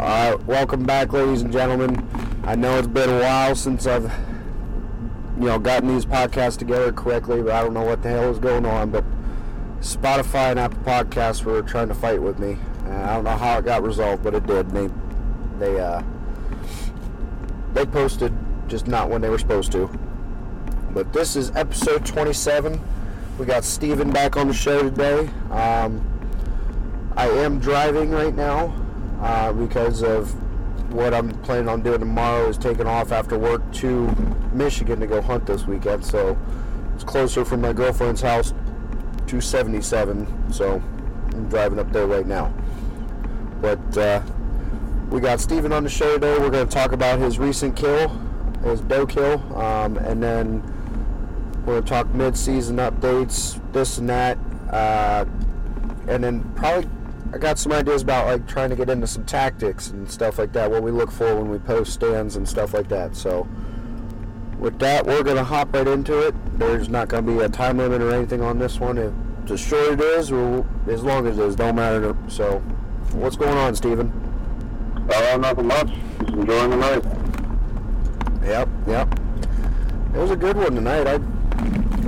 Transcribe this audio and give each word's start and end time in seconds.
Uh, 0.00 0.38
welcome 0.46 0.82
back, 0.82 1.12
ladies 1.12 1.42
and 1.42 1.52
gentlemen. 1.52 2.08
I 2.44 2.54
know 2.54 2.78
it's 2.78 2.88
been 2.88 3.10
a 3.10 3.20
while 3.20 3.54
since 3.54 3.86
I've, 3.86 4.10
you 5.38 5.44
know, 5.44 5.58
gotten 5.58 5.90
these 5.90 6.06
podcasts 6.06 6.56
together 6.56 6.90
correctly, 6.90 7.42
but 7.42 7.52
I 7.52 7.62
don't 7.62 7.74
know 7.74 7.84
what 7.84 8.02
the 8.02 8.08
hell 8.08 8.30
is 8.30 8.38
going 8.38 8.64
on. 8.64 8.90
But 8.90 9.04
Spotify 9.80 10.52
and 10.52 10.58
Apple 10.58 10.78
Podcasts 10.84 11.44
were 11.44 11.60
trying 11.60 11.88
to 11.88 11.94
fight 11.94 12.22
with 12.22 12.38
me. 12.38 12.56
Uh, 12.86 12.94
I 12.94 13.14
don't 13.14 13.24
know 13.24 13.36
how 13.36 13.58
it 13.58 13.66
got 13.66 13.82
resolved, 13.82 14.22
but 14.22 14.34
it 14.34 14.46
did. 14.46 14.70
They, 14.70 14.88
they, 15.58 15.78
uh, 15.78 16.02
they 17.74 17.84
posted 17.84 18.32
just 18.68 18.86
not 18.86 19.10
when 19.10 19.20
they 19.20 19.28
were 19.28 19.38
supposed 19.38 19.70
to. 19.72 19.86
But 20.94 21.12
this 21.12 21.36
is 21.36 21.54
episode 21.54 22.06
27. 22.06 22.80
We 23.38 23.44
got 23.44 23.64
Steven 23.64 24.10
back 24.10 24.38
on 24.38 24.48
the 24.48 24.54
show 24.54 24.82
today. 24.82 25.28
Um, 25.50 26.02
I 27.18 27.28
am 27.28 27.58
driving 27.58 28.12
right 28.12 28.34
now 28.34 28.86
uh, 29.20 29.52
because 29.52 30.02
of 30.02 30.34
what 30.92 31.14
I'm 31.14 31.30
planning 31.42 31.68
on 31.68 31.82
doing 31.82 32.00
tomorrow 32.00 32.48
is 32.48 32.58
taking 32.58 32.86
off 32.86 33.12
after 33.12 33.38
work 33.38 33.72
to 33.74 34.08
Michigan 34.52 35.00
to 35.00 35.06
go 35.06 35.20
hunt 35.20 35.46
this 35.46 35.66
weekend. 35.66 36.04
So 36.04 36.36
it's 36.94 37.04
closer 37.04 37.44
from 37.44 37.60
my 37.60 37.72
girlfriend's 37.72 38.20
house 38.20 38.52
to 39.28 39.40
77. 39.40 40.52
So 40.52 40.82
I'm 41.32 41.48
driving 41.48 41.78
up 41.78 41.92
there 41.92 42.06
right 42.06 42.26
now. 42.26 42.52
But 43.60 43.96
uh, 43.96 44.22
we 45.10 45.20
got 45.20 45.40
Steven 45.40 45.72
on 45.72 45.84
the 45.84 45.90
show 45.90 46.14
today. 46.14 46.38
We're 46.38 46.50
going 46.50 46.66
to 46.66 46.74
talk 46.74 46.92
about 46.92 47.18
his 47.18 47.38
recent 47.38 47.76
kill, 47.76 48.08
his 48.64 48.80
doe 48.80 49.06
kill, 49.06 49.40
um, 49.56 49.96
and 49.98 50.22
then 50.22 50.62
we're 51.66 51.74
going 51.74 51.82
to 51.84 51.88
talk 51.88 52.14
mid-season 52.14 52.76
updates, 52.76 53.60
this 53.72 53.98
and 53.98 54.08
that, 54.08 54.38
uh, 54.70 55.24
and 56.08 56.24
then 56.24 56.42
probably 56.54 56.88
I 57.32 57.38
got 57.38 57.58
some 57.58 57.70
ideas 57.72 58.02
about 58.02 58.26
like 58.26 58.48
trying 58.48 58.70
to 58.70 58.76
get 58.76 58.90
into 58.90 59.06
some 59.06 59.24
tactics 59.24 59.90
and 59.90 60.10
stuff 60.10 60.38
like 60.38 60.52
that. 60.54 60.70
What 60.70 60.82
we 60.82 60.90
look 60.90 61.12
for 61.12 61.36
when 61.36 61.48
we 61.48 61.58
post 61.58 61.92
stands 61.92 62.34
and 62.34 62.48
stuff 62.48 62.74
like 62.74 62.88
that. 62.88 63.14
So 63.14 63.46
with 64.58 64.78
that, 64.80 65.06
we're 65.06 65.22
gonna 65.22 65.44
hop 65.44 65.72
right 65.72 65.86
into 65.86 66.26
it. 66.26 66.34
There's 66.58 66.88
not 66.88 67.08
gonna 67.08 67.22
be 67.22 67.38
a 67.38 67.48
time 67.48 67.78
limit 67.78 68.02
or 68.02 68.12
anything 68.12 68.42
on 68.42 68.58
this 68.58 68.80
one. 68.80 68.98
If 68.98 69.12
it's 69.42 69.52
as 69.52 69.60
short 69.60 69.92
it 69.92 70.00
is, 70.00 70.32
or 70.32 70.66
as 70.88 71.04
long 71.04 71.26
as 71.28 71.38
it 71.38 71.44
is, 71.44 71.54
don't 71.54 71.76
matter. 71.76 72.16
So 72.26 72.58
what's 73.12 73.36
going 73.36 73.56
on, 73.56 73.76
Steven? 73.76 74.12
Uh, 75.08 75.36
nothing 75.36 75.66
much. 75.66 75.88
Just 76.20 76.32
enjoying 76.32 76.70
the 76.70 76.76
night. 76.76 77.04
Yep, 78.42 78.68
yep. 78.88 79.20
It 80.14 80.18
was 80.18 80.32
a 80.32 80.36
good 80.36 80.56
one 80.56 80.74
tonight. 80.74 81.06
I 81.06 81.16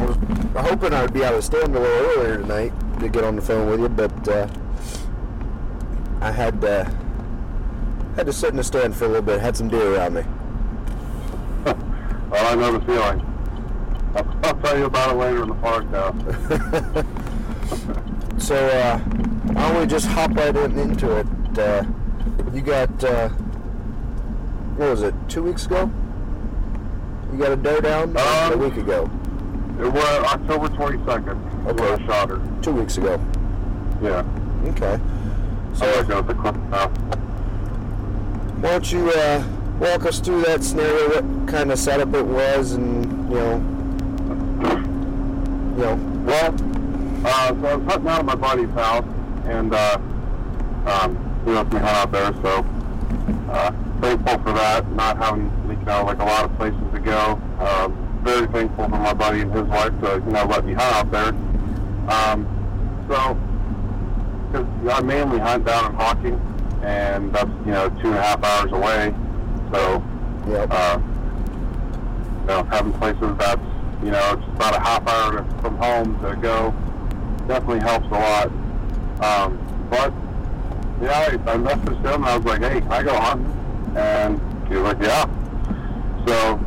was 0.04 0.16
hoping 0.56 0.92
I'd 0.92 1.12
be 1.12 1.22
able 1.22 1.36
to 1.36 1.42
stand 1.42 1.77
a 1.77 1.80
little 1.80 2.10
earlier 2.10 2.38
tonight 2.38 2.72
to 2.98 3.08
get 3.08 3.22
on 3.22 3.36
the 3.36 3.42
phone 3.42 3.70
with 3.70 3.80
you, 3.80 3.88
but 3.88 4.28
uh, 4.28 4.48
I 6.23 6.31
had 6.31 6.65
uh, 6.65 6.84
had 8.15 8.27
to 8.27 8.33
sit 8.33 8.51
in 8.51 8.56
the 8.56 8.62
stand 8.62 8.95
for 8.95 9.06
a 9.06 9.09
little 9.09 9.23
bit. 9.23 9.41
Had 9.41 9.56
some 9.56 9.69
deer 9.69 9.97
around 9.97 10.15
me. 10.15 10.23
well, 11.65 12.47
I 12.47 12.55
know 12.55 12.78
the 12.78 12.87
feeling. 12.87 13.27
I'll, 14.15 14.39
I'll 14.45 14.61
tell 14.61 14.78
you 14.78 14.84
about 14.84 15.11
it 15.11 15.19
later 15.19 15.43
in 15.43 15.48
the 15.48 15.55
park 15.56 15.91
now. 15.91 16.12
so 18.39 18.55
uh, 18.55 18.98
don't 18.98 19.81
we 19.81 19.87
just 19.87 20.06
hop 20.06 20.33
right 20.37 20.55
in, 20.55 20.78
into 20.78 21.17
it? 21.17 21.27
Uh, 21.59 21.84
you 22.55 22.61
got 22.61 23.03
uh, 23.03 23.28
what 24.77 24.91
was 24.91 25.03
it? 25.03 25.15
Two 25.28 25.43
weeks 25.43 25.67
ago? 25.67 25.91
You 27.33 27.39
got 27.39 27.50
a 27.50 27.56
doe 27.56 27.81
down 27.81 28.17
Um, 28.17 28.53
a 28.53 28.56
week 28.56 28.77
ago. 28.77 29.11
It 29.81 29.93
was 29.93 30.25
October 30.25 30.69
22nd. 30.69 31.67
Okay. 31.67 31.93
I 31.93 32.06
shot 32.06 32.31
her. 32.31 32.41
Two 32.62 32.75
weeks 32.75 32.97
ago. 32.97 33.20
Yeah. 34.00 34.25
Okay. 34.67 35.00
So 35.75 35.87
I 35.87 36.03
go 36.03 36.23
the 36.23 36.34
clip 36.34 36.56
now. 36.70 36.89
Why 38.61 38.70
don't 38.70 38.92
you 38.92 39.11
uh, 39.11 39.45
walk 39.81 40.05
us 40.05 40.20
through 40.20 40.42
that 40.42 40.62
scenario? 40.62 41.20
What 41.23 41.48
kind 41.48 41.73
of 41.73 41.78
setup 41.78 42.15
it 42.15 42.25
was, 42.25 42.73
and 42.73 43.05
you 43.31 43.37
know, 43.37 43.56
you 45.77 45.82
know, 45.82 45.94
Well, 46.25 46.55
uh, 47.25 47.49
so 47.49 47.66
I 47.66 47.75
was 47.77 47.93
hunting 47.93 48.09
out 48.09 48.19
at 48.21 48.25
my 48.25 48.34
buddy's 48.34 48.71
house, 48.71 49.05
and 49.47 49.75
uh, 49.75 49.99
um, 50.87 51.41
he 51.44 51.50
lets 51.53 51.72
me 51.72 51.81
hunt 51.81 51.97
out 51.97 52.12
there. 52.12 52.32
So 52.43 52.66
uh, 53.50 53.72
thankful 54.00 54.38
for 54.43 54.53
that, 54.53 54.91
not 54.93 55.16
having 55.16 55.50
you 55.69 55.77
know 55.84 56.05
like 56.05 56.19
a 56.19 56.25
lot 56.25 56.44
of 56.44 56.56
places 56.56 56.81
to 56.93 57.00
go. 57.00 57.41
Um, 57.59 58.21
very 58.22 58.47
thankful 58.49 58.84
for 58.84 58.91
my 58.91 59.15
buddy 59.15 59.41
and 59.41 59.53
his 59.53 59.65
wife 59.65 59.99
to 60.03 60.22
you 60.25 60.32
know 60.32 60.44
let 60.44 60.65
me 60.65 60.75
hunt 60.75 60.94
out 60.94 61.11
there. 61.11 61.28
Um, 62.09 62.47
so 63.09 63.37
because 64.52 64.66
I 64.88 65.00
mainly 65.02 65.38
hunt 65.38 65.64
down 65.64 65.86
in 65.86 65.94
Hocking, 65.94 66.40
and 66.82 67.32
that's 67.32 67.50
you 67.64 67.72
know 67.72 67.88
two 67.88 68.08
and 68.08 68.16
a 68.16 68.22
half 68.22 68.44
hours 68.44 68.72
away. 68.72 69.14
So 69.72 70.02
yeah, 70.48 70.66
uh, 70.70 71.00
you 72.42 72.48
know, 72.48 72.64
having 72.64 72.92
places 72.94 73.36
that's, 73.38 73.62
you 74.02 74.10
know, 74.10 74.34
just 74.34 74.48
about 74.48 74.76
a 74.76 74.80
half 74.80 75.06
hour 75.06 75.44
from 75.60 75.76
home 75.76 76.18
to 76.20 76.36
go 76.36 76.74
definitely 77.46 77.80
helps 77.80 78.06
a 78.06 78.10
lot. 78.10 78.46
Um, 79.22 79.58
but, 79.88 80.12
yeah, 81.00 81.38
I, 81.46 81.52
I 81.52 81.56
messaged 81.56 82.00
him 82.04 82.14
and 82.14 82.24
I 82.24 82.36
was 82.36 82.44
like, 82.44 82.60
hey, 82.60 82.80
can 82.80 82.92
I 82.92 83.02
go 83.02 83.14
hunting? 83.14 83.96
And 83.96 84.69
he 84.69 84.74
was 84.74 84.92
like, 84.92 85.02
yeah. 85.02 85.24
So, 86.26 86.58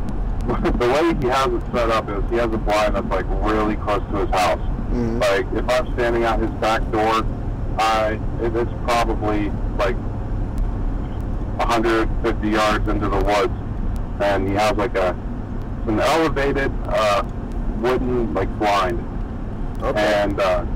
the 0.78 0.88
way 0.88 1.14
he 1.20 1.26
has 1.26 1.52
it 1.52 1.62
set 1.72 1.90
up 1.90 2.08
is 2.08 2.24
he 2.30 2.36
has 2.36 2.52
a 2.52 2.58
blind 2.58 2.94
that's, 2.94 3.06
like, 3.08 3.26
really 3.28 3.76
close 3.76 4.02
to 4.12 4.18
his 4.24 4.30
house. 4.30 4.60
Mhm. 4.90 5.20
Like, 5.20 5.46
if 5.52 5.68
I'm 5.68 5.92
standing 5.94 6.24
out 6.24 6.40
his 6.40 6.50
back 6.52 6.80
door, 6.90 7.22
I, 7.78 8.20
it's 8.40 8.72
probably, 8.84 9.50
like, 9.78 9.96
150 11.58 12.48
yards 12.48 12.88
into 12.88 13.08
the 13.08 13.16
woods, 13.16 13.52
and 14.20 14.46
he 14.48 14.54
has 14.54 14.76
like 14.76 14.94
a 14.94 15.16
an 15.86 16.00
elevated 16.00 16.72
uh, 16.86 17.22
wooden 17.80 18.34
like 18.34 18.48
blind, 18.58 19.00
okay, 19.82 20.22
and 20.22 20.38
uh, 20.38 20.66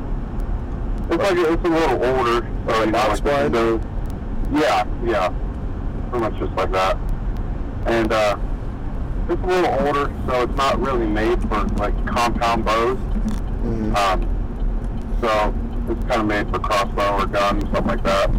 it's 1.11 1.23
like 1.23 1.37
it's 1.37 1.65
a 1.65 1.69
little 1.69 2.05
older, 2.05 2.47
so 2.67 2.79
Like 2.79 2.87
you 2.87 2.93
know, 2.93 3.09
like 3.09 3.23
the 3.23 3.23
blind? 3.23 4.53
Yeah, 4.53 4.85
yeah, 5.05 5.29
pretty 6.11 6.25
much 6.31 6.39
just 6.39 6.53
like 6.53 6.73
that, 6.73 6.97
and 7.87 8.13
uh, 8.13 8.37
it's 9.29 9.43
a 9.43 9.47
little 9.47 9.87
older, 9.87 10.13
so 10.27 10.43
it's 10.43 10.57
not 10.57 10.81
really 10.81 11.07
made 11.07 11.41
for 11.43 11.65
like 11.77 11.95
compound 12.07 12.65
bows. 12.65 12.99
Mhm. 13.65 13.95
Um, 13.97 15.19
so 15.21 15.53
it's 15.89 16.05
kind 16.07 16.21
of 16.21 16.27
made 16.27 16.49
for 16.51 16.59
crossbow 16.59 17.23
or 17.23 17.27
gun, 17.27 17.61
stuff 17.69 17.87
like 17.87 18.03
that. 18.05 18.31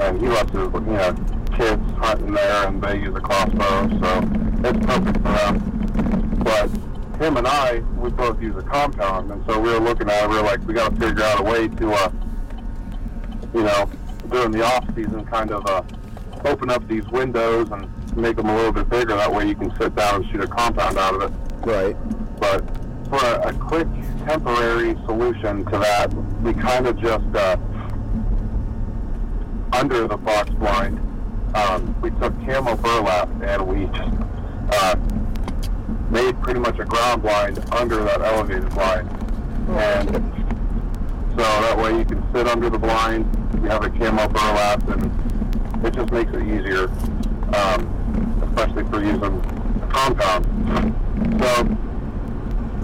And 0.00 0.20
he 0.20 0.28
lets 0.28 0.50
his, 0.50 0.68
you 0.72 0.80
know, 0.80 1.14
kids 1.56 1.82
hunt 1.98 2.20
in 2.22 2.34
there 2.34 2.66
and 2.66 2.82
they 2.82 2.98
use 2.98 3.14
a 3.14 3.20
crossbow, 3.20 3.88
so 4.00 4.20
it's 4.64 4.86
perfect 4.86 5.16
for 5.16 5.32
them. 5.32 6.40
But 6.42 6.70
him 7.20 7.36
and 7.36 7.46
I, 7.46 7.80
we 7.98 8.10
both 8.10 8.40
use 8.40 8.56
a 8.56 8.62
compound, 8.62 9.30
and 9.30 9.44
so 9.46 9.60
we 9.60 9.70
were 9.70 9.80
looking 9.80 10.08
at 10.08 10.24
it, 10.24 10.30
we 10.30 10.36
were 10.36 10.42
like, 10.42 10.66
we 10.66 10.74
got 10.74 10.94
to 10.94 11.00
figure 11.00 11.22
out 11.22 11.40
a 11.40 11.42
way 11.42 11.68
to, 11.68 11.92
uh, 11.92 12.10
you 13.54 13.62
know, 13.62 13.90
during 14.30 14.52
the 14.52 14.64
off 14.64 14.86
season, 14.94 15.24
kind 15.26 15.50
of 15.50 15.66
uh, 15.66 15.82
open 16.44 16.70
up 16.70 16.86
these 16.88 17.06
windows 17.08 17.70
and 17.70 18.16
make 18.16 18.36
them 18.36 18.48
a 18.48 18.56
little 18.56 18.72
bit 18.72 18.88
bigger. 18.88 19.16
That 19.16 19.32
way 19.32 19.46
you 19.46 19.54
can 19.54 19.70
sit 19.78 19.94
down 19.94 20.22
and 20.22 20.30
shoot 20.30 20.40
a 20.40 20.46
compound 20.46 20.96
out 20.96 21.14
of 21.14 21.22
it 21.22 21.50
right, 21.66 21.96
but 22.40 22.64
for 23.10 23.16
a, 23.26 23.48
a 23.48 23.52
quick 23.54 23.88
temporary 24.24 24.94
solution 25.04 25.64
to 25.66 25.78
that, 25.78 26.14
we 26.42 26.54
kind 26.54 26.86
of 26.86 26.96
just 26.98 27.26
uh, 27.34 27.56
under 29.72 30.06
the 30.06 30.16
box 30.16 30.50
blind, 30.50 30.98
um, 31.56 31.94
we 32.00 32.10
took 32.10 32.32
camo 32.46 32.76
burlap 32.76 33.28
and 33.42 33.66
we 33.66 33.86
just 33.86 34.14
uh, 34.72 34.94
made 36.10 36.40
pretty 36.40 36.60
much 36.60 36.78
a 36.78 36.84
ground 36.84 37.22
blind 37.22 37.58
under 37.72 38.02
that 38.04 38.20
elevated 38.20 38.70
blind, 38.70 39.08
and 39.70 40.10
so 41.30 41.42
that 41.42 41.76
way 41.76 41.98
you 41.98 42.04
can 42.04 42.22
sit 42.32 42.46
under 42.46 42.70
the 42.70 42.78
blind. 42.78 43.26
You 43.54 43.68
have 43.68 43.84
a 43.84 43.90
camo 43.90 44.28
burlap, 44.28 44.88
and 44.88 45.84
it 45.84 45.94
just 45.94 46.12
makes 46.12 46.32
it 46.32 46.42
easier, 46.42 46.88
um, 47.56 48.44
especially 48.48 48.84
for 48.84 49.02
using 49.02 49.40
compound. 49.90 50.46
So 51.40 51.89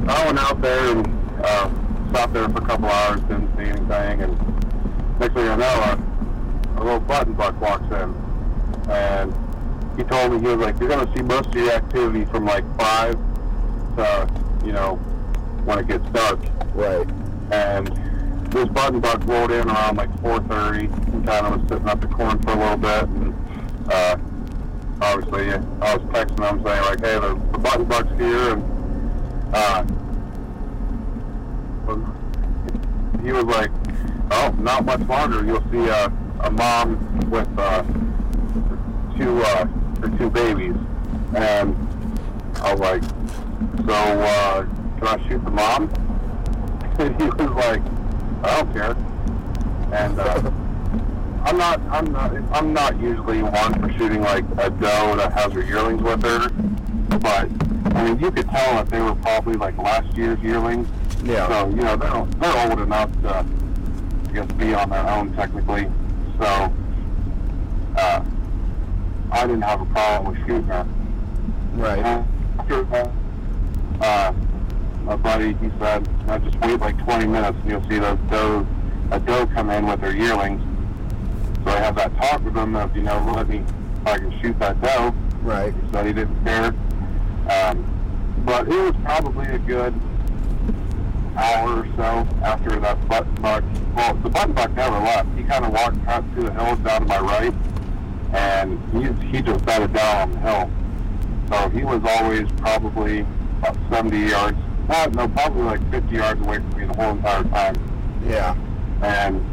I 0.08 0.24
went 0.26 0.38
out 0.38 0.60
there 0.62 0.96
and 0.96 1.06
uh, 1.44 1.70
stopped 2.10 2.32
there 2.32 2.48
for 2.48 2.58
a 2.58 2.66
couple 2.66 2.86
hours, 2.86 3.20
didn't 3.22 3.56
see 3.56 3.64
anything, 3.64 4.22
and 4.22 5.18
next 5.18 5.34
thing 5.34 5.48
I 5.48 5.56
know, 5.56 5.98
a, 6.76 6.80
a 6.80 6.82
little 6.82 7.00
button 7.00 7.32
buck 7.32 7.60
walks 7.60 7.84
in, 7.92 8.14
and 8.90 9.34
he 9.96 10.04
told 10.04 10.32
me 10.32 10.38
he 10.38 10.46
was 10.46 10.58
like, 10.58 10.78
"You're 10.78 10.88
gonna 10.88 11.12
see 11.16 11.22
most 11.22 11.48
of 11.48 11.54
your 11.56 11.72
activity 11.72 12.24
from 12.26 12.44
like 12.44 12.64
five 12.78 13.14
to 13.96 14.28
you 14.64 14.72
know 14.72 14.96
when 15.64 15.78
it 15.78 15.88
gets 15.88 16.08
dark." 16.10 16.38
right, 16.74 17.06
And 17.50 17.88
this 18.52 18.68
button 18.68 19.00
buck 19.00 19.24
rolled 19.26 19.50
in 19.50 19.68
around 19.68 19.96
like 19.96 20.10
4:30, 20.20 20.84
and 21.14 21.26
kind 21.26 21.46
of 21.46 21.60
was 21.60 21.68
sitting 21.68 21.88
up 21.88 22.00
the 22.00 22.06
corn 22.06 22.38
for 22.42 22.50
a 22.52 22.56
little 22.56 22.76
bit, 22.76 23.02
and 23.08 23.34
uh, 23.90 24.16
obviously 25.00 25.52
I 25.52 25.96
was 25.96 26.04
texting 26.12 26.48
him 26.48 26.64
saying 26.64 26.82
like, 26.82 27.00
"Hey, 27.00 27.18
the, 27.18 27.34
the 27.52 27.58
button 27.58 27.84
buck's 27.86 28.12
here," 28.18 28.52
and 28.52 29.54
uh, 29.54 29.84
he 33.22 33.32
was 33.32 33.44
like, 33.44 33.70
"Oh, 34.30 34.54
not 34.58 34.84
much 34.84 35.00
longer. 35.00 35.44
You'll 35.44 35.62
see 35.70 35.88
a, 35.88 36.06
a 36.40 36.50
mom 36.50 37.30
with 37.30 37.48
uh, 37.58 37.82
two 39.16 39.42
uh, 39.42 39.66
her 40.00 40.18
two 40.18 40.30
babies, 40.30 40.74
and 41.34 41.76
I 42.62 42.74
was 42.74 42.80
like, 42.80 43.02
so 43.86 43.94
uh, 43.94 44.62
can 44.98 45.06
I 45.06 45.28
shoot 45.28 45.44
the 45.44 45.50
mom? 45.50 45.90
And 46.98 47.14
he 47.20 47.28
was 47.28 47.50
like, 47.50 47.82
I 48.42 48.56
don't 48.56 48.72
care. 48.72 48.96
And 49.92 50.18
uh, 50.18 50.50
I'm 51.44 51.58
not, 51.58 51.78
I'm 51.90 52.10
not, 52.10 52.32
I'm 52.52 52.72
not 52.72 52.98
usually 52.98 53.42
one 53.42 53.74
for 53.80 53.92
shooting 53.98 54.22
like 54.22 54.44
a 54.56 54.70
doe 54.70 55.16
that 55.16 55.30
has 55.34 55.52
her 55.52 55.62
yearlings 55.62 56.02
with 56.02 56.22
her, 56.22 56.48
but 57.18 57.50
I 57.94 58.04
mean, 58.04 58.18
you 58.18 58.30
could 58.30 58.48
tell 58.48 58.76
that 58.76 58.88
they 58.88 59.00
were 59.00 59.14
probably 59.16 59.56
like 59.56 59.76
last 59.76 60.16
year's 60.16 60.40
yearlings. 60.40 60.88
Yeah. 61.24 61.48
So 61.48 61.68
you 61.70 61.76
know 61.76 61.96
they're 61.96 62.26
they're 62.40 62.70
old 62.70 62.80
enough 62.80 63.10
to, 63.22 63.46
I 64.28 64.32
guess, 64.32 64.52
be 64.52 64.74
on 64.74 64.90
their 64.90 65.08
own 65.08 65.34
technically. 65.34 65.90
So 66.38 66.72
uh, 67.96 68.24
I 69.32 69.46
didn't 69.46 69.62
have 69.62 69.80
a 69.80 69.86
problem 69.86 70.32
with 70.32 70.46
shooting 70.46 70.64
her. 70.64 70.86
Right. 71.74 72.26
After 72.58 72.86
uh, 74.00 74.32
my 75.04 75.16
buddy, 75.16 75.54
he 75.54 75.70
said, 75.78 76.26
"Now 76.26 76.38
just 76.38 76.58
wait 76.60 76.80
like 76.80 76.98
20 77.04 77.26
minutes 77.26 77.58
and 77.62 77.70
you'll 77.70 77.88
see 77.88 77.98
those 77.98 78.18
doe, 78.30 78.66
a 79.10 79.20
doe 79.20 79.46
come 79.48 79.70
in 79.70 79.86
with 79.86 80.00
her 80.00 80.14
yearlings." 80.14 80.62
So 81.64 81.72
I 81.72 81.80
had 81.80 81.96
that 81.96 82.16
talk 82.16 82.44
with 82.44 82.56
him 82.56 82.76
of, 82.76 82.94
you 82.94 83.02
know, 83.02 83.18
let 83.34 83.48
me, 83.48 83.58
if 83.58 84.06
I 84.06 84.18
can 84.18 84.40
shoot 84.40 84.56
that 84.60 84.80
doe. 84.80 85.12
Right. 85.42 85.74
He 85.74 85.92
said 85.92 86.06
he 86.06 86.12
didn't 86.12 86.44
care. 86.44 86.66
Um, 87.50 88.42
but 88.44 88.68
it 88.68 88.80
was 88.80 88.94
probably 89.02 89.46
a 89.46 89.58
good 89.58 89.92
hour 91.36 91.80
or 91.80 91.86
so 91.96 92.26
after 92.42 92.80
that 92.80 93.08
button 93.08 93.34
buck. 93.36 93.64
Well, 93.94 94.14
the 94.14 94.30
button 94.30 94.54
buck 94.54 94.72
never 94.72 94.98
left. 94.98 95.28
He 95.36 95.44
kind 95.44 95.64
of 95.64 95.72
walked 95.72 96.06
out 96.08 96.24
through 96.32 96.44
the 96.44 96.52
hills 96.52 96.78
down 96.80 97.02
to 97.02 97.06
my 97.06 97.18
right, 97.18 97.54
and 98.32 98.78
he, 98.92 99.26
he 99.28 99.42
just 99.42 99.64
bedded 99.64 99.92
down 99.92 100.16
on 100.22 100.32
the 100.32 100.38
hill. 100.40 100.70
So 101.48 101.68
he 101.70 101.84
was 101.84 102.02
always 102.04 102.50
probably 102.58 103.20
about 103.58 103.76
70 103.90 104.18
yards, 104.18 104.58
not, 104.88 105.14
no, 105.14 105.28
probably 105.28 105.62
like 105.62 105.90
50 105.90 106.14
yards 106.14 106.40
away 106.40 106.56
from 106.56 106.78
me 106.78 106.86
the 106.86 106.94
whole 106.94 107.12
entire 107.12 107.44
time. 107.44 107.74
Yeah. 108.26 108.56
And 109.02 109.44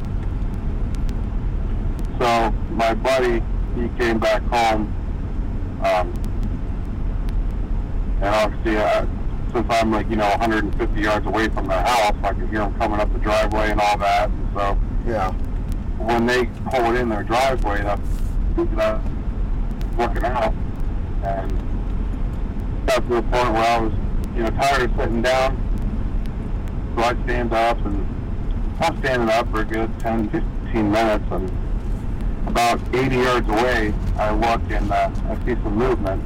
so 2.20 2.52
my 2.72 2.94
buddy, 2.94 3.44
he 3.76 3.90
came 3.98 4.20
back 4.20 4.42
home, 4.44 4.92
um, 5.84 6.14
and 8.22 8.36
obviously, 8.36 8.78
uh, 8.78 9.06
since 9.54 9.68
I'm 9.70 9.92
like 9.92 10.10
you 10.10 10.16
know 10.16 10.30
150 10.30 11.00
yards 11.02 11.26
away 11.26 11.48
from 11.50 11.68
their 11.68 11.82
house, 11.82 12.16
I 12.24 12.34
can 12.34 12.48
hear 12.50 12.60
them 12.60 12.74
coming 12.76 13.00
up 13.00 13.12
the 13.14 13.20
driveway 13.20 13.72
and 13.72 13.80
all 13.80 13.98
that. 14.00 14.30
And 14.30 14.50
so 14.56 14.78
Yeah. 15.08 15.32
when 16.00 16.26
they 16.26 16.46
pull 16.70 16.94
it 16.94 17.00
in 17.00 17.10
their 17.10 17.24
driveway, 17.24 17.82
that's 17.84 18.02
that 18.76 19.02
working 19.98 20.24
out, 20.26 20.54
and 21.24 21.52
got 22.86 23.02
to 23.08 23.16
the 23.16 23.22
point 23.24 23.54
where 23.54 23.64
I 23.64 23.80
was, 23.80 23.94
you 24.36 24.44
know, 24.44 24.50
tired 24.52 24.90
of 24.90 24.96
sitting 24.98 25.22
down. 25.22 25.58
So 26.96 27.04
I 27.04 27.14
stand 27.24 27.54
up, 27.54 27.84
and 27.86 28.06
I'm 28.80 28.98
standing 29.00 29.30
up 29.30 29.50
for 29.52 29.62
a 29.62 29.66
good 29.66 29.90
10, 30.00 30.30
15 30.30 30.92
minutes, 30.92 31.26
and 31.32 31.52
about 32.48 32.80
80 32.94 33.16
yards 33.16 33.50
away, 33.50 33.94
I 34.18 34.32
look 34.34 34.62
and 34.70 34.92
uh, 34.92 35.10
I 35.30 35.36
see 35.46 35.56
some 35.64 35.78
movement. 35.78 36.22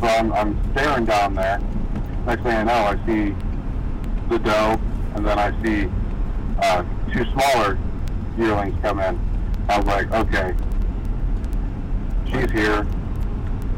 So 0.00 0.06
I'm, 0.06 0.32
I'm 0.32 0.72
staring 0.72 1.04
down 1.04 1.34
there. 1.34 1.60
Next 2.28 2.42
thing 2.42 2.56
I 2.56 2.62
know, 2.62 2.72
I 2.74 3.06
see 3.06 3.34
the 4.28 4.38
doe, 4.38 4.78
and 5.14 5.26
then 5.26 5.38
I 5.38 5.50
see 5.64 5.88
uh, 6.60 6.84
two 7.10 7.24
smaller 7.32 7.78
yearlings 8.36 8.78
come 8.82 9.00
in. 9.00 9.18
I 9.70 9.78
was 9.78 9.86
like, 9.86 10.12
okay, 10.12 10.54
she's 12.26 12.50
here. 12.50 12.86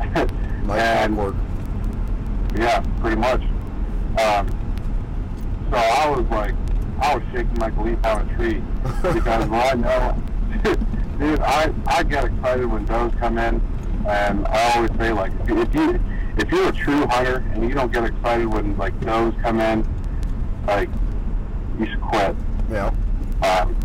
Like 0.66 0.80
And-. 0.80 1.16
Yeah, 2.56 2.80
pretty 3.00 3.16
much. 3.16 3.40
Um, 4.20 4.48
so 5.70 5.76
I 5.76 6.10
was 6.10 6.26
like, 6.30 6.54
I 7.00 7.14
was 7.14 7.22
shaking 7.32 7.54
like 7.54 7.76
a 7.76 7.82
leaf 7.82 8.04
on 8.04 8.28
a 8.28 8.34
tree 8.34 8.62
because 9.14 9.48
well, 9.48 9.70
I 9.70 9.74
know, 9.74 10.22
dude, 11.20 11.40
I 11.40 11.72
I 11.86 12.02
get 12.02 12.24
excited 12.24 12.66
when 12.66 12.84
does 12.84 13.12
come 13.14 13.38
in, 13.38 13.62
and 14.08 14.46
I 14.48 14.74
always 14.74 14.90
say 14.98 15.12
like, 15.12 15.32
if 15.46 15.74
you 15.74 16.00
if, 16.36 16.38
you, 16.38 16.42
if 16.42 16.50
you're 16.52 16.68
a 16.68 16.72
true 16.72 17.06
hunter 17.06 17.44
and 17.52 17.68
you 17.68 17.74
don't 17.74 17.92
get 17.92 18.04
excited 18.04 18.46
when 18.46 18.76
like 18.76 18.98
does 19.00 19.34
come 19.42 19.60
in, 19.60 19.86
like 20.66 20.88
you 21.78 21.86
should 21.86 22.00
quit. 22.00 22.36
Yeah. 22.70 22.88
Um, 23.42 23.76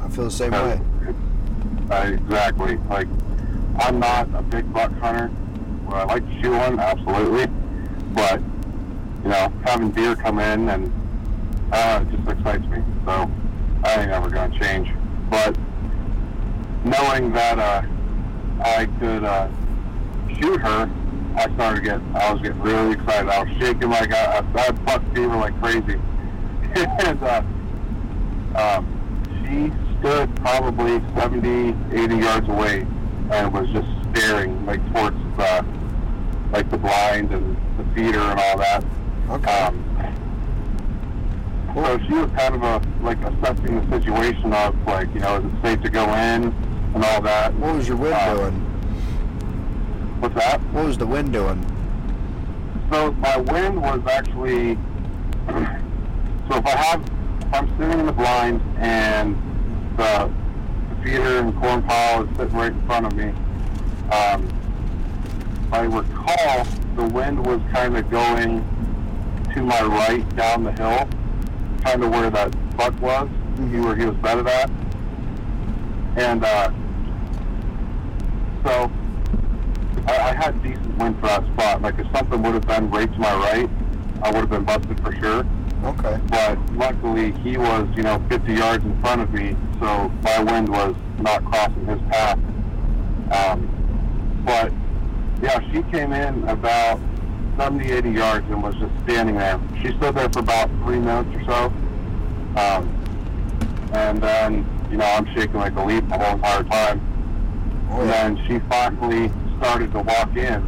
I 0.00 0.08
feel 0.08 0.24
the 0.24 0.30
same 0.30 0.52
way. 0.52 0.80
uh, 1.90 2.12
exactly. 2.12 2.76
Like, 2.88 3.08
I'm 3.78 3.98
not 3.98 4.28
a 4.34 4.42
big 4.42 4.72
buck 4.72 4.92
hunter. 4.98 5.30
Would 5.86 5.94
I 5.94 6.04
like 6.04 6.26
to 6.26 6.42
shoot 6.42 6.56
one? 6.56 6.78
Absolutely. 6.78 7.46
But, 8.12 8.40
you 9.22 9.30
know, 9.30 9.52
having 9.64 9.90
deer 9.90 10.16
come 10.16 10.38
in 10.38 10.68
and 10.68 10.92
uh, 11.72 12.02
it 12.02 12.16
just 12.16 12.28
excites 12.28 12.66
me. 12.66 12.82
So, 13.04 13.30
I 13.84 14.02
ain't 14.02 14.10
ever 14.10 14.30
going 14.30 14.50
to 14.50 14.58
change. 14.58 14.90
But, 15.30 15.56
knowing 16.84 17.32
that 17.32 17.58
uh, 17.58 17.82
I 18.62 18.86
could 18.98 19.24
uh, 19.24 19.48
shoot 20.40 20.60
her, 20.60 20.90
I 21.36 21.52
started 21.54 21.84
getting, 21.84 22.16
I 22.16 22.32
was 22.32 22.42
getting 22.42 22.60
really 22.60 22.92
excited. 22.92 23.28
I 23.28 23.42
was 23.42 23.56
shaking 23.58 23.90
like 23.90 24.12
I, 24.12 24.38
I 24.38 24.60
had 24.60 24.84
buck 24.84 25.02
fever 25.14 25.36
like 25.36 25.58
crazy. 25.60 26.00
and, 26.74 27.22
uh, 27.22 27.42
um, 28.56 28.86
she 29.42 29.72
stood 29.98 30.34
probably 30.36 31.02
70, 31.16 31.74
80 31.92 32.16
yards 32.16 32.48
away 32.48 32.86
and 33.30 33.52
was 33.52 33.68
just 33.70 33.88
staring 34.10 34.64
like 34.64 34.80
towards 34.92 35.16
the, 35.36 35.66
like 36.52 36.70
the 36.70 36.78
blind 36.78 37.32
and 37.32 37.56
the 37.78 37.94
feeder 37.94 38.20
and 38.20 38.38
all 38.40 38.58
that. 38.58 38.84
Okay. 39.30 39.50
Um, 39.50 39.84
so 41.74 41.98
she 42.06 42.14
was 42.14 42.30
kind 42.32 42.54
of 42.54 42.62
a, 42.62 43.02
like 43.02 43.18
assessing 43.22 43.88
the 43.88 44.00
situation 44.00 44.52
of 44.52 44.76
like, 44.86 45.12
you 45.12 45.20
know, 45.20 45.38
is 45.38 45.44
it 45.44 45.62
safe 45.62 45.82
to 45.82 45.90
go 45.90 46.04
in 46.04 46.54
and 46.94 47.04
all 47.04 47.20
that. 47.22 47.52
what 47.54 47.74
was 47.74 47.88
your 47.88 47.96
wind 47.96 48.14
uh, 48.14 48.34
doing? 48.34 48.73
What's 50.24 50.36
that? 50.36 50.58
What 50.72 50.86
was 50.86 50.96
the 50.96 51.06
wind 51.06 51.34
doing? 51.34 51.60
So 52.90 53.12
my 53.12 53.36
wind 53.36 53.82
was 53.82 54.00
actually, 54.06 54.74
so 56.48 56.56
if 56.56 56.66
I 56.66 56.70
have, 56.70 57.02
if 57.42 57.52
I'm 57.54 57.68
sitting 57.78 58.00
in 58.00 58.06
the 58.06 58.12
blind 58.12 58.62
and 58.78 59.36
the, 59.98 60.32
feeder 61.02 61.40
and 61.40 61.54
corn 61.60 61.82
pile 61.82 62.24
is 62.24 62.36
sitting 62.38 62.56
right 62.56 62.72
in 62.72 62.86
front 62.86 63.04
of 63.04 63.14
me, 63.14 63.24
um, 64.12 64.48
if 65.66 65.72
I 65.74 65.82
recall, 65.82 66.64
the 66.96 67.04
wind 67.04 67.44
was 67.44 67.60
kind 67.70 67.94
of 67.94 68.10
going 68.10 68.64
to 69.52 69.62
my 69.62 69.82
right 69.82 70.36
down 70.36 70.64
the 70.64 70.72
hill, 70.72 71.06
kind 71.84 72.02
of 72.02 72.10
where 72.10 72.30
that 72.30 72.76
buck 72.78 72.98
was, 72.98 73.28
where 73.58 73.94
he 73.94 74.06
was 74.06 74.16
bedded 74.22 74.46
at. 74.46 74.70
And 76.16 76.42
uh, 76.42 76.72
so 78.64 78.90
I, 80.06 80.30
I 80.30 80.34
had 80.34 80.62
decent 80.62 80.96
wind 80.98 81.16
for 81.20 81.26
that 81.26 81.44
spot. 81.54 81.82
Like 81.82 81.98
if 81.98 82.06
something 82.12 82.42
would 82.42 82.54
have 82.54 82.66
been 82.66 82.90
right 82.90 83.12
to 83.12 83.18
my 83.18 83.34
right, 83.34 83.70
I 84.22 84.30
would 84.30 84.40
have 84.40 84.50
been 84.50 84.64
busted 84.64 85.00
for 85.00 85.14
sure. 85.16 85.46
Okay. 85.84 86.18
But 86.28 86.58
luckily, 86.72 87.32
he 87.42 87.56
was 87.56 87.88
you 87.96 88.02
know 88.02 88.22
50 88.28 88.52
yards 88.54 88.84
in 88.84 89.00
front 89.00 89.20
of 89.20 89.32
me, 89.32 89.56
so 89.80 90.08
my 90.22 90.42
wind 90.42 90.68
was 90.68 90.94
not 91.20 91.44
crossing 91.44 91.86
his 91.86 92.00
path. 92.10 92.38
Um, 93.32 94.42
but 94.44 94.72
yeah, 95.42 95.60
she 95.72 95.82
came 95.90 96.12
in 96.12 96.46
about 96.48 97.00
70, 97.58 97.90
80 97.90 98.10
yards 98.10 98.46
and 98.50 98.62
was 98.62 98.74
just 98.76 98.92
standing 99.04 99.36
there. 99.36 99.60
She 99.82 99.88
stood 99.96 100.14
there 100.14 100.28
for 100.30 100.40
about 100.40 100.68
three 100.82 100.98
minutes 100.98 101.28
or 101.36 101.44
so. 101.44 101.64
Um, 102.60 102.90
and 103.92 104.20
then, 104.20 104.66
you 104.90 104.96
know, 104.96 105.04
I'm 105.04 105.26
shaking 105.34 105.54
like 105.54 105.76
a 105.76 105.84
leaf 105.84 106.06
the 106.08 106.18
whole 106.18 106.34
entire 106.34 106.64
time. 106.64 107.86
Oh, 107.90 108.00
And 108.00 108.10
then 108.10 108.46
she 108.46 108.58
finally 108.68 109.30
started 109.60 109.92
to 109.92 110.00
walk 110.00 110.36
in, 110.36 110.62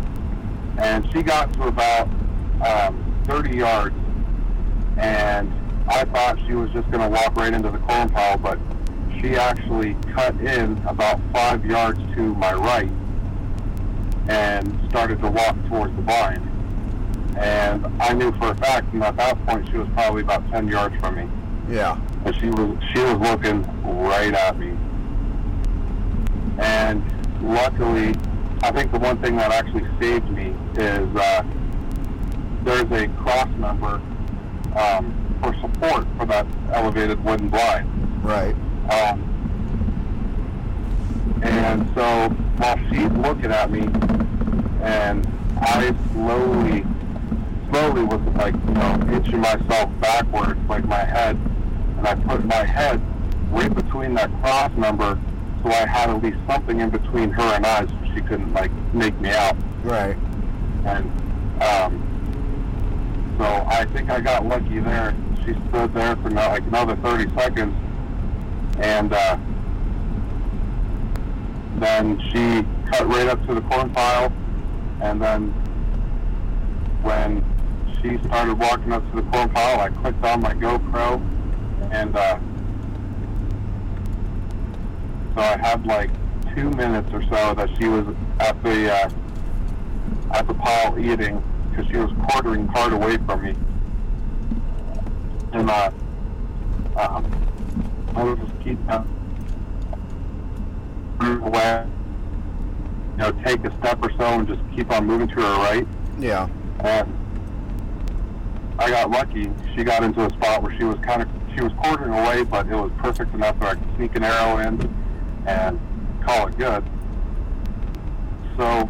and 0.78 1.10
she 1.12 1.22
got 1.22 1.52
to 1.54 1.64
about 1.64 2.08
um, 2.64 3.22
30 3.24 3.56
yards, 3.56 3.94
and 4.96 5.52
I 5.88 6.04
thought 6.04 6.38
she 6.46 6.54
was 6.54 6.70
just 6.70 6.90
going 6.90 7.02
to 7.02 7.08
walk 7.08 7.36
right 7.36 7.52
into 7.52 7.70
the 7.70 7.78
corn 7.78 8.08
pile, 8.08 8.38
but 8.38 8.58
she 9.20 9.36
actually 9.36 9.94
cut 10.14 10.34
in 10.40 10.76
about 10.86 11.20
five 11.32 11.64
yards 11.64 11.98
to 12.14 12.34
my 12.34 12.52
right 12.54 12.90
and 14.28 14.78
started 14.90 15.20
to 15.20 15.28
walk 15.30 15.56
towards 15.68 15.94
the 15.96 16.02
blind. 16.02 16.42
And 17.38 17.86
I 18.02 18.12
knew 18.14 18.32
for 18.38 18.50
a 18.50 18.54
fact, 18.56 18.92
and 18.92 19.02
at 19.04 19.16
that 19.16 19.44
point, 19.46 19.68
she 19.70 19.76
was 19.76 19.88
probably 19.94 20.22
about 20.22 20.48
10 20.50 20.68
yards 20.68 20.96
from 21.00 21.16
me 21.16 21.28
Yeah. 21.70 21.98
and 22.24 22.34
she 22.36 22.48
was 22.48 22.76
she 22.92 23.00
was 23.00 23.14
looking 23.18 23.62
right 23.84 24.32
at 24.34 24.58
me. 24.58 24.76
And 26.58 27.02
luckily, 27.42 28.14
I 28.62 28.72
think 28.72 28.90
the 28.90 28.98
one 28.98 29.20
thing 29.22 29.36
that 29.36 29.52
actually 29.52 29.86
saved 30.00 30.28
me 30.30 30.54
is 30.74 31.16
uh, 31.16 31.42
there's 32.64 32.90
a 32.90 33.08
cross 33.18 33.48
member 33.56 34.00
um, 34.76 35.38
for 35.42 35.54
support 35.60 36.06
for 36.16 36.26
that 36.26 36.46
elevated 36.72 37.22
wooden 37.24 37.48
blind. 37.48 38.24
Right. 38.24 38.54
Um, 38.90 39.32
and 41.42 41.88
so 41.94 42.28
while 42.56 42.78
she's 42.88 43.10
looking 43.22 43.52
at 43.52 43.70
me, 43.70 43.82
and 44.82 45.26
I 45.60 45.94
slowly, 46.12 46.84
slowly 47.70 48.02
was 48.04 48.20
like, 48.36 48.54
you 48.54 48.74
know, 48.74 49.08
inching 49.12 49.40
myself 49.40 49.90
backwards, 50.00 50.58
like 50.68 50.84
my 50.86 51.04
head, 51.04 51.36
and 51.98 52.06
I 52.06 52.14
put 52.14 52.44
my 52.44 52.64
head 52.64 53.00
right 53.50 53.72
between 53.74 54.14
that 54.14 54.30
cross 54.40 54.72
number, 54.76 55.18
so 55.62 55.70
I 55.70 55.86
had 55.86 56.10
at 56.10 56.22
least 56.22 56.38
something 56.48 56.80
in 56.80 56.90
between 56.90 57.30
her 57.30 57.54
and 57.54 57.66
I, 57.66 57.86
so 57.86 58.05
she 58.16 58.22
couldn't 58.22 58.52
like 58.54 58.72
make 58.94 59.18
me 59.20 59.30
out. 59.30 59.56
Right. 59.82 60.16
And 60.86 61.10
um, 61.62 63.36
so 63.38 63.44
I 63.68 63.84
think 63.92 64.10
I 64.10 64.20
got 64.20 64.46
lucky 64.46 64.78
there. 64.78 65.14
She 65.44 65.52
stood 65.68 65.92
there 65.92 66.16
for 66.16 66.30
no, 66.30 66.40
like 66.48 66.62
another 66.62 66.96
30 66.96 67.32
seconds, 67.36 67.74
and 68.78 69.12
uh, 69.12 69.36
then 71.78 72.18
she 72.30 72.66
cut 72.90 73.06
right 73.06 73.28
up 73.28 73.46
to 73.46 73.54
the 73.54 73.60
corn 73.62 73.90
pile, 73.90 74.32
and 75.02 75.20
then 75.20 75.48
when 77.02 77.44
she 78.00 78.18
started 78.26 78.58
walking 78.58 78.92
up 78.92 79.08
to 79.10 79.16
the 79.16 79.30
corn 79.30 79.50
pile, 79.50 79.80
I 79.80 79.90
clicked 79.90 80.24
on 80.24 80.40
my 80.40 80.54
GoPro, 80.54 81.20
and 81.92 82.16
uh, 82.16 82.38
so 85.34 85.40
I 85.40 85.56
had 85.58 85.86
like 85.86 86.10
two 86.56 86.70
minutes 86.70 87.12
or 87.12 87.22
so 87.24 87.54
that 87.54 87.68
she 87.78 87.86
was 87.86 88.06
at 88.40 88.60
the 88.62 88.90
uh, 88.90 89.10
at 90.32 90.46
the 90.48 90.54
pile 90.54 90.98
eating 90.98 91.42
because 91.70 91.86
she 91.90 91.98
was 91.98 92.10
quartering 92.28 92.66
part 92.68 92.94
away 92.94 93.18
from 93.18 93.42
me, 93.42 93.54
and 95.52 95.70
uh, 95.70 95.90
um, 96.96 97.26
I 98.16 98.24
was 98.24 98.38
just 98.38 98.58
keep 98.64 98.78
uh, 98.88 99.04
move 101.20 101.42
away, 101.42 101.86
you 103.12 103.16
know, 103.18 103.32
take 103.44 103.62
a 103.64 103.78
step 103.78 104.02
or 104.02 104.10
so 104.12 104.24
and 104.24 104.48
just 104.48 104.60
keep 104.74 104.90
on 104.90 105.06
moving 105.06 105.28
to 105.28 105.34
her 105.34 105.56
right. 105.58 105.86
Yeah. 106.18 106.48
And 106.80 107.14
I 108.78 108.88
got 108.90 109.10
lucky. 109.10 109.50
She 109.74 109.84
got 109.84 110.02
into 110.02 110.24
a 110.24 110.30
spot 110.30 110.62
where 110.62 110.76
she 110.78 110.84
was 110.84 110.96
kind 111.00 111.20
of 111.20 111.28
she 111.54 111.62
was 111.62 111.72
quartering 111.82 112.12
away, 112.14 112.44
but 112.44 112.66
it 112.66 112.74
was 112.74 112.90
perfect 112.98 113.34
enough 113.34 113.58
that 113.60 113.76
I 113.76 113.80
could 113.80 113.96
sneak 113.96 114.16
an 114.16 114.24
arrow 114.24 114.58
in 114.58 115.04
and 115.46 115.78
call 116.26 116.48
it 116.48 116.58
good. 116.58 116.84
So 118.56 118.88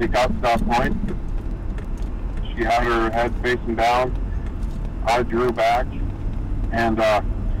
it 0.00 0.10
got 0.10 0.28
to 0.28 0.40
that 0.40 0.66
point. 0.66 0.96
She 2.54 2.64
had 2.64 2.82
her 2.82 3.10
head 3.10 3.34
facing 3.42 3.76
down. 3.76 4.16
I 5.06 5.22
drew 5.22 5.52
back, 5.52 5.86
and 6.72 6.98
uh, 6.98 7.22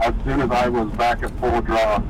as 0.00 0.14
soon 0.24 0.40
as 0.40 0.50
I 0.50 0.68
was 0.68 0.90
back 0.96 1.22
at 1.22 1.38
full 1.38 1.60
draw, 1.60 2.02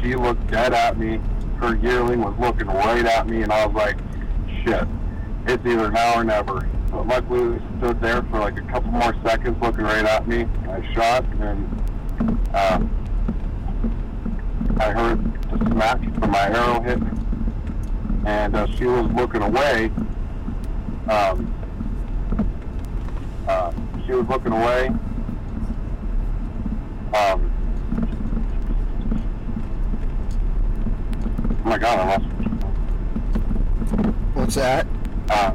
she 0.00 0.14
looked 0.16 0.46
dead 0.48 0.72
at 0.72 0.98
me. 0.98 1.20
Her 1.58 1.76
yearling 1.76 2.20
was 2.20 2.34
looking 2.40 2.66
right 2.66 3.04
at 3.04 3.28
me, 3.28 3.42
and 3.42 3.52
I 3.52 3.66
was 3.66 3.74
like, 3.74 3.98
"Shit, 4.64 4.88
it's 5.46 5.64
either 5.64 5.90
now 5.90 6.14
or 6.14 6.24
never." 6.24 6.68
But 6.90 7.06
luckily, 7.06 7.48
we 7.48 7.78
stood 7.78 8.00
there 8.00 8.22
for 8.24 8.40
like 8.40 8.58
a 8.58 8.62
couple 8.62 8.90
more 8.90 9.14
seconds, 9.24 9.60
looking 9.62 9.84
right 9.84 10.04
at 10.04 10.26
me. 10.26 10.46
I 10.68 10.92
shot, 10.94 11.24
and 11.40 12.38
uh, 12.52 12.80
I 14.78 14.90
heard 14.90 15.22
the 15.50 15.58
smack 15.70 16.00
from 16.18 16.30
my 16.30 16.48
arrow 16.48 16.80
hit, 16.80 16.98
and 18.24 18.56
uh, 18.56 18.66
she 18.76 18.84
was 18.84 19.10
looking 19.12 19.42
away. 19.42 19.90
Um, 21.08 21.54
uh, 23.48 23.72
she 24.06 24.12
was 24.12 24.26
looking 24.28 24.52
away. 24.52 24.88
Um, 27.14 27.52
oh 31.50 31.64
my 31.64 31.78
God, 31.78 31.98
I 31.98 32.06
lost. 32.08 32.24
What's 34.34 34.54
that? 34.54 34.86
Uh, 35.28 35.52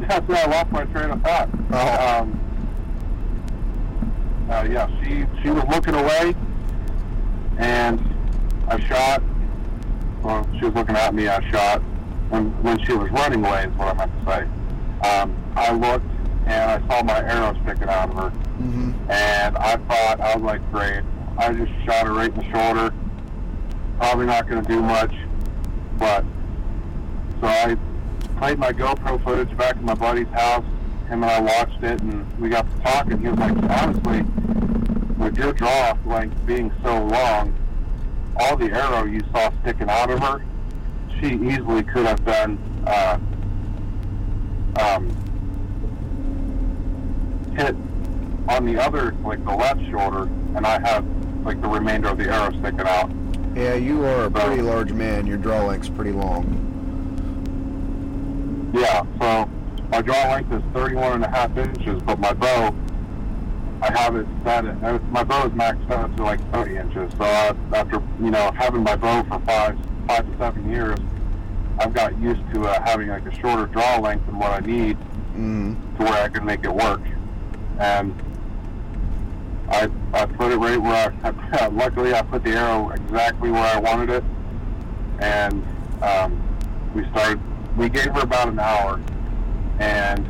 yeah, 0.00 0.26
so 0.26 0.34
I 0.34 0.46
lost 0.46 0.72
my 0.72 0.84
train 0.86 1.10
of 1.10 1.22
thought. 1.22 1.48
Oh. 1.72 2.20
Um, 2.20 2.40
uh, 4.50 4.66
yeah, 4.70 4.88
she 5.02 5.26
she 5.42 5.50
was 5.50 5.64
looking 5.68 5.94
away, 5.94 6.34
and 7.58 8.07
I 8.68 8.78
shot. 8.86 9.22
Well, 10.22 10.48
she 10.58 10.64
was 10.66 10.74
looking 10.74 10.96
at 10.96 11.14
me. 11.14 11.28
I 11.28 11.40
shot. 11.50 11.80
When 12.30 12.50
when 12.62 12.78
she 12.84 12.92
was 12.92 13.10
running 13.10 13.44
away 13.44 13.64
is 13.64 13.74
what 13.76 13.88
I 13.88 13.94
meant 14.06 14.12
to 14.26 14.32
say. 14.32 15.08
Um, 15.08 15.36
I 15.56 15.72
looked 15.72 16.04
and 16.46 16.70
I 16.70 16.88
saw 16.88 17.02
my 17.02 17.18
arrow 17.20 17.54
sticking 17.64 17.88
out 17.88 18.10
of 18.10 18.14
her, 18.16 18.30
Mm-hmm. 18.58 19.10
and 19.10 19.56
I 19.56 19.76
thought 19.76 20.20
I 20.20 20.34
was 20.34 20.42
like, 20.42 20.72
great. 20.72 21.02
I 21.38 21.52
just 21.52 21.70
shot 21.86 22.06
her 22.06 22.12
right 22.14 22.30
in 22.30 22.36
the 22.36 22.44
shoulder. 22.50 22.92
Probably 23.98 24.26
not 24.26 24.48
going 24.48 24.62
to 24.62 24.68
do 24.68 24.80
much, 24.82 25.14
but 25.98 26.24
so 27.40 27.46
I 27.46 27.76
played 28.38 28.58
my 28.58 28.72
GoPro 28.72 29.22
footage 29.24 29.56
back 29.56 29.76
at 29.76 29.82
my 29.82 29.94
buddy's 29.94 30.28
house. 30.28 30.64
Him 31.08 31.22
and 31.22 31.26
I 31.26 31.40
watched 31.40 31.82
it, 31.82 32.00
and 32.02 32.38
we 32.40 32.48
got 32.48 32.66
to 32.70 32.82
talking. 32.82 33.20
He 33.20 33.28
was 33.28 33.38
like, 33.38 33.56
honestly, 33.70 34.22
with 35.16 35.36
your 35.38 35.52
draw 35.52 35.96
length 36.06 36.44
being 36.46 36.72
so 36.82 37.04
long, 37.06 37.54
all 38.38 38.56
the 38.56 38.70
arrow 38.70 39.04
you 39.04 39.20
saw 39.32 39.50
sticking 39.62 39.88
out 39.88 40.10
of 40.10 40.20
her, 40.20 40.42
she 41.20 41.34
easily 41.34 41.82
could 41.82 42.06
have 42.06 42.24
been 42.24 42.58
uh, 42.86 43.18
um, 44.80 45.08
hit 47.56 47.74
on 48.48 48.64
the 48.64 48.80
other, 48.80 49.12
like 49.24 49.44
the 49.44 49.52
left 49.52 49.80
shoulder, 49.90 50.24
and 50.54 50.66
I 50.66 50.80
have 50.80 51.04
like 51.44 51.60
the 51.60 51.68
remainder 51.68 52.08
of 52.08 52.18
the 52.18 52.28
arrow 52.30 52.50
sticking 52.60 52.80
out. 52.80 53.10
Yeah, 53.54 53.74
you 53.74 54.04
are 54.04 54.24
a 54.24 54.30
pretty 54.30 54.62
large 54.62 54.92
man. 54.92 55.26
Your 55.26 55.38
draw 55.38 55.64
length's 55.64 55.88
pretty 55.88 56.12
long. 56.12 56.64
Yeah, 58.72 59.02
so 59.18 59.50
my 59.90 60.02
draw 60.02 60.30
length 60.32 60.52
is 60.52 60.62
31 60.74 61.12
and 61.14 61.24
a 61.24 61.28
half 61.28 61.56
inches, 61.56 62.02
but 62.02 62.20
my 62.20 62.32
bow, 62.32 62.74
I 63.80 63.92
have 63.96 64.16
it 64.16 64.26
set 64.44 64.64
uh, 64.66 64.98
my 65.10 65.22
bow 65.22 65.46
is 65.46 65.52
maxed 65.52 65.90
out 65.90 66.16
to 66.16 66.22
like 66.24 66.40
30 66.52 66.76
inches. 66.76 67.12
So 67.16 67.24
I, 67.24 67.54
after, 67.72 68.02
you 68.20 68.30
know, 68.30 68.50
having 68.52 68.82
my 68.82 68.96
bow 68.96 69.22
for 69.24 69.38
five, 69.40 69.78
five 70.06 70.30
to 70.30 70.38
seven 70.38 70.68
years, 70.68 70.98
I've 71.78 71.94
got 71.94 72.18
used 72.20 72.40
to 72.54 72.64
uh, 72.64 72.82
having 72.82 73.08
like 73.08 73.24
a 73.26 73.34
shorter 73.40 73.66
draw 73.66 73.98
length 73.98 74.26
than 74.26 74.38
what 74.38 74.50
I 74.50 74.66
need 74.66 74.96
Mm. 75.36 75.76
to 75.98 76.02
where 76.04 76.24
I 76.24 76.28
can 76.28 76.44
make 76.44 76.64
it 76.64 76.74
work. 76.74 77.00
And 77.78 78.12
I, 79.70 79.88
I 80.12 80.26
put 80.26 80.50
it 80.50 80.56
right 80.56 80.78
where 80.80 81.14
I, 81.22 81.66
luckily 81.72 82.12
I 82.12 82.22
put 82.22 82.42
the 82.42 82.50
arrow 82.56 82.90
exactly 82.90 83.52
where 83.52 83.62
I 83.62 83.78
wanted 83.78 84.10
it. 84.10 84.24
And 85.20 85.64
um, 86.02 86.42
we 86.92 87.06
started, 87.10 87.38
we 87.76 87.88
gave 87.88 88.06
her 88.14 88.22
about 88.22 88.48
an 88.48 88.58
hour 88.58 89.00
and 89.78 90.26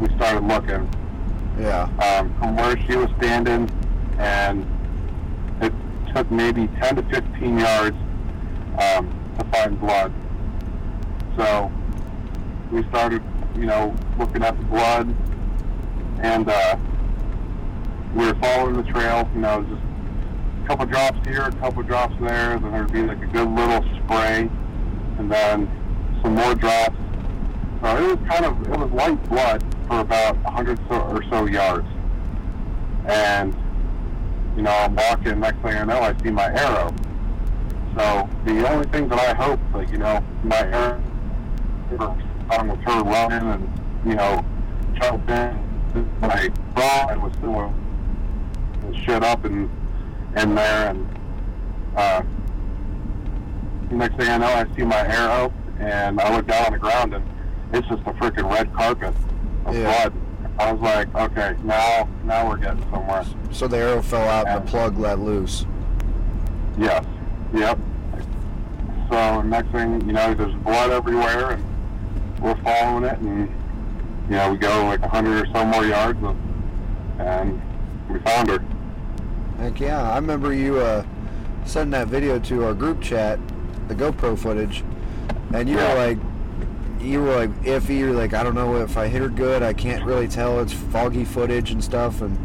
we 0.00 0.08
started 0.16 0.42
looking 0.42 0.88
Yeah. 1.58 1.88
um, 1.98 2.32
from 2.38 2.56
where 2.56 2.78
she 2.86 2.94
was 2.94 3.10
standing 3.18 3.68
and 4.18 4.64
it 5.60 5.72
took 6.14 6.30
maybe 6.30 6.68
10 6.80 6.96
to 6.96 7.02
15 7.02 7.58
yards 7.58 7.96
um, 8.78 9.34
to 9.38 9.44
find 9.46 9.80
blood. 9.80 10.12
So 11.36 11.72
we 12.70 12.84
started, 12.88 13.22
you 13.56 13.66
know, 13.66 13.94
looking 14.18 14.44
at 14.44 14.56
the 14.56 14.64
blood 14.66 15.12
and 16.22 16.48
uh, 16.48 16.76
we 18.14 18.26
were 18.26 18.34
following 18.34 18.76
the 18.76 18.84
trail, 18.84 19.28
you 19.34 19.40
know, 19.40 19.62
just 19.62 19.82
a 20.62 20.66
couple 20.68 20.86
drops 20.86 21.26
here, 21.26 21.42
a 21.42 21.52
couple 21.52 21.82
drops 21.82 22.14
there, 22.20 22.56
then 22.58 22.70
there'd 22.70 22.92
be 22.92 23.02
like 23.02 23.20
a 23.20 23.26
good 23.26 23.48
little 23.48 23.82
spray 24.04 24.48
and 25.18 25.28
then 25.28 25.68
some 26.22 26.36
more 26.36 26.54
drops. 26.54 26.96
So 27.82 27.96
it 27.96 28.16
was 28.16 28.28
kind 28.28 28.44
of, 28.44 28.62
it 28.62 28.78
was 28.78 28.90
light 28.92 29.28
blood 29.28 29.67
for 29.88 30.00
about 30.00 30.36
100 30.44 30.78
so, 30.88 31.00
or 31.00 31.22
so 31.30 31.46
yards. 31.46 31.88
And, 33.06 33.56
you 34.54 34.62
know, 34.62 34.70
I'm 34.70 34.94
walking, 34.94 35.40
next 35.40 35.60
thing 35.62 35.76
I 35.76 35.84
know, 35.84 36.00
I 36.00 36.14
see 36.22 36.30
my 36.30 36.46
arrow. 36.46 36.94
So 37.96 38.28
the 38.44 38.68
only 38.70 38.86
thing 38.88 39.08
that 39.08 39.18
I 39.18 39.34
hope, 39.34 39.58
like, 39.72 39.90
you 39.90 39.98
know, 39.98 40.22
my 40.44 40.60
arrow, 40.60 41.02
on 42.50 42.68
with 42.68 42.80
her 42.80 43.02
running 43.02 43.48
and, 43.48 43.80
you 44.06 44.14
know, 44.14 44.44
jumped 45.00 45.28
in, 45.30 45.58
my 46.20 46.50
rod 46.76 47.16
was 47.22 47.32
still 47.38 47.74
shut 49.04 49.24
up 49.24 49.44
in, 49.46 49.70
in 50.36 50.54
there. 50.54 50.90
And 50.90 51.08
uh, 51.96 52.22
next 53.90 54.16
thing 54.16 54.28
I 54.28 54.36
know, 54.36 54.46
I 54.46 54.66
see 54.76 54.84
my 54.84 55.06
arrow 55.06 55.52
and 55.80 56.20
I 56.20 56.36
look 56.36 56.46
down 56.46 56.66
on 56.66 56.72
the 56.72 56.78
ground 56.78 57.14
and 57.14 57.24
it's 57.72 57.88
just 57.88 58.02
a 58.02 58.12
freaking 58.12 58.50
red 58.50 58.72
carpet 58.74 59.14
Yeah. 59.74 60.08
blood. 60.08 60.12
I 60.58 60.72
was 60.72 60.80
like, 60.80 61.14
okay, 61.14 61.54
now 61.62 62.08
now 62.24 62.48
we're 62.48 62.56
getting 62.56 62.82
somewhere. 62.90 63.24
So 63.52 63.68
the 63.68 63.76
arrow 63.78 64.02
fell 64.02 64.28
out 64.28 64.48
and 64.48 64.66
the 64.66 64.70
plug 64.70 64.98
let 64.98 65.18
loose. 65.20 65.64
Yes. 66.76 67.04
Yep. 67.54 67.78
So 69.10 69.42
next 69.42 69.70
thing 69.70 70.00
you 70.06 70.12
know, 70.12 70.34
there's 70.34 70.54
blood 70.56 70.90
everywhere, 70.90 71.52
and 71.52 72.40
we're 72.40 72.56
following 72.62 73.04
it, 73.04 73.18
and 73.18 73.48
you 74.28 74.36
know, 74.36 74.52
we 74.52 74.58
go 74.58 74.84
like 74.84 75.00
a 75.00 75.08
hundred 75.08 75.46
or 75.48 75.52
so 75.54 75.64
more 75.64 75.84
yards, 75.86 76.18
and, 76.22 77.20
and 77.20 77.62
we 78.10 78.18
found 78.20 78.48
her. 78.50 78.62
Heck 79.58 79.80
yeah. 79.80 80.10
I 80.10 80.16
remember 80.16 80.52
you 80.52 80.78
uh, 80.78 81.04
sending 81.64 81.92
that 81.92 82.08
video 82.08 82.38
to 82.38 82.64
our 82.64 82.74
group 82.74 83.00
chat 83.00 83.38
the 83.88 83.94
GoPro 83.94 84.38
footage, 84.38 84.84
and 85.54 85.68
you 85.68 85.76
Yeah. 85.76 85.94
were 85.94 86.06
like, 86.06 86.18
you 87.00 87.22
were 87.22 87.36
like 87.36 87.50
iffy. 87.62 87.98
You're 87.98 88.12
like, 88.12 88.34
I 88.34 88.42
don't 88.42 88.54
know 88.54 88.76
if 88.76 88.96
I 88.96 89.08
hit 89.08 89.22
her 89.22 89.28
good. 89.28 89.62
I 89.62 89.72
can't 89.72 90.04
really 90.04 90.28
tell. 90.28 90.60
It's 90.60 90.72
foggy 90.72 91.24
footage 91.24 91.70
and 91.70 91.82
stuff. 91.82 92.20
And 92.20 92.36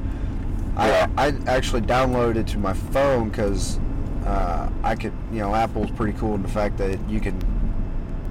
Yeah. 0.77 1.07
I 1.17 1.27
I 1.27 1.33
actually 1.47 1.81
downloaded 1.81 2.37
it 2.37 2.47
to 2.47 2.57
my 2.59 2.73
phone 2.73 3.29
because 3.29 3.79
uh, 4.25 4.69
I 4.83 4.95
could, 4.95 5.13
you 5.31 5.39
know, 5.39 5.53
Apple's 5.53 5.91
pretty 5.91 6.17
cool 6.17 6.35
in 6.35 6.41
the 6.41 6.47
fact 6.49 6.77
that 6.77 6.97
you 7.09 7.19
can 7.19 7.37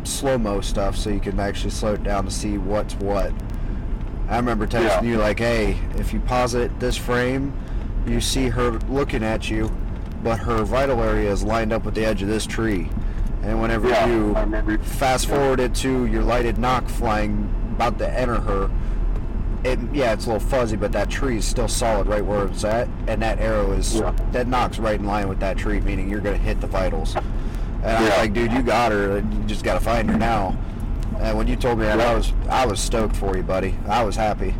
slow 0.05 0.39
mo 0.39 0.61
stuff, 0.61 0.97
so 0.97 1.11
you 1.11 1.21
can 1.21 1.39
actually 1.39 1.71
slow 1.71 1.93
it 1.95 2.03
down 2.03 2.25
to 2.25 2.31
see 2.31 2.59
what's 2.59 2.95
what. 2.97 3.33
I 4.29 4.37
remember 4.37 4.67
texting 4.67 5.03
Yeah. 5.03 5.09
you 5.11 5.19
like, 5.19 5.39
"Hey, 5.39 5.77
if 5.97 6.13
you 6.13 6.21
pause 6.21 6.55
it 6.55 6.79
this 6.81 6.97
frame, 6.97 7.53
you 8.07 8.21
see 8.21 8.49
her 8.49 8.71
looking 8.89 9.23
at 9.23 9.51
you, 9.51 9.71
but 10.25 10.39
her 10.41 10.65
vital 10.65 11.01
area 11.03 11.31
is 11.31 11.45
lined 11.45 11.73
up 11.73 11.85
with 11.85 11.95
the 11.95 12.05
edge 12.05 12.23
of 12.23 12.29
this 12.29 12.47
tree." 12.47 12.89
And 13.43 13.61
whenever 13.61 13.89
Yeah, 13.89 14.07
you 14.07 14.35
fast 14.83 15.29
Yeah. 15.29 15.35
forward 15.37 15.61
it 15.61 15.75
to 15.77 16.07
your 16.07 16.23
lighted 16.23 16.59
nock 16.59 16.89
flying 16.89 17.49
about 17.75 17.99
to 17.99 18.09
enter 18.21 18.37
her, 18.41 18.71
it 19.65 19.79
yeah, 19.93 20.13
it's 20.13 20.27
a 20.27 20.33
little 20.33 20.49
fuzzy, 20.49 20.77
but 20.77 20.93
that 20.93 21.09
tree 21.09 21.39
is 21.39 21.45
still 21.45 21.69
solid 21.69 22.07
right 22.07 22.25
where 22.25 22.45
it's 22.47 22.65
at, 22.65 22.89
and 23.07 23.21
that 23.23 23.41
arrow 23.41 23.73
is 23.73 23.97
Yeah. 23.97 24.13
that 24.33 24.47
nock's 24.49 24.79
right 24.79 24.99
in 24.99 25.07
line 25.07 25.29
with 25.29 25.41
that 25.41 25.57
tree, 25.57 25.81
meaning 25.81 26.09
you're 26.09 26.21
gonna 26.21 26.37
hit 26.37 26.61
the 26.61 26.67
vitals. 26.67 27.17
And 27.85 27.97
I 27.97 28.01
was 28.01 28.17
like, 28.19 28.33
dude, 28.33 28.53
you 28.53 28.63
got 28.63 28.93
her. 28.93 29.17
You 29.19 29.25
just 29.47 29.65
gotta 29.65 29.81
find 29.81 30.09
her 30.09 30.17
now. 30.17 30.55
And 31.21 31.37
when 31.37 31.47
you 31.49 31.57
told 31.57 31.79
me 31.79 31.85
that, 31.85 32.01
I 32.01 32.15
was 32.15 32.33
I 32.49 32.65
was 32.67 32.81
stoked 32.81 33.17
for 33.17 33.37
you, 33.37 33.43
buddy. 33.43 33.75
I 33.89 34.03
was 34.05 34.15
happy. 34.17 34.55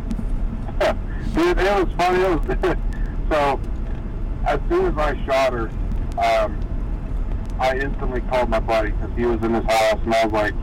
Dude, 1.33 1.57
it 1.57 1.85
was 1.85 1.87
funny. 1.97 2.19
It 2.21 2.29
was, 2.47 2.77
so, 3.31 3.59
as 4.45 4.59
soon 4.69 4.85
as 4.85 4.97
I 4.97 5.25
shot 5.25 5.53
her, 5.53 5.69
um, 6.17 6.57
I 7.59 7.77
instantly 7.77 8.21
called 8.21 8.49
my 8.49 8.59
buddy 8.59 8.91
because 8.91 9.15
he 9.15 9.25
was 9.25 9.41
in 9.43 9.53
his 9.53 9.63
house, 9.65 9.99
and 10.03 10.13
I 10.13 10.25
was 10.25 10.33
like, 10.33 10.53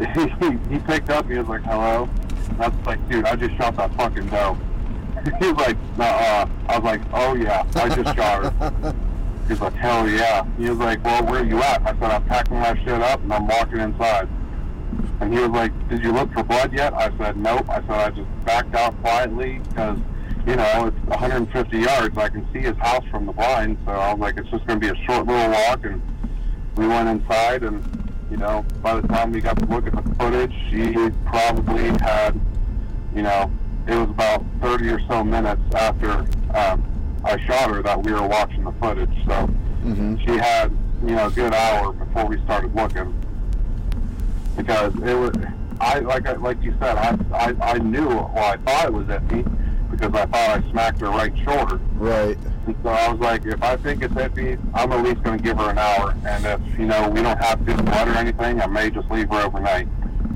he, 0.14 0.74
he 0.74 0.78
picked 0.80 1.10
up. 1.10 1.28
He 1.28 1.36
was 1.36 1.48
like, 1.48 1.62
"Hello." 1.62 2.08
And 2.50 2.62
I 2.62 2.68
was 2.68 2.86
like, 2.86 3.08
"Dude, 3.08 3.24
I 3.26 3.36
just 3.36 3.54
shot 3.56 3.76
that 3.76 3.94
fucking 3.94 4.28
doe." 4.28 4.56
he 5.40 5.52
was 5.52 5.56
like, 5.56 5.76
"Nah." 5.98 6.46
I 6.68 6.78
was 6.78 6.84
like, 6.84 7.02
"Oh 7.12 7.34
yeah, 7.34 7.66
I 7.76 7.88
just 7.94 8.16
shot 8.16 8.52
her." 8.54 8.94
He's 9.48 9.60
like, 9.60 9.74
"Hell 9.74 10.08
yeah." 10.08 10.46
He 10.56 10.70
was 10.70 10.78
like, 10.78 11.04
"Well, 11.04 11.24
where 11.26 11.42
are 11.42 11.46
you 11.46 11.60
at?" 11.62 11.82
I 11.82 11.92
said, 11.92 12.02
"I'm 12.04 12.24
packing 12.24 12.60
my 12.60 12.74
shit 12.82 13.02
up 13.02 13.22
and 13.22 13.32
I'm 13.32 13.46
walking 13.46 13.80
inside." 13.80 14.28
And 15.20 15.32
he 15.32 15.40
was 15.40 15.50
like, 15.50 15.88
"Did 15.88 16.02
you 16.02 16.12
look 16.12 16.32
for 16.32 16.42
blood 16.42 16.72
yet?" 16.72 16.94
I 16.94 17.14
said, 17.18 17.36
"Nope." 17.36 17.68
I 17.68 17.80
said, 17.82 17.90
"I 17.90 18.10
just 18.10 18.44
backed 18.44 18.74
out 18.74 18.98
quietly 19.02 19.60
because, 19.68 19.98
you 20.46 20.56
know, 20.56 20.86
it's 20.86 21.06
150 21.06 21.78
yards. 21.78 22.16
I 22.18 22.28
can 22.28 22.46
see 22.52 22.60
his 22.60 22.76
house 22.78 23.04
from 23.10 23.26
the 23.26 23.32
blind, 23.32 23.78
so 23.84 23.92
I 23.92 24.12
was 24.12 24.20
like, 24.20 24.36
it's 24.38 24.48
just 24.50 24.66
going 24.66 24.80
to 24.80 24.92
be 24.92 24.98
a 24.98 25.04
short 25.04 25.26
little 25.26 25.50
walk." 25.50 25.84
And 25.84 26.00
we 26.76 26.86
went 26.88 27.08
inside, 27.08 27.62
and 27.62 27.82
you 28.30 28.36
know, 28.36 28.64
by 28.82 29.00
the 29.00 29.06
time 29.08 29.32
we 29.32 29.40
got 29.40 29.58
to 29.58 29.64
look 29.66 29.86
at 29.86 29.92
the 29.92 30.14
footage, 30.14 30.52
she 30.70 30.92
probably 31.26 31.88
had, 32.00 32.38
you 33.14 33.22
know, 33.22 33.50
it 33.86 33.94
was 33.96 34.08
about 34.10 34.44
30 34.62 34.88
or 34.90 35.00
so 35.08 35.24
minutes 35.24 35.60
after 35.74 36.10
um, 36.54 36.84
I 37.24 37.38
shot 37.46 37.70
her 37.70 37.82
that 37.82 38.02
we 38.02 38.12
were 38.12 38.26
watching 38.26 38.64
the 38.64 38.72
footage. 38.72 39.12
So 39.26 39.46
hmm 39.82 40.16
she 40.18 40.36
had, 40.36 40.70
you 41.04 41.16
know, 41.16 41.26
a 41.26 41.30
good 41.30 41.52
hour 41.54 41.92
before 41.92 42.26
we 42.26 42.40
started 42.44 42.74
looking. 42.74 43.14
Because 44.56 44.94
it 45.02 45.14
was, 45.14 45.32
I 45.80 46.00
like 46.00 46.26
I- 46.28 46.32
like 46.34 46.62
you 46.62 46.74
said, 46.80 46.96
I, 46.96 47.16
I 47.34 47.54
I 47.74 47.78
knew, 47.78 48.06
well, 48.08 48.32
I 48.38 48.56
thought 48.58 48.86
it 48.86 48.92
was 48.92 49.06
iffy 49.06 49.44
because 50.00 50.18
I 50.18 50.26
thought 50.26 50.64
I 50.64 50.70
smacked 50.70 51.00
her 51.00 51.10
right 51.10 51.36
shoulder. 51.38 51.76
Right. 51.94 52.36
And 52.66 52.74
so 52.82 52.88
I 52.88 53.12
was 53.12 53.20
like, 53.20 53.44
if 53.44 53.62
I 53.62 53.76
think 53.76 54.02
it's 54.02 54.14
iffy, 54.14 54.58
I'm 54.74 54.92
at 54.92 55.04
least 55.04 55.22
going 55.22 55.38
to 55.38 55.44
give 55.44 55.58
her 55.58 55.70
an 55.70 55.78
hour. 55.78 56.16
And 56.26 56.46
if 56.46 56.78
you 56.78 56.86
know 56.86 57.08
we 57.08 57.22
don't 57.22 57.38
have 57.38 57.64
good 57.66 57.84
blood 57.84 58.08
or 58.08 58.12
anything, 58.12 58.60
I 58.62 58.66
may 58.66 58.90
just 58.90 59.10
leave 59.10 59.28
her 59.28 59.42
overnight. 59.42 59.88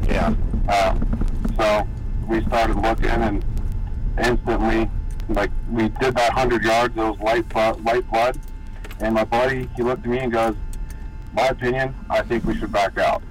Yeah. 0.06 0.34
Uh, 0.68 0.98
so 1.56 1.88
we 2.28 2.42
started 2.44 2.76
looking, 2.76 3.06
and 3.06 3.44
instantly, 4.18 4.90
like 5.28 5.50
we 5.70 5.88
did 5.88 6.14
that 6.14 6.32
hundred 6.32 6.62
yards. 6.62 6.94
It 6.96 7.00
was 7.00 7.18
light 7.20 7.48
blood, 7.48 7.82
light 7.84 8.10
blood, 8.10 8.38
and 9.00 9.14
my 9.14 9.24
buddy 9.24 9.68
he 9.76 9.82
looked 9.82 10.04
at 10.04 10.10
me 10.10 10.18
and 10.18 10.32
goes, 10.32 10.56
"My 11.32 11.48
opinion, 11.48 11.94
I 12.10 12.22
think 12.22 12.44
we 12.44 12.56
should 12.56 12.72
back 12.72 12.98
out." 12.98 13.22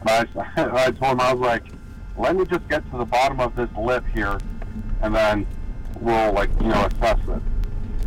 And 0.00 0.10
I, 0.10 0.26
I 0.86 0.90
told 0.90 1.12
him 1.12 1.20
I 1.20 1.32
was 1.32 1.40
like, 1.40 1.64
"Let 2.16 2.36
me 2.36 2.44
just 2.44 2.66
get 2.68 2.90
to 2.90 2.98
the 2.98 3.04
bottom 3.04 3.40
of 3.40 3.54
this 3.54 3.70
lip 3.76 4.04
here, 4.14 4.38
and 5.02 5.14
then 5.14 5.46
we'll 6.00 6.32
like 6.32 6.50
you 6.60 6.68
know 6.68 6.86
assess 6.86 7.18
it." 7.28 7.42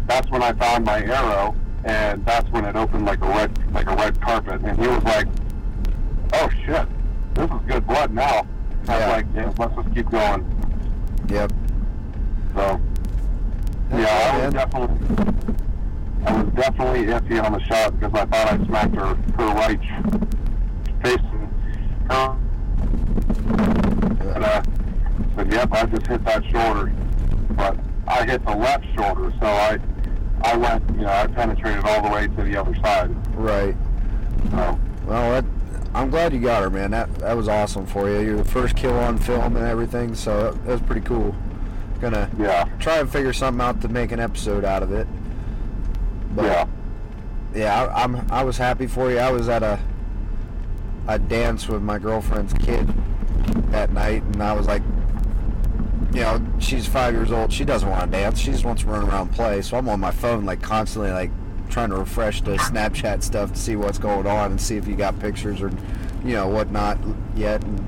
That's 0.07 0.29
when 0.29 0.41
I 0.43 0.53
found 0.53 0.85
my 0.85 1.01
arrow, 1.03 1.55
and 1.85 2.25
that's 2.25 2.49
when 2.51 2.65
it 2.65 2.75
opened 2.75 3.05
like 3.05 3.21
a 3.21 3.27
red 3.27 3.73
like 3.73 3.89
a 3.89 3.95
red 3.95 4.19
carpet, 4.21 4.61
and 4.61 4.79
he 4.79 4.87
was 4.87 5.03
like, 5.03 5.27
"Oh 6.33 6.49
shit, 6.65 6.87
this 7.33 7.49
is 7.49 7.57
good 7.67 7.85
blood 7.87 8.13
now." 8.13 8.47
I 8.87 8.97
Yeah. 8.97 9.05
was 9.05 9.15
like, 9.15 9.25
yeah, 9.35 9.51
let's 9.59 9.75
just 9.75 9.95
keep 9.95 10.09
going. 10.09 10.43
Yep. 11.29 11.51
So, 12.55 12.81
yeah, 13.91 14.31
I 14.33 14.45
was 14.45 14.53
definitely, 14.53 14.97
I 16.25 16.41
was 16.41 16.53
definitely 16.53 17.05
iffy 17.05 17.43
on 17.43 17.53
the 17.53 17.59
shot 17.61 17.99
because 17.99 18.13
I 18.19 18.25
thought 18.25 18.53
I 18.53 18.65
smacked 18.65 18.95
her, 18.95 19.15
her 19.37 19.53
right 19.53 19.79
face 21.03 21.17
facing 21.19 21.49
her. 22.09 22.37
And 24.33 24.43
uh, 24.45 24.63
said, 25.35 25.53
yep, 25.53 25.71
I 25.71 25.85
just 25.85 26.07
hit 26.07 26.25
that 26.25 26.43
shoulder. 26.51 26.91
But 27.55 27.77
I 28.07 28.25
hit 28.25 28.45
the 28.45 28.55
left 28.55 28.85
shoulder, 28.95 29.33
so 29.39 29.45
I, 29.45 29.79
I 30.43 30.57
went, 30.57 30.89
you 30.91 31.01
know, 31.01 31.09
I 31.09 31.27
penetrated 31.27 31.83
all 31.85 32.01
the 32.01 32.09
way 32.09 32.27
to 32.27 32.43
the 32.43 32.57
other 32.57 32.75
side. 32.75 33.09
Right. 33.35 33.75
So, 34.51 34.79
Well, 35.05 35.41
that, 35.41 35.45
I'm 35.93 36.09
glad 36.09 36.33
you 36.33 36.39
got 36.39 36.63
her, 36.63 36.69
man. 36.69 36.91
That 36.91 37.13
that 37.15 37.35
was 37.35 37.47
awesome 37.47 37.85
for 37.85 38.09
you. 38.09 38.19
You're 38.21 38.37
the 38.37 38.45
first 38.45 38.75
kill 38.75 38.97
on 38.97 39.17
film 39.17 39.55
and 39.57 39.65
everything, 39.65 40.15
so 40.15 40.51
that, 40.51 40.65
that 40.65 40.71
was 40.71 40.81
pretty 40.81 41.01
cool. 41.01 41.35
Gonna 41.99 42.29
yeah, 42.39 42.63
try 42.79 42.99
and 42.99 43.11
figure 43.11 43.33
something 43.33 43.61
out 43.61 43.81
to 43.81 43.87
make 43.87 44.11
an 44.11 44.19
episode 44.19 44.65
out 44.65 44.81
of 44.83 44.91
it. 44.91 45.05
But 46.35 46.45
yeah, 46.45 46.67
yeah, 47.53 47.83
I, 47.83 48.03
I'm 48.03 48.31
I 48.31 48.43
was 48.43 48.57
happy 48.57 48.87
for 48.87 49.11
you. 49.11 49.19
I 49.19 49.31
was 49.31 49.49
at 49.49 49.63
a 49.63 49.79
a 51.07 51.19
dance 51.19 51.67
with 51.67 51.81
my 51.81 51.99
girlfriend's 51.99 52.53
kid 52.53 52.87
that 53.71 53.91
night, 53.91 54.23
and 54.23 54.41
I 54.41 54.53
was 54.53 54.67
like, 54.67 54.81
you 56.13 56.21
know, 56.21 56.45
she's 56.59 56.85
five 56.87 57.13
years 57.13 57.31
old. 57.31 57.51
She 57.53 57.63
doesn't 57.65 57.89
want 57.89 58.11
to 58.11 58.17
dance. 58.17 58.39
She 58.39 58.51
just 58.51 58.65
wants 58.65 58.81
to 58.83 58.87
run 58.89 59.07
around 59.07 59.27
and 59.27 59.35
play. 59.35 59.61
So 59.61 59.77
I'm 59.77 59.87
on 59.89 59.99
my 59.99 60.11
phone 60.11 60.45
like 60.45 60.61
constantly 60.61 61.11
like 61.11 61.31
trying 61.69 61.89
to 61.89 61.95
refresh 61.97 62.41
the 62.41 62.57
Snapchat 62.57 63.23
stuff 63.23 63.53
to 63.53 63.57
see 63.59 63.75
what's 63.77 63.97
going 63.97 64.27
on 64.27 64.51
and 64.51 64.59
see 64.59 64.75
if 64.75 64.87
you 64.87 64.95
got 64.95 65.17
pictures 65.19 65.61
or 65.61 65.71
you 66.25 66.33
know 66.33 66.47
whatnot 66.47 66.97
yet. 67.35 67.63
And 67.63 67.81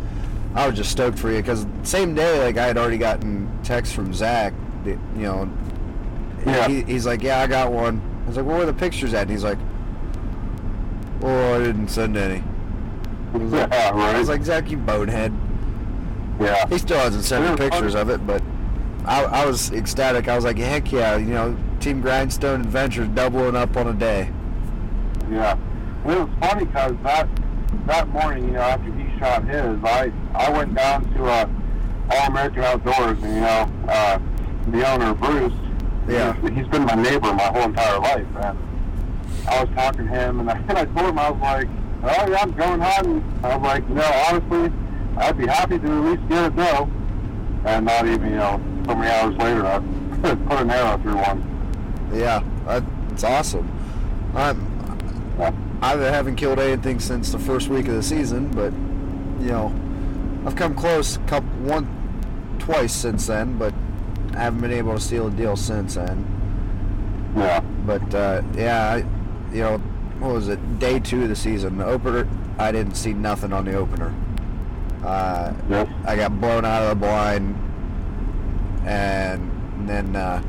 I 0.55 0.67
was 0.67 0.77
just 0.77 0.91
stoked 0.91 1.19
for 1.19 1.29
you 1.31 1.37
because 1.41 1.65
same 1.83 2.15
day 2.15 2.41
like 2.43 2.57
I 2.57 2.65
had 2.67 2.77
already 2.77 2.97
gotten 2.97 3.49
text 3.63 3.93
from 3.93 4.13
Zach. 4.13 4.53
That, 4.85 4.97
you 5.15 5.23
know, 5.23 5.49
Yeah. 6.45 6.67
he, 6.67 6.81
he's 6.83 7.05
like, 7.05 7.21
yeah, 7.23 7.39
I 7.41 7.47
got 7.47 7.71
one. 7.71 8.01
I 8.23 8.27
was 8.27 8.37
like, 8.37 8.45
well, 8.45 8.55
where 8.55 8.63
are 8.63 8.71
the 8.71 8.73
pictures 8.73 9.13
at? 9.13 9.23
And 9.23 9.31
he's 9.31 9.43
like, 9.43 9.57
oh, 11.21 11.55
I 11.55 11.59
didn't 11.59 11.89
send 11.89 12.15
any. 12.17 12.43
I 13.33 13.37
was 13.37 13.51
like, 13.51 13.69
yeah, 13.73 13.89
right. 13.91 14.15
I 14.15 14.19
was 14.19 14.29
like, 14.29 14.43
Zach, 14.43 14.69
you 14.71 14.77
bonehead. 14.77 15.33
Yeah, 16.39 16.67
He 16.67 16.77
still 16.77 16.97
hasn't 16.97 17.23
sent 17.23 17.49
me 17.49 17.55
pictures 17.57 17.95
of 17.95 18.09
it, 18.09 18.25
but 18.25 18.41
I, 19.05 19.23
I 19.23 19.45
was 19.45 19.71
ecstatic. 19.71 20.27
I 20.27 20.35
was 20.35 20.45
like, 20.45 20.57
heck 20.57 20.91
yeah, 20.91 21.17
you 21.17 21.33
know, 21.33 21.57
Team 21.79 22.01
Grindstone 22.01 22.61
Adventures 22.61 23.09
doubling 23.09 23.55
up 23.55 23.75
on 23.75 23.87
a 23.87 23.93
day. 23.93 24.31
Yeah. 25.29 25.57
Well, 26.03 26.21
it 26.21 26.29
was 26.29 26.39
funny 26.39 26.65
because 26.65 26.95
that 27.03 27.29
that 27.87 28.07
morning, 28.09 28.45
you 28.45 28.51
know, 28.51 28.61
after 28.61 28.91
he 28.93 29.19
shot 29.19 29.43
his, 29.45 29.83
I 29.83 30.11
I 30.33 30.49
went 30.51 30.75
down 30.75 31.13
to 31.15 31.25
uh, 31.25 31.49
All 32.11 32.27
American 32.27 32.63
Outdoors, 32.63 33.21
and 33.23 33.33
you 33.33 33.41
know, 33.41 33.71
uh, 33.87 34.19
the 34.67 34.89
owner 34.89 35.13
Bruce. 35.13 35.53
Yeah. 36.07 36.33
He's, 36.41 36.51
he's 36.51 36.67
been 36.67 36.83
my 36.83 36.95
neighbor 36.95 37.33
my 37.33 37.43
whole 37.43 37.63
entire 37.63 37.99
life, 37.99 38.27
and 38.35 38.57
I 39.47 39.63
was 39.63 39.73
talking 39.75 40.07
to 40.07 40.11
him, 40.11 40.39
and 40.41 40.49
I, 40.49 40.57
and 40.69 40.77
I 40.77 40.85
told 40.85 41.09
him 41.09 41.19
I 41.19 41.29
was 41.29 41.41
like, 41.41 41.67
"Oh 42.03 42.29
yeah, 42.29 42.41
I'm 42.41 42.51
going 42.51 42.79
hunting." 42.79 43.39
I 43.43 43.55
was 43.55 43.63
like, 43.63 43.87
"You 43.89 43.95
know, 43.95 44.25
honestly, 44.29 44.73
I'd 45.17 45.37
be 45.37 45.47
happy 45.47 45.79
to 45.79 45.85
at 45.85 46.03
least 46.03 46.29
get 46.29 46.45
a 46.45 46.49
doe." 46.49 46.89
And 47.65 47.85
not 47.85 48.05
even, 48.05 48.29
you 48.31 48.35
know, 48.37 48.61
so 48.85 48.95
many 48.95 49.09
hours 49.09 49.35
later, 49.37 49.65
I 49.65 49.79
put 50.35 50.61
an 50.61 50.69
arrow 50.69 50.97
through 50.97 51.15
one. 51.15 52.09
Yeah, 52.13 52.43
that's 52.65 52.85
it's 53.13 53.23
awesome. 53.23 53.69
I'm, 54.35 54.59
Yeah. 55.37 55.51
I 55.81 55.97
haven't 55.97 56.37
killed 56.37 56.59
anything 56.59 56.99
since 56.99 57.31
the 57.31 57.39
first 57.39 57.67
week 57.67 57.87
of 57.87 57.95
the 57.95 58.03
season, 58.03 58.49
but 58.49 58.71
you 59.43 59.51
know, 59.51 59.73
I've 60.45 60.55
come 60.55 60.73
close, 60.75 61.17
couple 61.27 61.49
one, 61.59 61.87
twice 62.57 62.93
since 62.93 63.27
then, 63.27 63.57
but 63.57 63.73
I 64.33 64.39
haven't 64.39 64.61
been 64.61 64.71
able 64.71 64.93
to 64.93 64.99
steal 64.99 65.27
a 65.27 65.31
deal 65.31 65.55
since 65.55 65.95
then. 65.95 66.25
Yeah. 67.35 67.59
But 67.85 68.15
uh, 68.15 68.41
yeah, 68.55 68.93
I, 68.93 68.97
you 69.53 69.61
know, 69.61 69.77
what 70.19 70.33
was 70.33 70.47
it? 70.47 70.79
Day 70.79 70.99
two 70.99 71.23
of 71.23 71.29
the 71.29 71.35
season. 71.35 71.77
The 71.77 71.85
opener, 71.85 72.27
I 72.57 72.71
didn't 72.71 72.95
see 72.95 73.13
nothing 73.13 73.53
on 73.53 73.65
the 73.65 73.75
opener. 73.75 74.13
Uh. 75.03 75.53
I 76.05 76.15
got 76.15 76.39
blown 76.39 76.65
out 76.65 76.83
of 76.83 76.89
the 76.89 76.95
blind, 76.95 77.55
and 78.85 79.89
then 79.89 80.15
uh, 80.15 80.41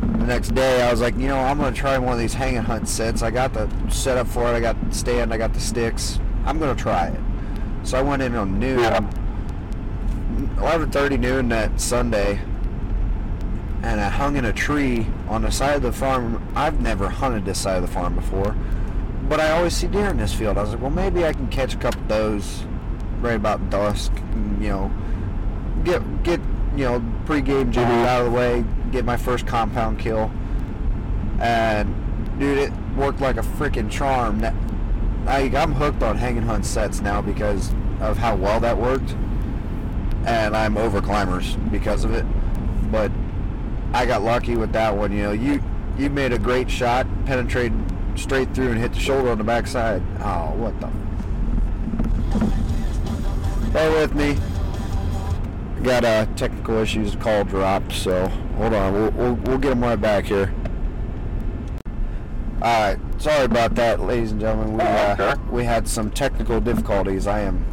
the 0.00 0.26
next 0.26 0.54
day 0.54 0.82
I 0.82 0.90
was 0.90 1.00
like, 1.00 1.16
you 1.16 1.28
know, 1.28 1.38
I'm 1.38 1.58
gonna 1.58 1.74
try 1.74 1.98
one 1.98 2.12
of 2.12 2.18
these 2.18 2.34
hanging 2.34 2.62
hunt 2.62 2.88
sets. 2.88 3.22
I 3.22 3.30
got 3.30 3.52
the 3.52 3.68
setup 3.88 4.26
for 4.26 4.42
it. 4.48 4.54
I 4.56 4.60
got 4.60 4.76
the 4.88 4.94
stand. 4.94 5.32
I 5.32 5.38
got 5.38 5.52
the 5.54 5.60
sticks. 5.60 6.20
I'm 6.44 6.58
gonna 6.58 6.74
try 6.74 7.08
it. 7.08 7.20
So 7.82 7.98
I 7.98 8.02
went 8.02 8.22
in 8.22 8.34
on 8.34 8.58
noon, 8.58 8.80
Yeah. 8.80 9.00
11:30 10.58 11.16
noon 11.16 11.48
that 11.48 11.80
Sunday, 11.80 12.40
and 13.82 14.00
I 14.00 14.08
hung 14.08 14.36
in 14.36 14.44
a 14.44 14.52
tree 14.52 15.06
on 15.28 15.42
the 15.42 15.50
side 15.50 15.76
of 15.76 15.82
the 15.82 15.92
farm. 15.92 16.42
I've 16.54 16.80
never 16.80 17.08
hunted 17.08 17.44
this 17.44 17.58
side 17.58 17.76
of 17.76 17.82
the 17.82 17.92
farm 17.92 18.14
before, 18.14 18.54
but 19.28 19.40
I 19.40 19.52
always 19.52 19.74
see 19.74 19.86
deer 19.86 20.08
in 20.08 20.18
this 20.18 20.34
field. 20.34 20.58
I 20.58 20.62
was 20.62 20.70
like, 20.70 20.82
well, 20.82 20.90
maybe 20.90 21.24
I 21.24 21.32
can 21.32 21.46
catch 21.48 21.74
a 21.74 21.78
couple 21.78 22.00
of 22.02 22.08
those 22.08 22.64
right 23.20 23.36
about 23.36 23.70
dusk. 23.70 24.12
and, 24.32 24.62
You 24.62 24.68
know, 24.70 24.90
get 25.84 26.22
get 26.22 26.40
you 26.76 26.84
know 26.84 27.02
pre-game 27.26 27.70
jitters 27.72 27.90
Mhm. 27.92 28.06
out 28.06 28.20
of 28.26 28.32
the 28.32 28.36
way, 28.38 28.64
get 28.92 29.04
my 29.04 29.16
first 29.16 29.46
compound 29.46 29.98
kill, 29.98 30.30
and 31.40 31.94
dude, 32.38 32.58
it 32.58 32.72
worked 32.96 33.20
like 33.20 33.36
a 33.36 33.42
freaking 33.42 33.90
charm. 33.90 34.40
That 34.40 34.54
I, 35.26 35.50
I'm 35.56 35.72
hooked 35.72 36.02
on 36.02 36.16
hanging 36.18 36.42
hunt 36.42 36.64
sets 36.64 37.00
now 37.00 37.20
because 37.20 37.72
of 38.00 38.18
how 38.18 38.36
well 38.36 38.60
that 38.60 38.76
worked, 38.78 39.14
and 40.24 40.56
I'm 40.56 40.76
over 40.76 41.00
climbers 41.00 41.56
because 41.70 42.04
of 42.04 42.12
it. 42.12 42.24
But 42.90 43.10
I 43.92 44.06
got 44.06 44.22
lucky 44.22 44.56
with 44.56 44.72
that 44.72 44.96
one. 44.96 45.12
You 45.12 45.22
know, 45.24 45.32
you 45.32 45.62
you 45.98 46.10
made 46.10 46.32
a 46.32 46.38
great 46.38 46.70
shot, 46.70 47.06
penetrated 47.24 47.72
straight 48.16 48.54
through 48.54 48.68
and 48.72 48.78
hit 48.78 48.92
the 48.92 49.00
shoulder 49.00 49.30
on 49.30 49.38
the 49.38 49.44
backside. 49.44 50.02
Oh, 50.22 50.52
what 50.56 50.78
the? 50.80 50.88
Bear 53.72 53.90
with 53.90 54.14
me. 54.14 54.36
Got 55.82 56.04
uh, 56.04 56.26
technical 56.36 56.78
issues. 56.78 57.14
Call 57.16 57.44
dropped. 57.44 57.92
So 57.92 58.28
hold 58.56 58.74
on. 58.74 58.92
We'll, 58.92 59.10
we'll, 59.10 59.34
we'll 59.34 59.58
get 59.58 59.70
them 59.70 59.82
right 59.82 60.00
back 60.00 60.24
here. 60.24 60.52
All 62.62 62.80
right. 62.80 62.98
Sorry 63.18 63.44
about 63.44 63.74
that, 63.76 64.00
ladies 64.00 64.32
and 64.32 64.40
gentlemen. 64.40 64.74
We 64.74 64.82
uh, 64.82 65.36
we 65.50 65.64
had 65.64 65.86
some 65.88 66.10
technical 66.10 66.60
difficulties. 66.60 67.26
I 67.26 67.40
am 67.40 67.64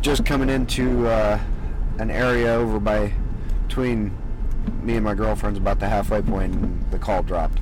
just 0.00 0.24
coming 0.24 0.48
into 0.48 1.06
uh, 1.06 1.38
an 1.98 2.10
area 2.10 2.52
over 2.54 2.78
by 2.78 3.12
between 3.66 4.16
me 4.82 4.96
and 4.96 5.04
my 5.04 5.14
girlfriend's 5.14 5.58
about 5.58 5.80
the 5.80 5.88
halfway 5.88 6.22
point, 6.22 6.54
and 6.54 6.90
the 6.90 6.98
call 6.98 7.22
dropped. 7.22 7.58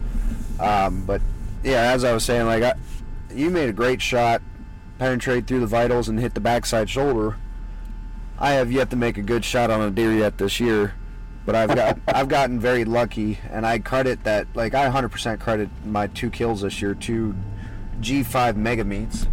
Um, 0.61 1.05
but 1.05 1.20
yeah, 1.62 1.92
as 1.92 2.05
I 2.05 2.12
was 2.12 2.24
saying, 2.24 2.46
like 2.46 2.62
I, 2.62 2.74
you 3.35 3.50
made 3.50 3.68
a 3.68 3.72
great 3.72 4.00
shot, 4.00 4.42
penetrate 4.98 5.46
through 5.46 5.61
the 5.61 5.66
vitals 5.66 6.09
and 6.09 6.18
hit 6.18 6.35
the 6.35 6.40
backside 6.40 6.88
shoulder. 6.88 7.37
I 8.38 8.52
have 8.52 8.70
yet 8.70 8.90
to 8.90 8.96
make 8.96 9.16
a 9.16 9.22
good 9.22 9.44
shot 9.44 9.70
on 9.70 9.80
a 9.80 9.90
deer 9.90 10.12
yet 10.12 10.38
this 10.38 10.61
year, 10.61 10.94
but 11.44 11.54
I've 11.54 11.74
got 11.74 11.98
I've 12.09 12.28
gotten 12.28 12.61
very 12.61 12.85
lucky, 12.85 13.38
and 13.50 13.66
I 13.66 13.78
credit 13.78 14.24
that 14.24 14.46
like 14.54 14.74
I 14.74 14.88
100% 14.90 15.40
credit 15.40 15.70
my 15.85 16.06
two 16.09 16.30
kills 16.30 16.62
this 16.62 16.82
year 16.82 16.94
to 16.94 17.35
G5 18.00 18.54
Megameats. 18.54 19.26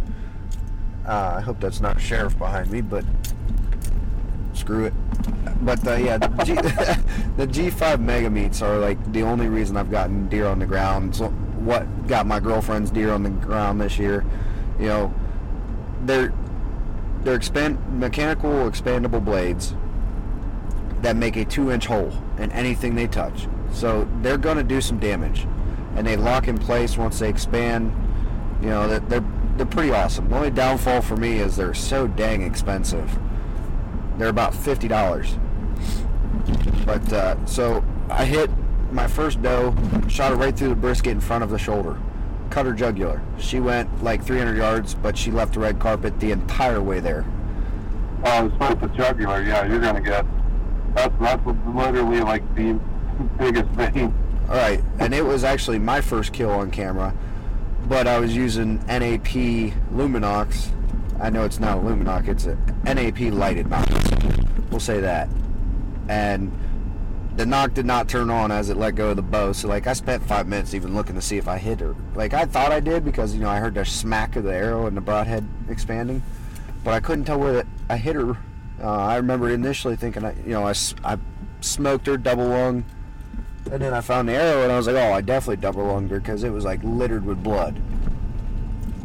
Uh, 1.06 1.34
I 1.36 1.40
hope 1.42 1.60
that's 1.60 1.80
not 1.80 2.00
sheriff 2.00 2.38
behind 2.38 2.70
me, 2.70 2.80
but 2.80 3.04
screw 4.54 4.86
it. 4.86 4.94
But 5.60 5.86
uh, 5.86 5.94
yeah, 5.94 6.16
the, 6.16 6.28
G, 6.44 6.54
the 7.36 7.46
G5 7.46 7.98
Megameats 7.98 8.62
are 8.62 8.78
like 8.78 9.12
the 9.12 9.22
only 9.22 9.48
reason 9.48 9.76
I've 9.76 9.90
gotten 9.90 10.28
deer 10.28 10.46
on 10.46 10.58
the 10.58 10.66
ground. 10.66 11.14
So 11.14 11.28
what 11.28 12.06
got 12.06 12.26
my 12.26 12.40
girlfriend's 12.40 12.90
deer 12.90 13.12
on 13.12 13.22
the 13.22 13.30
ground 13.30 13.80
this 13.80 13.98
year, 13.98 14.24
you 14.78 14.86
know, 14.86 15.14
they're 16.06 16.32
they're 17.22 17.34
expand 17.34 17.78
mechanical 17.98 18.50
expandable 18.70 19.24
blades 19.24 19.74
that 21.00 21.16
make 21.16 21.36
a 21.36 21.44
two 21.44 21.70
inch 21.70 21.86
hole 21.86 22.12
in 22.38 22.52
anything 22.52 22.94
they 22.94 23.06
touch. 23.06 23.48
So 23.72 24.08
they're 24.22 24.38
gonna 24.38 24.62
do 24.62 24.80
some 24.80 24.98
damage, 24.98 25.46
and 25.96 26.06
they 26.06 26.16
lock 26.16 26.48
in 26.48 26.58
place 26.58 26.96
once 26.96 27.18
they 27.18 27.28
expand. 27.28 27.92
You 28.62 28.70
know, 28.70 28.88
that 28.88 29.08
they're 29.08 29.24
they're 29.56 29.66
pretty 29.66 29.90
awesome. 29.90 30.28
The 30.28 30.36
only 30.36 30.50
downfall 30.50 31.02
for 31.02 31.16
me 31.16 31.38
is 31.38 31.56
they're 31.56 31.74
so 31.74 32.06
dang 32.06 32.42
expensive. 32.42 33.18
They're 34.18 34.28
about 34.28 34.54
fifty 34.54 34.88
dollars. 34.88 35.36
But 36.86 37.12
uh, 37.12 37.46
so 37.46 37.84
I 38.10 38.24
hit 38.24 38.50
my 38.92 39.06
first 39.06 39.42
doe, 39.42 39.74
shot 40.08 40.32
it 40.32 40.36
right 40.36 40.56
through 40.56 40.68
the 40.68 40.76
brisket 40.76 41.12
in 41.12 41.20
front 41.20 41.42
of 41.42 41.50
the 41.50 41.58
shoulder, 41.58 41.98
cut 42.54 42.66
her 42.66 42.72
jugular. 42.72 43.20
She 43.36 43.58
went 43.58 44.04
like 44.04 44.22
300 44.22 44.56
yards, 44.56 44.94
but 44.94 45.18
she 45.18 45.32
left 45.32 45.54
the 45.54 45.60
red 45.60 45.80
carpet 45.80 46.20
the 46.20 46.30
entire 46.30 46.80
way 46.80 47.00
there. 47.00 47.24
Oh, 48.24 48.46
it's 48.46 48.56
with 48.70 48.80
the 48.80 48.96
jugular. 48.96 49.42
Yeah, 49.42 49.66
you're 49.66 49.80
gonna 49.80 50.00
get. 50.00 50.24
That's 50.94 51.12
that's 51.18 51.44
literally 51.44 52.20
like 52.20 52.42
the 52.54 52.74
biggest 53.38 53.68
vein. 53.70 54.14
All 54.48 54.54
right, 54.54 54.80
and 55.00 55.12
it 55.12 55.24
was 55.24 55.42
actually 55.42 55.80
my 55.80 56.00
first 56.00 56.32
kill 56.32 56.50
on 56.50 56.70
camera, 56.70 57.12
but 57.88 58.06
I 58.06 58.20
was 58.20 58.36
using 58.36 58.76
NAP 58.86 59.72
Lumenoks. 59.92 60.70
I 61.20 61.30
know 61.30 61.44
it's 61.44 61.58
not 61.58 61.78
a 61.78 61.80
Lumenok; 61.80 62.28
it's 62.28 62.46
a 62.46 62.54
NAP 62.84 63.32
lighted 63.32 63.68
nock. 63.68 63.88
We'll 64.70 64.78
say 64.78 65.00
that. 65.00 65.28
And 66.08 66.52
the 67.36 67.44
nock 67.44 67.74
did 67.74 67.84
not 67.84 68.08
turn 68.08 68.30
on 68.30 68.52
as 68.52 68.70
it 68.70 68.76
let 68.76 68.94
go 68.94 69.10
of 69.10 69.16
the 69.16 69.22
bow. 69.22 69.52
So 69.52 69.68
like 69.68 69.86
I 69.86 69.92
spent 69.92 70.22
five 70.22 70.46
minutes 70.46 70.74
even 70.74 70.94
looking 70.94 71.16
to 71.16 71.22
see 71.22 71.36
if 71.36 71.48
I 71.48 71.58
hit 71.58 71.80
her. 71.80 71.96
Like 72.14 72.32
I 72.32 72.44
thought 72.44 72.70
I 72.70 72.80
did 72.80 73.04
because 73.04 73.34
you 73.34 73.40
know 73.40 73.50
I 73.50 73.58
heard 73.58 73.74
the 73.74 73.84
smack 73.84 74.36
of 74.36 74.44
the 74.44 74.54
arrow 74.54 74.86
and 74.86 74.96
the 74.96 75.00
broadhead 75.00 75.46
expanding, 75.68 76.22
but 76.84 76.94
I 76.94 77.00
couldn't 77.00 77.24
tell 77.24 77.38
where 77.38 77.52
that 77.54 77.66
I 77.90 77.96
hit 77.96 78.14
her. 78.14 78.36
Uh, 78.80 78.90
I 78.90 79.16
remember 79.16 79.50
initially 79.50 79.96
thinking 79.96 80.24
I, 80.24 80.34
you 80.44 80.50
know, 80.50 80.66
I, 80.66 80.74
I 81.04 81.18
smoked 81.60 82.06
her 82.06 82.16
double 82.16 82.46
lung, 82.46 82.84
and 83.70 83.82
then 83.82 83.94
I 83.94 84.00
found 84.00 84.28
the 84.28 84.34
arrow 84.34 84.62
and 84.62 84.72
I 84.72 84.76
was 84.76 84.86
like, 84.86 84.96
oh, 84.96 85.12
I 85.12 85.20
definitely 85.20 85.56
double 85.56 85.84
lunged 85.86 86.12
her 86.12 86.20
because 86.20 86.44
it 86.44 86.50
was 86.50 86.64
like 86.64 86.82
littered 86.84 87.24
with 87.24 87.42
blood. 87.42 87.80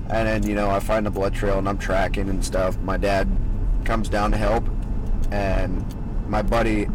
And 0.10 0.28
then 0.28 0.44
you 0.44 0.54
know 0.54 0.70
I 0.70 0.80
find 0.80 1.06
the 1.06 1.12
blood 1.12 1.34
trail 1.34 1.58
and 1.58 1.68
I'm 1.68 1.80
tracking 1.80 2.30
and 2.30 2.46
stuff. 2.46 2.78
My 2.80 2.98
dad 2.98 3.28
comes 3.86 4.08
down 4.08 4.32
to 4.32 4.38
help, 4.38 4.68
and 5.32 5.84
my 6.28 6.44
buddy 6.44 6.88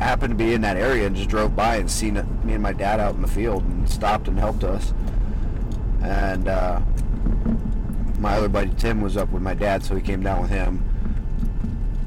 happened 0.00 0.32
to 0.32 0.36
be 0.36 0.52
in 0.52 0.60
that 0.62 0.76
area 0.76 1.06
and 1.06 1.16
just 1.16 1.28
drove 1.28 1.56
by 1.56 1.76
and 1.76 1.90
seen 1.90 2.14
me 2.44 2.54
and 2.54 2.62
my 2.62 2.72
dad 2.72 3.00
out 3.00 3.14
in 3.14 3.22
the 3.22 3.28
field 3.28 3.62
and 3.64 3.88
stopped 3.88 4.28
and 4.28 4.38
helped 4.38 4.64
us. 4.64 4.92
And 6.02 6.48
uh, 6.48 6.80
my 8.18 8.36
other 8.36 8.48
buddy 8.48 8.70
Tim 8.76 9.00
was 9.00 9.16
up 9.16 9.30
with 9.30 9.42
my 9.42 9.54
dad, 9.54 9.84
so 9.84 9.94
he 9.94 10.02
came 10.02 10.22
down 10.22 10.42
with 10.42 10.50
him. 10.50 10.84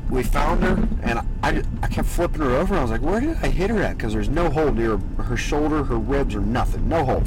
We 0.09 0.23
found 0.23 0.63
her, 0.63 0.87
and 1.03 1.19
I, 1.43 1.63
I 1.83 1.87
kept 1.87 2.07
flipping 2.07 2.41
her 2.41 2.55
over. 2.55 2.75
I 2.75 2.81
was 2.81 2.89
like, 2.89 3.01
where 3.01 3.19
did 3.19 3.37
I 3.43 3.49
hit 3.49 3.69
her 3.69 3.81
at? 3.81 3.97
Because 3.97 4.13
there's 4.13 4.29
no 4.29 4.49
hole 4.49 4.71
near 4.71 4.97
her 5.17 5.37
shoulder, 5.37 5.83
her 5.83 5.97
ribs, 5.97 6.33
or 6.33 6.41
nothing. 6.41 6.89
No 6.89 7.05
hole. 7.05 7.23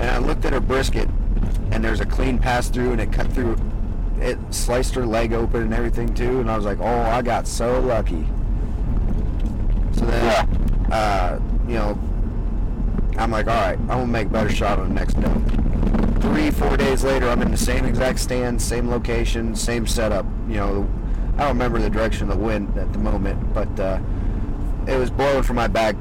And 0.00 0.02
I 0.02 0.18
looked 0.18 0.44
at 0.44 0.52
her 0.52 0.60
brisket, 0.60 1.08
and 1.70 1.84
there's 1.84 2.00
a 2.00 2.06
clean 2.06 2.38
pass 2.38 2.68
through, 2.68 2.92
and 2.92 3.00
it 3.00 3.12
cut 3.12 3.32
through. 3.32 3.56
It 4.18 4.38
sliced 4.50 4.94
her 4.96 5.06
leg 5.06 5.32
open 5.32 5.62
and 5.62 5.74
everything 5.74 6.12
too. 6.12 6.40
And 6.40 6.50
I 6.50 6.56
was 6.56 6.66
like, 6.66 6.80
oh, 6.80 7.00
I 7.02 7.22
got 7.22 7.46
so 7.46 7.80
lucky. 7.80 8.26
So 10.00 10.06
then, 10.06 10.92
uh, 10.92 11.38
you 11.68 11.74
know, 11.74 11.98
I'm 13.18 13.30
like, 13.30 13.46
all 13.48 13.54
right, 13.54 13.78
I'm 13.80 13.86
gonna 13.86 14.06
make 14.06 14.28
a 14.28 14.30
better 14.30 14.48
shot 14.48 14.78
on 14.78 14.88
the 14.88 14.94
next 14.94 15.20
day. 15.20 16.20
Three, 16.22 16.50
four 16.50 16.78
days 16.78 17.04
later, 17.04 17.28
I'm 17.28 17.42
in 17.42 17.50
the 17.50 17.58
same 17.58 17.84
exact 17.84 18.18
stand, 18.18 18.62
same 18.62 18.88
location, 18.88 19.54
same 19.54 19.86
setup. 19.86 20.24
You 20.48 20.54
know, 20.54 20.88
I 21.34 21.40
don't 21.40 21.48
remember 21.48 21.80
the 21.80 21.90
direction 21.90 22.30
of 22.30 22.38
the 22.38 22.42
wind 22.42 22.78
at 22.78 22.90
the 22.94 22.98
moment, 22.98 23.52
but 23.52 23.78
uh, 23.78 24.00
it 24.86 24.96
was 24.96 25.10
blowing 25.10 25.42
from 25.42 25.56
my 25.56 25.66
back 25.66 25.96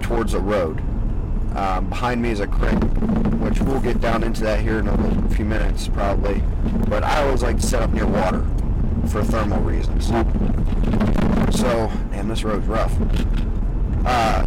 towards 0.00 0.30
the 0.30 0.40
road. 0.40 0.80
Um, 1.56 1.88
behind 1.88 2.22
me 2.22 2.30
is 2.30 2.38
a 2.38 2.46
creek, 2.46 2.78
which 3.40 3.60
we'll 3.62 3.80
get 3.80 4.00
down 4.00 4.22
into 4.22 4.42
that 4.42 4.60
here 4.60 4.78
in 4.78 4.86
a 4.86 5.28
few 5.30 5.44
minutes 5.44 5.88
probably. 5.88 6.40
But 6.88 7.02
I 7.02 7.24
always 7.24 7.42
like 7.42 7.56
to 7.56 7.66
set 7.66 7.82
up 7.82 7.90
near 7.90 8.06
water 8.06 8.46
for 9.08 9.24
thermal 9.24 9.60
reasons. 9.62 10.08
So, 11.50 11.90
damn, 12.10 12.28
this 12.28 12.44
road's 12.44 12.66
rough. 12.66 12.94
Uh, 14.04 14.44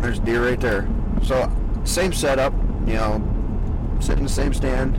there's 0.00 0.18
deer 0.20 0.46
right 0.48 0.60
there. 0.60 0.88
So, 1.22 1.50
same 1.84 2.12
setup, 2.12 2.52
you 2.86 2.94
know, 2.94 3.22
sitting 4.00 4.18
in 4.18 4.24
the 4.24 4.30
same 4.30 4.54
stand. 4.54 4.96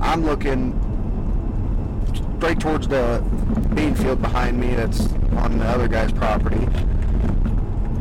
I'm 0.00 0.24
looking 0.24 0.74
straight 2.38 2.60
towards 2.60 2.86
the 2.88 3.22
bean 3.74 3.94
field 3.94 4.22
behind 4.22 4.58
me 4.60 4.74
that's 4.74 5.12
on 5.36 5.58
the 5.58 5.64
other 5.64 5.88
guy's 5.88 6.12
property. 6.12 6.68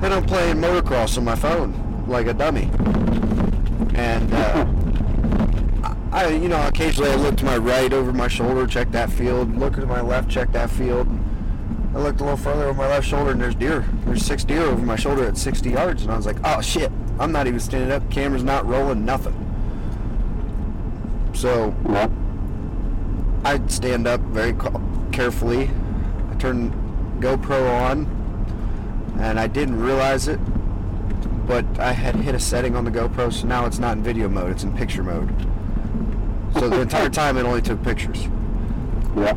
And 0.02 0.14
I'm 0.14 0.26
playing 0.26 0.58
motocross 0.58 1.18
on 1.18 1.26
my 1.26 1.36
phone 1.36 2.06
like 2.08 2.28
a 2.28 2.34
dummy. 2.34 2.70
And, 3.96 4.34
uh, 4.34 4.66
I, 6.12 6.30
you 6.30 6.50
know, 6.50 6.66
occasionally 6.68 7.12
I 7.12 7.16
look 7.16 7.36
to 7.38 7.46
my 7.46 7.58
right 7.58 7.92
over 7.92 8.14
my 8.14 8.28
shoulder, 8.28 8.68
check 8.68 8.92
that 8.92 9.10
field. 9.10 9.58
Look 9.58 9.76
to 9.76 9.86
my 9.86 10.02
left, 10.02 10.30
check 10.30 10.52
that 10.52 10.70
field. 10.70 11.08
I 11.96 12.00
looked 12.00 12.20
a 12.20 12.24
little 12.24 12.38
further 12.38 12.66
over 12.66 12.78
my 12.78 12.88
left 12.88 13.08
shoulder, 13.08 13.32
and 13.32 13.42
there's 13.42 13.56
deer. 13.56 13.86
There's 14.06 14.24
six 14.24 14.44
deer 14.44 14.64
over 14.64 14.86
my 14.86 14.96
shoulder 14.96 15.26
at 15.26 15.38
60 15.38 15.70
yards, 15.70 16.04
and 16.04 16.12
I 16.12 16.18
was 16.18 16.26
like, 16.26 16.38
"Oh 16.44 16.62
shit! 16.62 16.92
I'm 17.20 17.32
not 17.32 17.48
even 17.48 17.60
standing 17.60 17.92
up. 17.92 18.10
Camera's 18.12 18.44
not 18.44 18.66
rolling. 18.68 19.06
Nothing." 19.06 19.34
So 21.34 21.74
I 23.44 23.62
stand 23.68 24.08
up 24.08 24.20
very 24.22 24.56
carefully. 25.12 25.70
I 26.32 26.36
turn 26.36 26.72
GoPro 27.20 27.72
on, 27.82 29.16
and 29.20 29.40
I 29.40 29.48
didn't 29.48 29.80
realize 29.80 30.28
it, 30.28 30.40
but 31.48 31.66
I 31.80 31.94
had 31.94 32.16
hit 32.16 32.36
a 32.36 32.40
setting 32.40 32.76
on 32.76 32.86
the 32.86 32.92
GoPro, 32.92 33.32
so 33.32 33.48
now 33.48 33.66
it's 33.66 33.80
not 33.80 33.98
in 33.98 34.04
video 34.04 34.28
mode; 34.28 34.52
it's 34.52 34.64
in 34.64 34.76
picture 34.76 35.04
mode. 35.04 35.30
So 36.56 36.70
the 36.70 36.82
entire 36.82 37.10
time 37.22 37.38
it 37.38 37.44
only 37.44 37.62
took 37.62 37.82
pictures. 37.84 38.28
Yeah. 39.16 39.36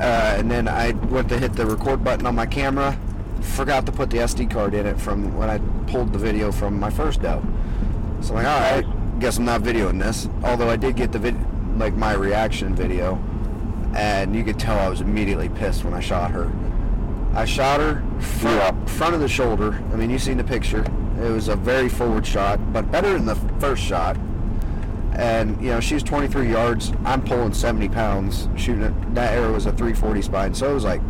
Uh, 0.00 0.36
and 0.38 0.50
then 0.50 0.66
I 0.66 0.92
went 0.92 1.28
to 1.28 1.38
hit 1.38 1.52
the 1.52 1.66
record 1.66 2.02
button 2.02 2.24
on 2.26 2.34
my 2.34 2.46
camera, 2.46 2.98
forgot 3.42 3.84
to 3.86 3.92
put 3.92 4.08
the 4.10 4.18
SD 4.18 4.50
card 4.50 4.72
in 4.74 4.86
it 4.86 4.98
from 4.98 5.36
when 5.36 5.50
I 5.50 5.58
pulled 5.90 6.12
the 6.12 6.18
video 6.18 6.50
from 6.50 6.80
my 6.80 6.88
first 6.90 7.20
doe. 7.20 7.42
So 8.22 8.34
I'm 8.34 8.44
like, 8.44 8.46
all 8.46 8.60
right, 8.60 9.20
guess 9.20 9.36
I'm 9.38 9.44
not 9.44 9.60
videoing 9.62 9.98
this. 10.00 10.28
Although 10.42 10.70
I 10.70 10.76
did 10.76 10.96
get 10.96 11.12
the 11.12 11.18
vid- 11.18 11.78
like 11.78 11.94
my 11.94 12.14
reaction 12.14 12.74
video, 12.74 13.22
and 13.94 14.34
you 14.34 14.42
could 14.44 14.58
tell 14.58 14.78
I 14.78 14.88
was 14.88 15.00
immediately 15.02 15.48
pissed 15.50 15.84
when 15.84 15.92
I 15.94 16.00
shot 16.00 16.30
her. 16.30 16.50
I 17.34 17.44
shot 17.44 17.80
her 17.80 18.02
front, 18.20 18.56
Yeah. 18.56 18.84
front 18.86 19.14
of 19.14 19.20
the 19.20 19.28
shoulder. 19.28 19.78
I 19.92 19.96
mean, 19.96 20.10
you 20.10 20.18
seen 20.18 20.36
the 20.38 20.44
picture. 20.44 20.84
It 21.22 21.30
was 21.30 21.48
a 21.48 21.56
very 21.56 21.88
forward 21.90 22.26
shot, 22.26 22.58
but 22.72 22.90
better 22.90 23.12
than 23.12 23.26
the 23.26 23.36
first 23.58 23.82
shot. 23.82 24.16
And 25.12 25.60
you 25.60 25.70
know, 25.70 25.80
she's 25.80 26.02
23 26.02 26.50
yards. 26.50 26.92
I'm 27.04 27.22
pulling 27.22 27.52
70 27.52 27.88
pounds 27.88 28.48
shooting 28.56 28.82
it. 28.82 29.14
That 29.14 29.34
arrow 29.34 29.52
was 29.52 29.66
a 29.66 29.72
340 29.72 30.22
spine, 30.22 30.54
so 30.54 30.70
it 30.70 30.74
was 30.74 30.84
like 30.84 31.00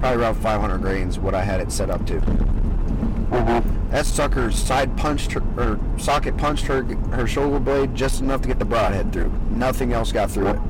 probably 0.00 0.22
around 0.22 0.34
500 0.34 0.78
grains 0.78 1.18
what 1.18 1.34
I 1.34 1.42
had 1.44 1.60
it 1.60 1.70
set 1.70 1.88
up 1.88 2.04
to. 2.06 2.14
Mm-hmm. 2.20 3.90
That 3.90 4.06
sucker 4.06 4.50
side 4.50 4.96
punched 4.96 5.32
her, 5.32 5.42
or 5.56 5.78
socket 5.98 6.36
punched 6.36 6.66
her 6.66 6.82
her 7.12 7.26
shoulder 7.26 7.60
blade 7.60 7.94
just 7.94 8.20
enough 8.20 8.42
to 8.42 8.48
get 8.48 8.58
the 8.58 8.64
broadhead 8.64 9.12
through. 9.12 9.32
Nothing 9.50 9.92
else 9.92 10.12
got 10.12 10.30
through 10.30 10.48
it. 10.48 10.60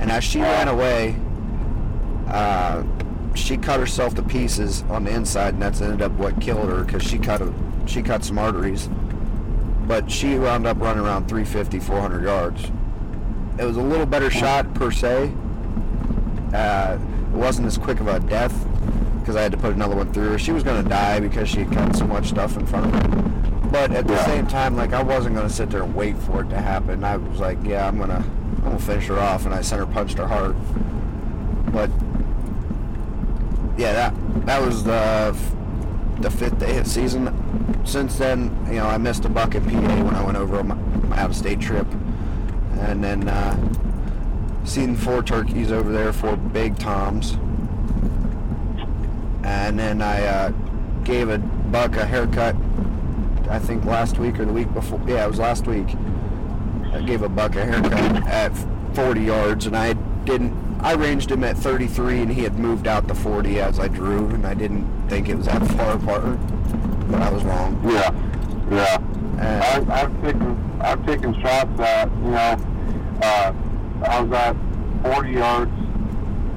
And 0.00 0.10
as 0.10 0.24
she 0.24 0.40
ran 0.40 0.68
away, 0.68 1.16
uh, 2.28 2.82
she 3.34 3.56
cut 3.56 3.80
herself 3.80 4.14
to 4.14 4.22
pieces 4.22 4.82
on 4.88 5.04
the 5.04 5.10
inside, 5.10 5.54
and 5.54 5.62
that's 5.62 5.80
ended 5.80 6.02
up 6.02 6.12
what 6.12 6.40
killed 6.40 6.68
her 6.68 6.84
because 6.84 7.02
she 7.02 7.18
cut 7.18 7.40
a, 7.40 7.52
she 7.86 8.02
cut 8.02 8.24
some 8.24 8.38
arteries. 8.38 8.88
But 9.86 10.10
she 10.10 10.38
wound 10.38 10.66
up 10.66 10.78
running 10.80 11.04
around 11.04 11.28
350, 11.28 11.80
400 11.80 12.22
yards. 12.22 12.70
It 13.58 13.64
was 13.64 13.76
a 13.76 13.82
little 13.82 14.06
better 14.06 14.30
shot 14.30 14.72
per 14.74 14.90
se. 14.90 15.32
Uh, 16.54 16.98
it 17.00 17.36
wasn't 17.36 17.66
as 17.66 17.78
quick 17.78 18.00
of 18.00 18.08
a 18.08 18.20
death 18.20 18.54
because 19.20 19.36
I 19.36 19.42
had 19.42 19.52
to 19.52 19.58
put 19.58 19.74
another 19.74 19.96
one 19.96 20.12
through 20.12 20.30
her. 20.30 20.38
She 20.38 20.52
was 20.52 20.62
going 20.62 20.82
to 20.82 20.88
die 20.88 21.20
because 21.20 21.48
she 21.48 21.60
had 21.64 21.72
cut 21.72 21.96
so 21.96 22.06
much 22.06 22.28
stuff 22.28 22.56
in 22.56 22.66
front 22.66 22.86
of 22.86 22.92
her. 23.12 23.68
But 23.70 23.90
at 23.92 24.06
the 24.06 24.14
Yeah. 24.14 24.26
same 24.26 24.46
time, 24.46 24.76
like 24.76 24.92
I 24.92 25.02
wasn't 25.02 25.34
going 25.34 25.48
to 25.48 25.52
sit 25.52 25.70
there 25.70 25.82
and 25.82 25.94
wait 25.94 26.16
for 26.18 26.42
it 26.42 26.50
to 26.50 26.58
happen. 26.58 27.04
I 27.04 27.16
was 27.16 27.40
like, 27.40 27.58
yeah, 27.64 27.86
I'm 27.88 27.98
gonna, 27.98 28.22
I'm 28.58 28.62
gonna 28.64 28.78
finish 28.78 29.06
her 29.06 29.18
off, 29.18 29.46
and 29.46 29.54
I 29.54 29.62
center 29.62 29.86
punched 29.86 30.18
her 30.18 30.26
hard. 30.26 30.54
But 31.72 31.90
yeah, 33.78 33.92
that 33.94 34.14
that 34.46 34.60
was 34.60 34.84
the 34.84 35.34
the 36.22 36.30
fifth 36.30 36.58
day 36.58 36.78
of 36.78 36.86
season. 36.86 37.82
Since 37.84 38.16
then, 38.16 38.56
you 38.68 38.74
know, 38.74 38.86
I 38.86 38.96
missed 38.96 39.24
a 39.24 39.28
buck 39.28 39.54
in 39.54 39.64
PA 39.64 40.04
when 40.04 40.14
I 40.14 40.24
went 40.24 40.38
over 40.38 40.58
on 40.58 40.68
my, 40.68 41.18
out-of-state 41.18 41.60
trip, 41.60 41.86
and 42.78 43.02
then 43.02 43.28
uh, 43.28 44.64
seen 44.64 44.96
four 44.96 45.22
turkeys 45.22 45.72
over 45.72 45.92
there, 45.92 46.12
four 46.12 46.36
big 46.36 46.78
toms, 46.78 47.32
and 49.44 49.78
then 49.78 50.00
I 50.00 50.24
uh, 50.24 50.50
gave 51.04 51.28
a 51.28 51.38
buck 51.38 51.96
a 51.96 52.06
haircut. 52.06 52.54
I 53.50 53.58
think 53.58 53.84
last 53.84 54.18
week 54.18 54.38
or 54.38 54.44
the 54.44 54.52
week 54.52 54.72
before. 54.72 55.00
Yeah, 55.06 55.24
it 55.24 55.28
was 55.28 55.40
last 55.40 55.66
week. 55.66 55.88
I 56.92 57.02
gave 57.02 57.22
a 57.22 57.28
buck 57.28 57.56
a 57.56 57.64
haircut 57.64 58.26
at 58.26 58.52
40 58.94 59.20
yards, 59.20 59.66
and 59.66 59.76
I 59.76 59.94
didn't. 60.24 60.61
I 60.82 60.94
ranged 60.94 61.30
him 61.30 61.44
at 61.44 61.56
33, 61.56 62.22
and 62.22 62.32
he 62.32 62.42
had 62.42 62.58
moved 62.58 62.88
out 62.88 63.06
to 63.08 63.14
40 63.14 63.60
as 63.60 63.78
I 63.78 63.88
drew, 63.88 64.26
and 64.30 64.44
I 64.46 64.54
didn't 64.54 65.08
think 65.08 65.28
it 65.28 65.36
was 65.36 65.46
that 65.46 65.64
far 65.76 65.92
apart, 65.94 66.38
but 67.10 67.22
I 67.22 67.30
was 67.30 67.44
wrong. 67.44 67.80
Yeah. 67.84 68.10
Yeah. 68.70 68.98
And, 69.38 69.62
I've, 69.62 69.90
I've 69.90 70.22
taken 70.22 70.78
I've 70.80 71.06
taken 71.06 71.40
shots 71.40 71.80
at 71.80 72.10
you 72.10 72.30
know 72.30 73.18
uh, 73.22 73.52
I 74.04 74.20
was 74.20 74.32
at 74.32 74.56
40 75.14 75.30
yards 75.30 75.70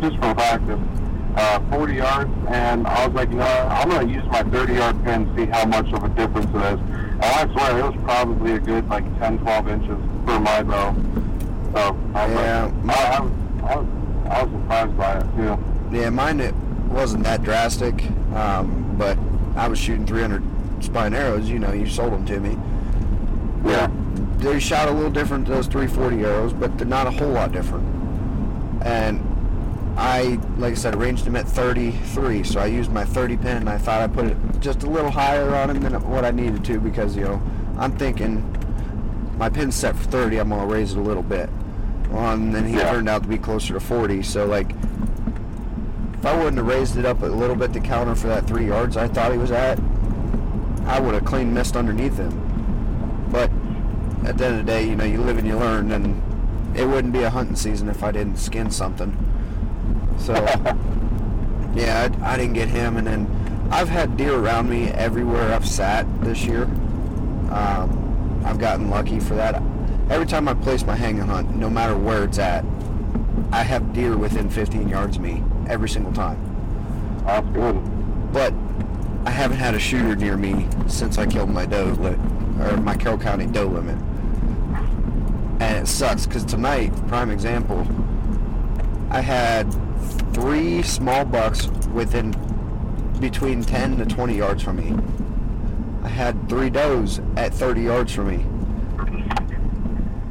just 0.02 0.16
for 0.16 0.34
practice, 0.34 0.80
uh, 1.36 1.60
40 1.72 1.94
yards, 1.94 2.32
and 2.50 2.86
I 2.88 3.08
was 3.08 3.16
like, 3.16 3.30
you 3.30 3.36
know, 3.38 3.68
I'm 3.72 3.90
gonna 3.90 4.12
use 4.12 4.26
my 4.26 4.44
30 4.44 4.74
yard 4.74 5.04
pin 5.04 5.26
to 5.26 5.36
see 5.36 5.46
how 5.52 5.66
much 5.66 5.92
of 5.94 6.04
a 6.04 6.10
difference 6.10 6.48
it 6.48 6.74
is. 6.74 6.80
And 6.80 7.24
I 7.24 7.46
swear 7.54 7.80
it 7.80 7.84
was 7.84 7.96
probably 8.04 8.54
a 8.54 8.60
good 8.60 8.88
like 8.90 9.04
10, 9.20 9.38
12 9.40 9.68
inches 9.68 9.98
for 10.26 10.40
my 10.40 10.64
bow. 10.64 10.96
So 11.74 11.98
I 12.16 12.26
was 12.26 12.36
Yeah, 12.36 12.72
like, 12.84 12.98
I, 12.98 13.16
I, 13.18 13.20
was, 13.22 13.32
I 13.64 13.76
was 13.78 13.88
I 14.30 14.44
was 14.44 14.52
surprised 14.52 14.98
by 14.98 15.20
it 15.20 15.36
too. 15.36 15.64
Yeah, 15.92 16.10
mine 16.10 16.40
it 16.40 16.56
wasn't 16.90 17.24
that 17.24 17.44
drastic, 17.44 18.04
um, 18.34 18.96
but 18.98 19.18
I 19.56 19.68
was 19.68 19.80
shooting 19.80 20.06
300 20.06 20.44
spine 20.84 21.14
arrows. 21.14 21.50
You 21.50 21.60
know, 21.60 21.74
you 21.74 21.88
sold 21.88 22.14
them 22.14 22.26
to 22.26 22.40
me. 22.40 22.58
Yeah. 23.70 23.92
They 24.38 24.60
shot 24.60 24.88
a 24.88 24.92
little 24.92 25.12
different 25.12 25.46
to 25.48 25.54
those 25.54 25.68
340 25.68 26.24
arrows, 26.24 26.54
but 26.54 26.78
they're 26.78 26.86
not 26.86 27.08
a 27.08 27.12
whole 27.12 27.30
lot 27.30 27.52
different. 27.52 27.86
And 28.84 29.20
I, 29.98 30.40
like 30.58 30.74
I 30.74 30.76
said, 30.76 30.96
arranged 30.96 31.26
them 31.26 31.36
at 31.36 31.48
33, 31.48 32.44
so 32.44 32.60
I 32.60 32.66
used 32.66 32.92
my 32.92 33.06
30 33.06 33.38
pin, 33.38 33.58
and 33.58 33.70
I 33.70 33.78
thought 33.78 34.02
I 34.02 34.08
put 34.08 34.26
it 34.26 34.38
just 34.60 34.84
a 34.84 34.90
little 34.90 35.10
higher 35.10 35.56
on 35.56 35.70
him 35.70 35.82
than 35.82 35.94
what 36.10 36.26
I 36.26 36.32
needed 36.32 36.66
to 36.66 36.80
because, 36.80 37.16
you 37.16 37.24
know, 37.24 37.42
I'm 37.78 37.98
thinking 37.98 38.44
my 39.38 39.50
pin's 39.50 39.76
set 39.76 39.96
for 39.96 40.04
30, 40.04 40.38
I'm 40.38 40.50
going 40.50 40.62
to 40.62 40.74
raise 40.74 40.92
it 40.92 40.98
a 40.98 41.02
little 41.02 41.24
bit. 41.24 41.50
Well, 42.16 42.32
and 42.32 42.56
then 42.56 42.66
he 42.66 42.76
Yeah. 42.76 42.94
turned 42.94 43.10
out 43.10 43.24
to 43.24 43.28
be 43.28 43.38
closer 43.38 43.74
to 43.74 43.80
40, 43.82 44.24
so, 44.24 44.46
like, 44.46 44.74
if 46.14 46.26
I 46.26 46.34
wouldn't 46.38 46.56
have 46.58 46.66
raised 46.66 46.98
it 46.98 47.06
up 47.06 47.22
a 47.22 47.26
little 47.26 47.58
bit 47.58 47.74
to 47.74 47.82
counter 47.82 48.16
for 48.16 48.28
that 48.28 48.48
three 48.48 48.68
yards 48.68 48.96
I 48.96 49.10
thought 49.10 49.34
he 49.34 49.38
was 49.38 49.52
at, 49.52 49.78
I 50.88 51.02
would 51.02 51.14
have 51.14 51.26
clean 51.26 51.54
missed 51.54 51.76
underneath 51.76 52.16
him. 52.18 52.32
But 53.30 53.52
at 54.24 54.38
the 54.38 54.46
end 54.46 54.60
of 54.62 54.66
the 54.66 54.72
day, 54.72 54.88
you 54.88 54.96
know, 54.96 55.04
you 55.04 55.18
live 55.22 55.38
and 55.38 55.46
you 55.46 55.58
learn, 55.58 55.92
and 55.92 56.22
it 56.74 56.88
wouldn't 56.88 57.12
be 57.12 57.24
a 57.24 57.30
hunting 57.30 57.58
season 57.58 57.90
if 57.90 58.02
I 58.02 58.12
didn't 58.14 58.38
skin 58.38 58.72
something. 58.72 59.14
So, 60.18 60.34
yeah, 61.76 62.10
I, 62.24 62.34
I 62.34 62.38
didn't 62.38 62.54
get 62.54 62.70
him, 62.70 62.96
and 62.96 63.06
then 63.06 63.28
I've 63.72 63.90
had 63.90 64.16
deer 64.16 64.36
around 64.40 64.70
me 64.70 64.88
everywhere 64.88 65.54
I've 65.54 65.68
sat 65.68 66.06
this 66.22 66.46
year. 66.46 66.64
Um, 67.52 68.42
I've 68.46 68.58
gotten 68.58 68.90
lucky 68.90 69.20
for 69.20 69.36
that. 69.36 69.62
Every 70.08 70.28
time 70.28 70.48
I 70.48 70.54
place 70.54 70.86
my 70.86 70.96
hang 70.96 71.18
hanging 71.18 71.30
hunt, 71.30 71.56
no 71.56 71.68
matter 71.68 71.98
where 71.98 72.24
it's 72.24 72.38
at, 72.38 72.64
I 73.52 73.64
have 73.64 73.92
deer 73.92 74.16
within 74.16 74.52
15 74.52 74.88
yards 74.88 75.18
of 75.18 75.24
me 75.24 75.44
every 75.68 75.90
single 75.90 76.14
time. 76.14 76.40
That's 77.26 77.48
good. 77.50 78.32
But 78.32 78.54
I 79.26 79.32
haven't 79.32 79.58
had 79.58 79.74
a 79.74 79.80
shooter 79.80 80.16
near 80.16 80.38
me 80.38 80.68
since 80.88 81.18
I 81.18 81.26
killed 81.26 81.50
my 81.50 81.66
doe 81.66 81.86
limit, 81.86 82.20
or 82.62 82.78
my 82.78 82.96
Carroll 82.96 83.18
County 83.18 83.48
doe 83.48 83.66
limit. 83.66 83.98
And 85.60 85.84
it 85.84 85.88
sucks 85.88 86.28
because 86.28 86.44
tonight, 86.46 86.92
prime 87.08 87.32
example, 87.32 87.88
I 89.10 89.22
had 89.22 89.64
three 90.34 90.84
small 90.84 91.26
bucks 91.26 91.68
within 91.94 92.32
between 93.20 93.64
10 93.64 93.98
to 93.98 94.06
20 94.06 94.36
yards 94.36 94.62
from 94.62 94.76
me. 94.76 94.96
I 96.04 96.10
had 96.10 96.48
three 96.48 96.70
does 96.70 97.22
at 97.38 97.56
30 97.56 97.82
yards 97.82 98.14
from 98.14 98.28
me. 98.28 98.46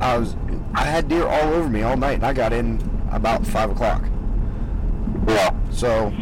I 0.05 0.19
was, 0.19 0.37
I 0.75 0.85
had 0.85 1.09
deer 1.09 1.27
all 1.27 1.55
over 1.55 1.67
me 1.67 1.81
all 1.81 1.97
night, 1.97 2.17
and 2.17 2.27
I 2.27 2.35
got 2.35 2.53
in 2.53 2.79
about 3.11 3.47
five 3.47 3.71
o'clock. 3.71 4.05
Yeah. 5.27 5.55
So 5.71 6.13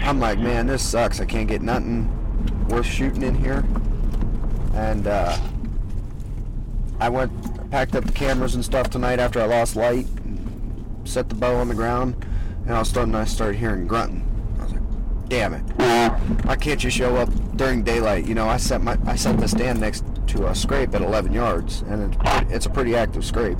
I'm 0.00 0.18
like, 0.18 0.40
man, 0.40 0.66
this 0.66 0.82
sucks. 0.82 1.20
I 1.20 1.24
can't 1.24 1.46
get 1.46 1.62
nothing 1.62 2.10
worth 2.68 2.84
shooting 2.84 3.22
in 3.22 3.36
here. 3.36 3.64
And 4.74 5.06
uh, 5.06 5.38
I 6.98 7.08
went, 7.08 7.30
packed 7.70 7.94
up 7.94 8.04
the 8.04 8.12
cameras 8.12 8.56
and 8.56 8.64
stuff 8.64 8.90
tonight 8.90 9.20
after 9.20 9.40
I 9.40 9.44
lost 9.44 9.76
light, 9.76 10.06
set 11.04 11.28
the 11.28 11.36
bow 11.36 11.54
on 11.54 11.68
the 11.68 11.76
ground, 11.76 12.26
and 12.64 12.72
all 12.72 12.80
of 12.80 12.88
a 12.88 12.90
sudden 12.90 13.14
I 13.14 13.24
started 13.24 13.56
hearing 13.56 13.86
grunting. 13.86 14.26
I 14.58 14.64
was 14.64 14.72
like, 14.72 14.82
damn 15.28 15.54
it. 15.54 15.62
Why 16.44 16.56
can't 16.56 16.82
you 16.82 16.90
show 16.90 17.14
up 17.14 17.28
during 17.56 17.84
daylight? 17.84 18.26
You 18.26 18.34
know, 18.34 18.48
I 18.48 18.56
set 18.56 18.82
my 18.82 18.98
I 19.06 19.14
set 19.14 19.38
the 19.38 19.46
stand 19.46 19.80
next 19.80 20.04
to 20.28 20.46
a 20.48 20.54
scrape 20.54 20.94
at 20.94 21.02
11 21.02 21.32
yards, 21.32 21.82
and 21.82 22.02
it's 22.02 22.16
pretty, 22.16 22.52
it's 22.54 22.66
a 22.66 22.70
pretty 22.70 22.96
active 22.96 23.24
scrape. 23.24 23.58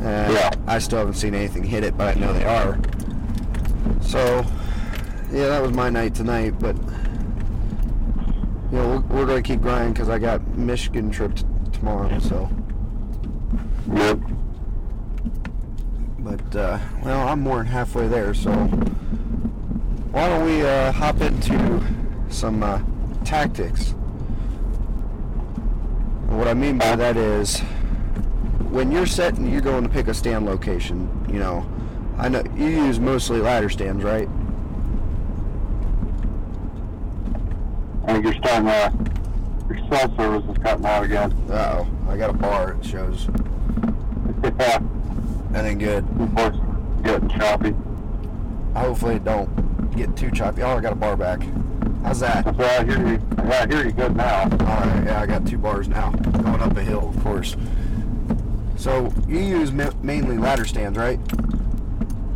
And 0.00 0.32
Yeah. 0.32 0.50
I 0.66 0.78
still 0.78 0.98
haven't 0.98 1.14
seen 1.14 1.34
anything 1.34 1.62
hit 1.64 1.84
it, 1.84 1.96
but 1.96 2.16
I 2.16 2.20
know 2.20 2.32
they 2.32 2.44
are. 2.44 2.78
So, 4.00 4.44
yeah, 5.30 5.48
that 5.48 5.62
was 5.62 5.72
my 5.72 5.90
night 5.90 6.14
tonight. 6.14 6.54
But 6.58 6.76
you 8.70 8.78
know, 8.78 8.88
we're, 9.08 9.18
we're 9.18 9.26
going 9.26 9.42
to 9.42 9.46
keep 9.46 9.60
grinding 9.60 9.92
because 9.92 10.08
I 10.08 10.18
got 10.18 10.46
Michigan 10.56 11.10
trip 11.10 11.34
t- 11.36 11.44
tomorrow. 11.72 12.18
So, 12.20 12.48
Yep. 13.94 14.18
but 16.20 16.56
uh, 16.56 16.78
well, 17.04 17.28
I'm 17.28 17.40
more 17.40 17.58
than 17.58 17.66
halfway 17.66 18.08
there. 18.08 18.32
So, 18.34 18.50
why 20.10 20.28
don't 20.28 20.44
we 20.44 20.62
uh, 20.62 20.92
hop 20.92 21.20
into 21.20 21.82
some 22.28 22.62
uh, 22.62 22.80
tactics? 23.24 23.94
And 26.32 26.38
what 26.38 26.48
I 26.48 26.54
mean 26.54 26.78
by 26.78 26.96
that 26.96 27.18
is, 27.18 27.58
when 28.70 28.90
you're 28.90 29.04
setting, 29.04 29.52
you're 29.52 29.60
going 29.60 29.82
to 29.82 29.90
pick 29.90 30.08
a 30.08 30.14
stand 30.14 30.46
location. 30.46 31.06
You 31.30 31.38
know, 31.38 31.66
I 32.16 32.30
know 32.30 32.42
you 32.56 32.68
use 32.68 32.98
mostly 32.98 33.38
ladder 33.38 33.68
stands, 33.68 34.02
right? 34.02 34.30
I 38.06 38.14
think 38.14 38.24
you're 38.24 38.34
starting 38.42 38.64
to, 38.64 39.74
your 39.74 39.88
cell 39.90 40.16
service 40.16 40.50
is 40.50 40.62
cutting 40.62 40.86
out 40.86 41.04
again. 41.04 41.32
Uh 41.50 41.84
oh, 41.84 42.10
I 42.10 42.16
got 42.16 42.30
a 42.30 42.32
bar. 42.32 42.78
It 42.80 42.86
shows. 42.86 43.26
yeah, 44.42 44.78
That 45.50 45.66
ain't 45.66 45.80
good. 45.80 46.06
getting 47.04 47.28
choppy. 47.28 47.74
Hopefully 48.74 49.16
it 49.16 49.24
don't 49.24 49.94
get 49.94 50.16
too 50.16 50.30
choppy. 50.30 50.62
Oh, 50.62 50.78
I 50.78 50.80
got 50.80 50.94
a 50.94 50.96
bar 50.96 51.14
back. 51.14 51.42
How's 52.04 52.20
that? 52.20 52.44
So 52.56 52.64
I 52.64 52.84
hear 52.84 53.06
you. 53.06 53.20
Yeah, 53.38 53.66
I 53.68 53.74
hear 53.74 53.84
you 53.86 53.92
good 53.92 54.16
now. 54.16 54.42
All 54.42 54.48
right, 54.48 55.02
yeah, 55.06 55.20
I 55.22 55.26
got 55.26 55.46
two 55.46 55.58
bars 55.58 55.88
now. 55.88 56.10
Going 56.10 56.60
up 56.60 56.76
a 56.76 56.82
hill, 56.82 57.08
of 57.14 57.22
course. 57.22 57.56
So 58.76 59.12
you 59.28 59.38
use 59.38 59.72
ma- 59.72 59.90
mainly 60.02 60.36
ladder 60.36 60.64
stands, 60.64 60.98
right? 60.98 61.20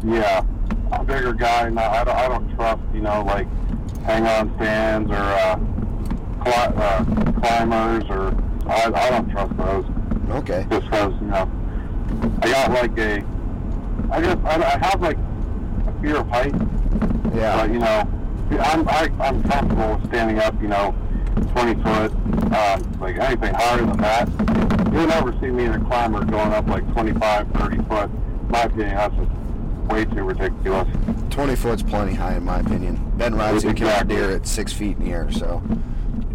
Yeah, 0.05 0.45
I'm 0.93 1.01
a 1.01 1.05
bigger 1.05 1.33
guy. 1.33 1.69
Now 1.71 1.91
I 1.91 2.05
don't, 2.05 2.17
I 2.17 2.29
don't 2.29 2.55
trust, 2.55 2.81
you 2.95 3.01
know, 3.01 3.23
like 3.25 3.49
hang-on 4.05 4.55
stands 4.57 5.11
or 5.11 5.17
uh, 5.17 5.57
cli- 6.41 6.77
uh, 6.77 7.05
climbers 7.41 8.05
or 8.09 8.35
I, 8.71 8.85
I 8.95 9.11
don't 9.11 9.29
trust 9.31 9.57
those. 9.57 9.85
Okay. 10.31 10.67
Just 10.71 10.85
because, 10.87 11.13
you 11.21 11.27
know, 11.27 11.51
I 12.43 12.49
got 12.51 12.71
like 12.71 12.97
a, 12.99 13.25
I 14.11 14.21
guess 14.21 14.37
I, 14.45 14.63
I 14.63 14.87
have 14.87 15.01
like 15.03 15.19
a 15.19 16.01
fear 16.01 16.17
of 16.19 16.29
height, 16.29 16.55
Yeah. 17.35 17.57
but 17.57 17.73
you 17.73 17.81
know, 17.81 18.09
I'm 18.51 18.89
I, 18.89 19.11
I'm 19.21 19.43
comfortable 19.45 19.97
with 19.97 20.07
standing 20.09 20.39
up, 20.39 20.61
you 20.63 20.69
know, 20.69 20.95
20 21.53 21.75
foot, 21.83 22.13
um, 22.55 22.99
like 23.01 23.17
anything 23.19 23.55
higher 23.55 23.79
than 23.85 23.97
that. 23.99 24.29
You'll 24.93 25.07
never 25.09 25.33
see 25.41 25.49
me 25.49 25.65
in 25.65 25.73
a 25.73 25.81
climber 25.85 26.25
going 26.25 26.53
up 26.53 26.67
like 26.69 26.91
25, 26.93 27.51
30 27.53 27.77
foot. 27.85 28.11
In 28.11 28.49
my 28.49 28.63
opinion, 28.63 28.95
that's 28.95 29.15
just 29.17 29.31
way 29.91 30.05
too 30.05 30.23
ridiculous. 30.23 30.89
20 31.31 31.57
foot's 31.57 31.83
plenty 31.83 32.15
high 32.15 32.37
in 32.37 32.45
my 32.45 32.61
opinion. 32.61 32.97
Ben 33.17 33.33
killed 33.33 33.65
a 33.65 33.69
Exactly. 33.71 34.17
deer 34.17 34.31
at 34.31 34.47
six 34.47 34.73
feet 34.73 34.97
in 34.97 35.05
the 35.05 35.11
air, 35.11 35.31
so. 35.31 35.63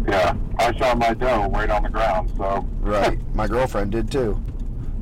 Yeah, 0.06 0.34
I 0.58 0.72
shot 0.76 0.98
my 0.98 1.14
doe 1.14 1.48
right 1.50 1.70
on 1.70 1.82
the 1.84 1.88
ground, 1.88 2.30
so 2.36 2.66
Right. 2.80 3.18
My 3.34 3.46
girlfriend 3.46 3.92
did 3.92 4.10
too. 4.10 4.40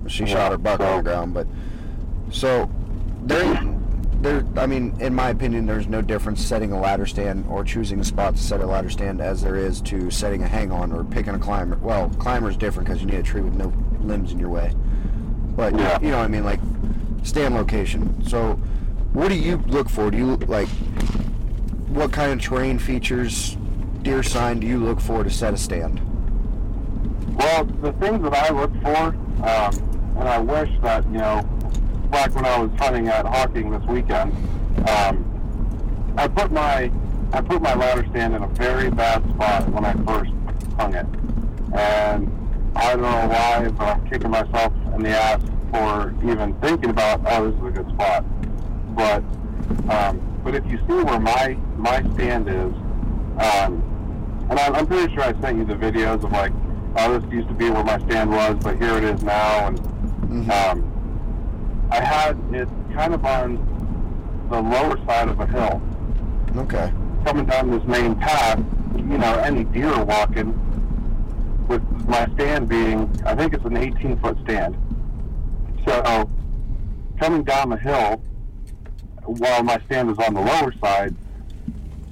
She 0.06 0.24
Yeah, 0.24 0.28
shot 0.30 0.52
her 0.52 0.58
buck 0.58 0.80
on 0.80 0.98
the 0.98 1.02
ground, 1.02 1.32
but 1.34 1.46
so 2.30 2.70
there, 3.22 3.54
there. 4.22 4.44
I 4.56 4.66
mean, 4.66 4.94
in 5.00 5.14
my 5.14 5.30
opinion, 5.30 5.66
there's 5.66 5.86
no 5.86 6.02
difference 6.02 6.44
setting 6.44 6.72
a 6.72 6.80
ladder 6.80 7.06
stand 7.06 7.46
or 7.48 7.64
choosing 7.64 8.00
a 8.00 8.04
spot 8.04 8.36
to 8.36 8.42
set 8.42 8.60
a 8.60 8.66
ladder 8.66 8.90
stand 8.90 9.20
as 9.20 9.42
there 9.42 9.56
is 9.56 9.80
to 9.82 10.10
setting 10.10 10.42
a 10.42 10.48
hang 10.48 10.70
on 10.70 10.92
or 10.92 11.04
picking 11.04 11.34
a 11.34 11.38
climber. 11.38 11.76
Well, 11.76 12.10
climber's 12.18 12.56
different 12.56 12.88
because 12.88 13.00
you 13.02 13.06
need 13.08 13.18
a 13.18 13.22
tree 13.22 13.40
with 13.40 13.54
no 13.54 13.72
limbs 14.00 14.32
in 14.32 14.38
your 14.38 14.50
way. 14.50 14.74
But 15.56 15.74
Yeah. 15.78 15.98
you 16.00 16.10
know 16.10 16.18
what 16.18 16.24
I 16.24 16.28
mean, 16.28 16.44
like 16.44 16.60
stand 17.22 17.54
location. 17.54 18.22
So, 18.26 18.58
what 19.12 19.28
do 19.28 19.34
you 19.34 19.56
look 19.66 19.88
for? 19.88 20.10
Do 20.10 20.16
you 20.16 20.36
like 20.36 20.68
what 21.88 22.12
kind 22.12 22.32
of 22.32 22.40
terrain 22.40 22.78
features, 22.78 23.56
deer 24.02 24.22
sign 24.22 24.60
do 24.60 24.66
you 24.66 24.78
look 24.78 25.00
for 25.00 25.24
to 25.24 25.30
set 25.30 25.52
a 25.52 25.56
stand? 25.56 26.00
Well, 27.36 27.64
the 27.64 27.92
things 27.94 28.22
that 28.22 28.34
I 28.34 28.54
look 28.54 28.72
for, 28.82 28.96
um, 29.44 30.14
and 30.18 30.28
I 30.28 30.38
wish 30.38 30.70
that, 30.82 31.04
you 31.06 31.18
know, 31.18 31.42
back 32.10 32.34
when 32.34 32.44
I 32.44 32.58
was 32.58 32.70
hunting 32.78 33.08
at 33.08 33.24
Hocking 33.26 33.70
this 33.70 33.82
weekend, 33.84 34.32
um, 34.88 35.24
I 36.16 36.28
put 36.28 36.50
my 36.52 36.90
I 37.32 37.40
put 37.40 37.62
my 37.62 37.74
ladder 37.74 38.04
stand 38.10 38.34
in 38.34 38.42
a 38.42 38.48
very 38.48 38.90
bad 38.90 39.22
spot 39.30 39.68
when 39.70 39.84
I 39.84 39.92
first 40.04 40.32
hung 40.76 40.94
it. 40.94 41.06
And 41.72 42.28
I 42.74 42.92
don't 42.92 43.02
know 43.02 43.28
why, 43.28 43.68
but 43.68 43.84
I'm 43.86 44.08
kicking 44.10 44.30
myself 44.30 44.72
in 44.94 45.02
the 45.02 45.10
ass 45.10 45.40
for 45.70 46.12
even 46.28 46.54
thinking 46.60 46.90
about, 46.90 47.20
oh, 47.26 47.48
this 47.50 47.60
is 47.60 47.66
a 47.66 47.70
good 47.70 47.88
spot. 47.94 48.24
But 48.96 49.22
um, 49.88 50.20
but 50.42 50.54
if 50.56 50.64
you 50.66 50.78
see 50.78 51.04
where 51.04 51.20
my 51.20 51.56
my 51.76 52.00
stand 52.14 52.48
is, 52.48 52.72
um, 53.38 54.46
and 54.50 54.58
I'm, 54.58 54.74
I'm 54.74 54.86
pretty 54.86 55.14
sure 55.14 55.22
I 55.22 55.40
sent 55.40 55.58
you 55.58 55.64
the 55.64 55.74
videos 55.74 56.24
of 56.24 56.32
like, 56.32 56.52
oh, 56.96 57.18
this 57.18 57.32
used 57.32 57.46
to 57.48 57.54
be 57.54 57.70
where 57.70 57.84
my 57.84 57.98
stand 58.06 58.30
was, 58.32 58.56
but 58.60 58.76
here 58.78 58.96
it 58.98 59.04
is 59.04 59.22
now. 59.22 59.68
And 59.68 59.78
Mhm. 60.30 60.50
um, 60.72 60.89
I 61.90 62.00
had 62.02 62.38
it 62.52 62.68
kind 62.94 63.14
of 63.14 63.24
on 63.24 64.46
the 64.50 64.60
lower 64.60 64.96
side 65.06 65.28
of 65.28 65.40
a 65.40 65.46
hill, 65.46 65.80
Okay. 66.56 66.92
coming 67.24 67.46
down 67.46 67.70
this 67.70 67.84
main 67.84 68.14
path. 68.16 68.58
You 68.96 69.18
know, 69.18 69.34
any 69.38 69.64
deer 69.64 70.04
walking, 70.04 70.54
with 71.68 71.82
my 72.08 72.26
stand 72.34 72.68
being, 72.68 73.08
I 73.24 73.34
think 73.36 73.54
it's 73.54 73.64
an 73.64 73.76
18 73.76 74.18
foot 74.18 74.36
stand. 74.44 74.76
So 75.86 76.28
coming 77.20 77.44
down 77.44 77.70
the 77.70 77.76
hill, 77.76 78.20
while 79.24 79.62
my 79.62 79.78
stand 79.86 80.10
is 80.10 80.18
on 80.18 80.34
the 80.34 80.40
lower 80.40 80.72
side, 80.82 81.14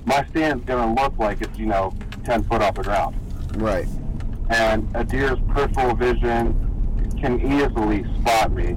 my 0.06 0.24
stand's 0.30 0.64
going 0.64 0.94
to 0.94 1.02
look 1.02 1.18
like 1.18 1.40
it's 1.42 1.58
you 1.58 1.66
know 1.66 1.92
10 2.24 2.44
foot 2.44 2.62
off 2.62 2.74
the 2.76 2.82
ground 2.82 3.14
Right. 3.56 3.86
and 4.50 4.88
a 4.94 5.04
deer's 5.04 5.38
peripheral 5.48 5.94
vision 5.96 6.54
can 7.20 7.40
easily 7.40 8.04
spot 8.20 8.52
me. 8.52 8.76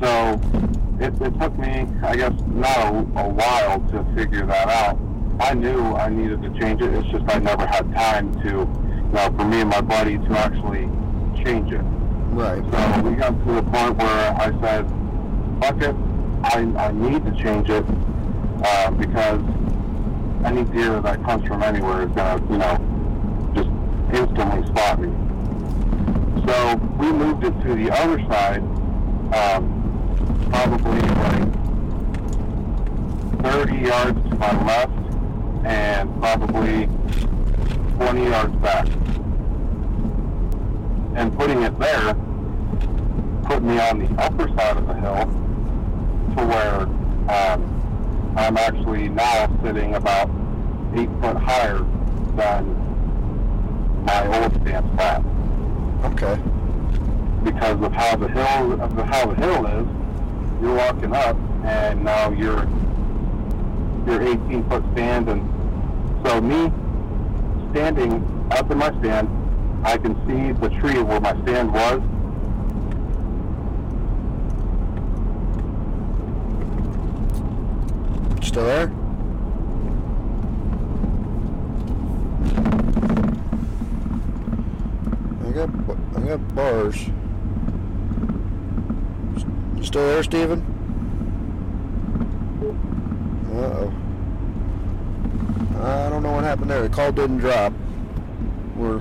So 0.00 0.40
it, 1.00 1.20
it 1.20 1.40
took 1.40 1.58
me, 1.58 1.86
I 2.02 2.16
guess, 2.16 2.32
not 2.46 2.76
a, 2.78 2.98
a 3.20 3.28
while 3.28 3.80
to 3.90 4.04
figure 4.14 4.46
that 4.46 4.68
out. 4.68 4.98
I 5.40 5.54
knew 5.54 5.94
I 5.94 6.08
needed 6.08 6.42
to 6.42 6.50
change 6.58 6.80
it. 6.82 6.92
It's 6.94 7.08
just 7.08 7.24
I 7.28 7.38
never 7.38 7.66
had 7.66 7.92
time 7.94 8.32
to, 8.42 8.48
you 8.48 9.12
know, 9.12 9.34
for 9.36 9.44
me 9.44 9.60
and 9.60 9.70
my 9.70 9.80
buddy 9.80 10.18
to 10.18 10.30
actually 10.38 10.88
change 11.44 11.72
it. 11.72 11.82
Right. 12.32 12.62
So 12.72 13.02
we 13.02 13.16
got 13.16 13.30
to 13.46 13.52
the 13.52 13.62
point 13.62 13.96
where 13.96 14.32
I 14.34 14.50
said, 14.60 14.86
fuck 15.60 15.80
it, 15.82 15.94
I, 16.42 16.60
I 16.78 16.92
need 16.92 17.24
to 17.24 17.32
change 17.32 17.70
it 17.70 17.84
um, 18.66 18.96
because 18.96 19.42
any 20.44 20.64
deer 20.64 21.00
that 21.00 21.22
comes 21.24 21.46
from 21.46 21.62
anywhere 21.62 22.02
is 22.02 22.12
going 22.12 22.38
to, 22.38 22.52
you 22.52 22.58
know, 22.58 23.52
just 23.54 23.68
instantly 24.18 24.66
spot 24.66 25.00
me. 25.00 25.08
So 26.46 26.76
we 26.98 27.10
moved 27.12 27.44
it 27.44 27.60
to 27.62 27.74
the 27.74 27.90
other 27.90 28.18
side, 28.28 28.60
um, 29.34 29.75
probably 30.50 31.00
like 31.00 31.52
30 33.42 33.76
yards 33.76 34.30
to 34.30 34.36
my 34.36 34.64
left 34.64 34.92
and 35.64 36.20
probably 36.20 36.86
20 37.96 38.24
yards 38.24 38.56
back. 38.56 38.86
And 41.16 41.36
putting 41.36 41.62
it 41.62 41.78
there 41.78 42.14
put 43.46 43.62
me 43.62 43.78
on 43.78 43.98
the 44.00 44.22
upper 44.22 44.48
side 44.48 44.76
of 44.76 44.86
the 44.86 44.94
hill 44.94 45.24
to 46.36 46.44
where 46.44 46.80
um, 47.30 48.34
I'm 48.36 48.56
actually 48.56 49.08
now 49.08 49.48
sitting 49.62 49.94
about 49.94 50.28
eight 50.94 51.08
foot 51.20 51.36
higher 51.36 51.78
than 52.36 52.74
my 54.04 54.42
old 54.42 54.52
stand 54.62 54.92
spot 54.92 55.24
Okay. 56.04 56.40
because 57.44 57.80
of 57.82 57.92
how 57.92 58.16
the 58.16 58.28
hill 58.28 58.80
of 58.80 58.96
the, 58.96 59.04
how 59.04 59.26
the 59.26 59.34
hill 59.34 59.66
is. 59.66 60.05
You're 60.60 60.74
walking 60.74 61.12
up, 61.12 61.36
and 61.64 62.02
now 62.02 62.30
you're 62.30 62.66
you're 64.06 64.22
18 64.22 64.68
foot 64.68 64.84
stand, 64.92 65.28
and 65.28 65.42
so 66.24 66.40
me 66.40 66.72
standing 67.72 68.24
up 68.50 68.70
in 68.70 68.78
my 68.78 68.88
stand, 69.00 69.28
I 69.84 69.98
can 69.98 70.14
see 70.26 70.52
the 70.52 70.68
tree 70.80 71.02
where 71.02 71.20
my 71.20 71.32
stand 71.42 71.72
was. 71.72 72.00
Still 78.46 78.64
there? 78.64 78.92
I 85.44 85.50
got 85.52 85.70
I 86.16 86.20
got 86.26 86.54
bars. 86.54 86.96
Still 89.86 90.04
there, 90.08 90.22
Steven? 90.24 90.58
Uh 93.54 93.56
oh. 93.56 93.94
I 95.80 96.08
don't 96.10 96.24
know 96.24 96.32
what 96.32 96.42
happened 96.42 96.70
there. 96.72 96.82
The 96.82 96.88
call 96.88 97.12
didn't 97.12 97.38
drop. 97.38 97.72
We're 98.74 99.00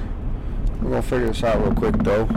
we're 0.83 0.89
gonna 0.91 1.01
figure 1.01 1.25
this 1.25 1.43
out 1.43 1.59
real 1.59 1.73
quick 1.73 1.95
though. 2.03 2.27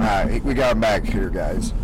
Alright, 0.00 0.42
we 0.42 0.54
got 0.54 0.72
him 0.72 0.80
back 0.80 1.04
here, 1.04 1.28
guys. 1.28 1.74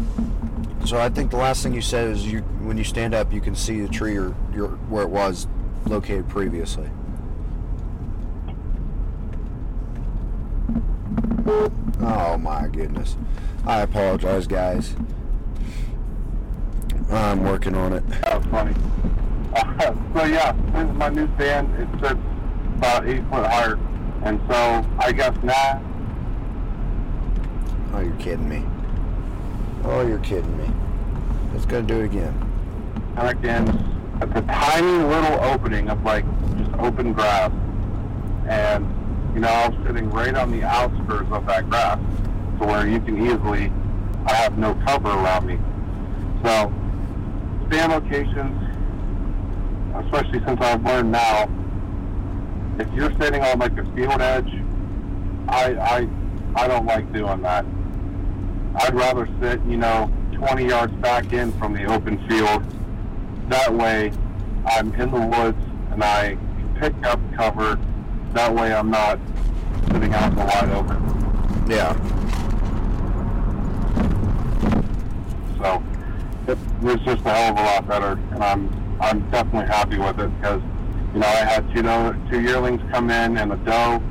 So 0.86 0.98
I 0.98 1.10
think 1.10 1.30
the 1.30 1.36
last 1.36 1.62
thing 1.62 1.74
you 1.74 1.82
said 1.82 2.08
is 2.08 2.26
you 2.26 2.40
when 2.62 2.78
you 2.78 2.84
stand 2.84 3.12
up 3.12 3.30
you 3.30 3.42
can 3.42 3.54
see 3.54 3.82
the 3.82 3.88
tree 3.88 4.16
or 4.16 4.34
your 4.54 4.68
where 4.88 5.02
it 5.02 5.10
was 5.10 5.46
located 5.84 6.30
previously. 6.30 6.88
Oh 12.02 12.36
my 12.36 12.66
goodness. 12.68 13.16
I 13.66 13.82
apologize 13.82 14.46
guys. 14.46 14.94
I'm 17.10 17.44
working 17.44 17.74
on 17.74 17.92
it. 17.92 18.08
That 18.08 18.38
was 18.38 18.46
funny. 18.46 18.74
Uh, 19.54 19.94
so 20.14 20.24
yeah, 20.24 20.52
this 20.72 20.88
is 20.88 20.96
my 20.96 21.08
new 21.10 21.32
stand. 21.36 21.72
It 21.80 21.88
sits 22.00 22.20
about 22.76 23.06
eight 23.06 23.22
foot 23.30 23.46
higher, 23.46 23.78
and 24.24 24.40
so 24.48 24.84
I 24.98 25.12
guess 25.12 25.36
now 25.42 25.82
Oh 27.94 28.00
you're 28.00 28.16
kidding 28.16 28.48
me. 28.48 28.64
Oh 29.84 30.06
you're 30.06 30.18
kidding 30.20 30.56
me. 30.56 30.70
It's 31.54 31.66
gonna 31.66 31.86
do 31.86 32.00
it 32.00 32.06
again. 32.06 32.34
I 33.16 33.34
can 33.34 33.68
it's 34.22 34.36
a 34.36 34.42
tiny 34.42 35.04
little 35.04 35.40
opening 35.44 35.88
of 35.88 36.02
like 36.04 36.24
just 36.56 36.72
open 36.78 37.12
grass, 37.12 37.52
and 38.48 38.86
you 39.34 39.40
know 39.40 39.82
sitting 39.86 40.10
right 40.10 40.34
on 40.34 40.50
the 40.50 40.62
outskirts 40.62 41.30
of 41.32 41.46
that 41.46 41.68
grass, 41.68 41.98
to 42.58 42.66
where 42.66 42.86
you 42.86 43.00
can 43.00 43.26
easily 43.26 43.72
I 44.26 44.34
have 44.34 44.56
no 44.56 44.74
cover 44.86 45.08
around 45.08 45.46
me. 45.46 45.58
So 46.44 46.72
stand 47.68 47.92
locations, 47.92 48.56
especially 50.04 50.40
since 50.44 50.60
I've 50.60 50.84
learned 50.84 51.12
now, 51.12 51.48
if 52.78 52.92
you're 52.94 53.12
sitting 53.20 53.42
on 53.42 53.58
like 53.58 53.76
a 53.78 53.84
field 53.94 54.20
edge, 54.20 54.50
I 55.48 55.74
I 55.74 56.08
I 56.54 56.68
don't 56.68 56.86
like 56.86 57.12
doing 57.12 57.42
that. 57.42 57.64
I'd 58.74 58.94
rather 58.94 59.28
sit, 59.40 59.60
you 59.64 59.76
know, 59.76 60.10
20 60.34 60.66
yards 60.66 60.92
back 60.94 61.32
in 61.32 61.52
from 61.58 61.74
the 61.74 61.84
open 61.84 62.16
field. 62.28 62.64
That 63.48 63.72
way, 63.74 64.12
I'm 64.66 64.92
in 64.94 65.10
the 65.10 65.20
woods 65.20 65.62
and 65.90 66.02
I 66.02 66.36
can 66.36 66.76
pick 66.80 67.06
up 67.06 67.20
cover. 67.36 67.78
That 68.34 68.54
way, 68.54 68.72
I'm 68.72 68.90
not 68.90 69.18
sitting 69.92 70.14
out 70.14 70.30
in 70.30 70.36
the 70.38 70.44
wide 70.44 70.70
open. 70.70 71.66
Yeah. 71.68 71.92
So 75.58 75.82
it 76.48 76.58
was 76.82 76.96
just 77.00 77.24
a 77.26 77.30
hell 77.30 77.52
of 77.52 77.58
a 77.58 77.62
lot 77.62 77.88
better, 77.88 78.12
and 78.34 78.42
I'm 78.42 78.98
I'm 79.00 79.30
definitely 79.30 79.66
happy 79.68 79.98
with 79.98 80.18
it 80.18 80.30
because 80.40 80.62
you 81.12 81.20
know 81.20 81.26
I 81.26 81.44
had 81.44 81.72
two 81.74 81.82
know, 81.82 82.14
two 82.30 82.40
yearlings 82.40 82.80
come 82.90 83.10
in 83.10 83.36
and 83.36 83.52
a 83.52 83.56
doe, 83.58 84.02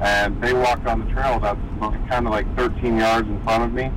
and 0.00 0.40
they 0.42 0.52
walked 0.52 0.86
on 0.86 1.04
the 1.06 1.12
trail 1.12 1.40
that's 1.40 1.58
kind 2.08 2.26
of 2.26 2.32
like 2.32 2.46
13 2.56 2.98
yards 2.98 3.26
in 3.28 3.42
front 3.42 3.64
of 3.64 3.72
me, 3.72 3.90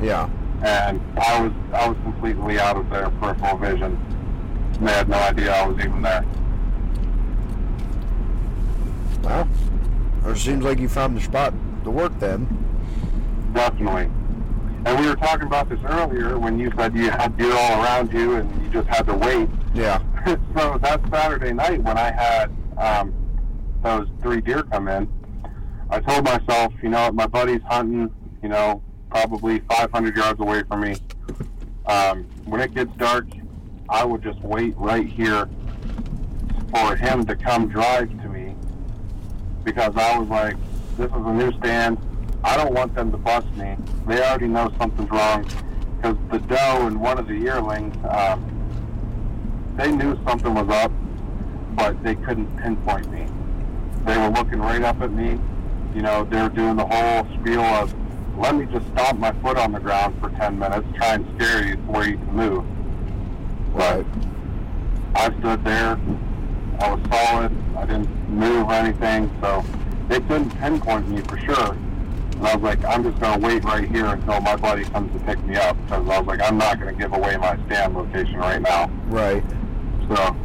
Yeah. 0.00 0.28
and 0.62 1.00
I 1.18 1.40
was 1.40 1.52
I 1.72 1.88
was 1.88 1.96
completely 2.04 2.60
out 2.60 2.76
of 2.76 2.88
their 2.90 3.10
peripheral 3.10 3.56
vision. 3.58 3.96
And 4.78 4.86
they 4.88 4.92
had 4.92 5.08
no 5.08 5.16
idea 5.16 5.52
I 5.54 5.66
was 5.66 5.78
even 5.82 6.02
there. 6.02 6.22
Well, 9.26 9.48
it 10.24 10.36
seems 10.36 10.62
like 10.62 10.78
you 10.78 10.88
found 10.88 11.16
the 11.16 11.20
spot 11.20 11.52
to 11.82 11.90
work 11.90 12.16
then. 12.20 12.46
Definitely. 13.52 14.08
And 14.84 15.00
we 15.00 15.08
were 15.08 15.16
talking 15.16 15.48
about 15.48 15.68
this 15.68 15.80
earlier 15.84 16.38
when 16.38 16.60
you 16.60 16.70
said 16.76 16.94
you 16.94 17.10
had 17.10 17.36
deer 17.36 17.52
all 17.52 17.82
around 17.82 18.12
you 18.12 18.36
and 18.36 18.62
you 18.62 18.70
just 18.70 18.86
had 18.86 19.04
to 19.06 19.14
wait. 19.14 19.48
Yeah. 19.74 19.98
so 20.56 20.78
that 20.80 21.00
Saturday 21.10 21.52
night 21.52 21.82
when 21.82 21.98
I 21.98 22.12
had 22.12 22.56
um, 22.78 23.12
those 23.82 24.06
three 24.22 24.40
deer 24.40 24.62
come 24.62 24.86
in, 24.86 25.08
I 25.90 25.98
told 25.98 26.24
myself, 26.24 26.72
you 26.80 26.90
know, 26.90 27.10
my 27.10 27.26
buddy's 27.26 27.62
hunting, 27.62 28.14
you 28.44 28.48
know, 28.48 28.80
probably 29.10 29.58
500 29.58 30.16
yards 30.16 30.38
away 30.38 30.62
from 30.68 30.82
me. 30.82 30.94
Um, 31.86 32.28
when 32.44 32.60
it 32.60 32.72
gets 32.72 32.94
dark, 32.96 33.26
I 33.88 34.04
would 34.04 34.22
just 34.22 34.40
wait 34.42 34.76
right 34.76 35.08
here 35.08 35.48
for 36.70 36.94
him 36.94 37.26
to 37.26 37.34
come 37.34 37.68
drive 37.68 38.08
to 38.22 38.28
me 38.28 38.35
because 39.66 39.92
I 39.96 40.16
was 40.16 40.28
like, 40.28 40.56
this 40.96 41.08
is 41.08 41.12
a 41.12 41.32
new 41.34 41.52
stand. 41.58 41.98
I 42.44 42.56
don't 42.56 42.72
want 42.72 42.94
them 42.94 43.10
to 43.10 43.18
bust 43.18 43.48
me. 43.56 43.76
They 44.06 44.22
already 44.22 44.46
know 44.46 44.72
something's 44.78 45.10
wrong 45.10 45.42
because 45.96 46.16
the 46.30 46.38
doe 46.38 46.86
and 46.86 47.00
one 47.00 47.18
of 47.18 47.26
the 47.26 47.34
yearlings, 47.34 47.94
um, 48.08 48.52
they 49.76 49.90
knew 49.90 50.18
something 50.24 50.54
was 50.54 50.68
up, 50.68 50.92
but 51.74 52.00
they 52.04 52.14
couldn't 52.14 52.56
pinpoint 52.58 53.10
me. 53.10 53.26
They 54.04 54.16
were 54.16 54.28
looking 54.28 54.60
right 54.60 54.82
up 54.82 55.00
at 55.02 55.10
me. 55.10 55.38
You 55.94 56.02
know, 56.02 56.24
they 56.24 56.40
were 56.40 56.48
doing 56.48 56.76
the 56.76 56.86
whole 56.86 57.26
spiel 57.40 57.62
of, 57.62 57.92
let 58.38 58.54
me 58.54 58.66
just 58.66 58.86
stomp 58.92 59.18
my 59.18 59.32
foot 59.42 59.58
on 59.58 59.72
the 59.72 59.80
ground 59.80 60.16
for 60.20 60.30
10 60.30 60.58
minutes, 60.60 60.86
try 60.94 61.14
and 61.14 61.26
scare 61.34 61.66
you 61.66 61.76
where 61.88 62.08
you 62.08 62.18
can 62.18 62.36
move. 62.36 62.64
Right. 63.74 64.06
I 65.16 65.36
stood 65.40 65.64
there. 65.64 65.98
I 66.80 66.94
was 66.94 67.00
solid. 67.08 67.52
I 67.76 67.86
didn't 67.86 68.28
move 68.28 68.66
or 68.68 68.72
anything, 68.72 69.30
so 69.40 69.64
they 70.08 70.20
couldn't 70.20 70.50
pinpoint 70.58 71.08
me 71.08 71.20
for 71.22 71.38
sure. 71.38 71.72
And 71.72 72.46
I 72.46 72.54
was 72.54 72.62
like, 72.62 72.84
I'm 72.84 73.02
just 73.02 73.18
going 73.18 73.40
to 73.40 73.46
wait 73.46 73.64
right 73.64 73.88
here 73.88 74.06
until 74.06 74.40
my 74.40 74.56
buddy 74.56 74.84
comes 74.84 75.12
to 75.12 75.26
pick 75.26 75.42
me 75.44 75.56
up 75.56 75.76
because 75.84 76.08
I 76.08 76.18
was 76.18 76.26
like, 76.26 76.40
I'm 76.42 76.58
not 76.58 76.78
going 76.78 76.94
to 76.94 77.00
give 77.00 77.12
away 77.12 77.36
my 77.36 77.56
stand 77.66 77.94
location 77.94 78.36
right 78.36 78.60
now. 78.60 78.90
Right. 79.06 79.42
So 80.08 80.36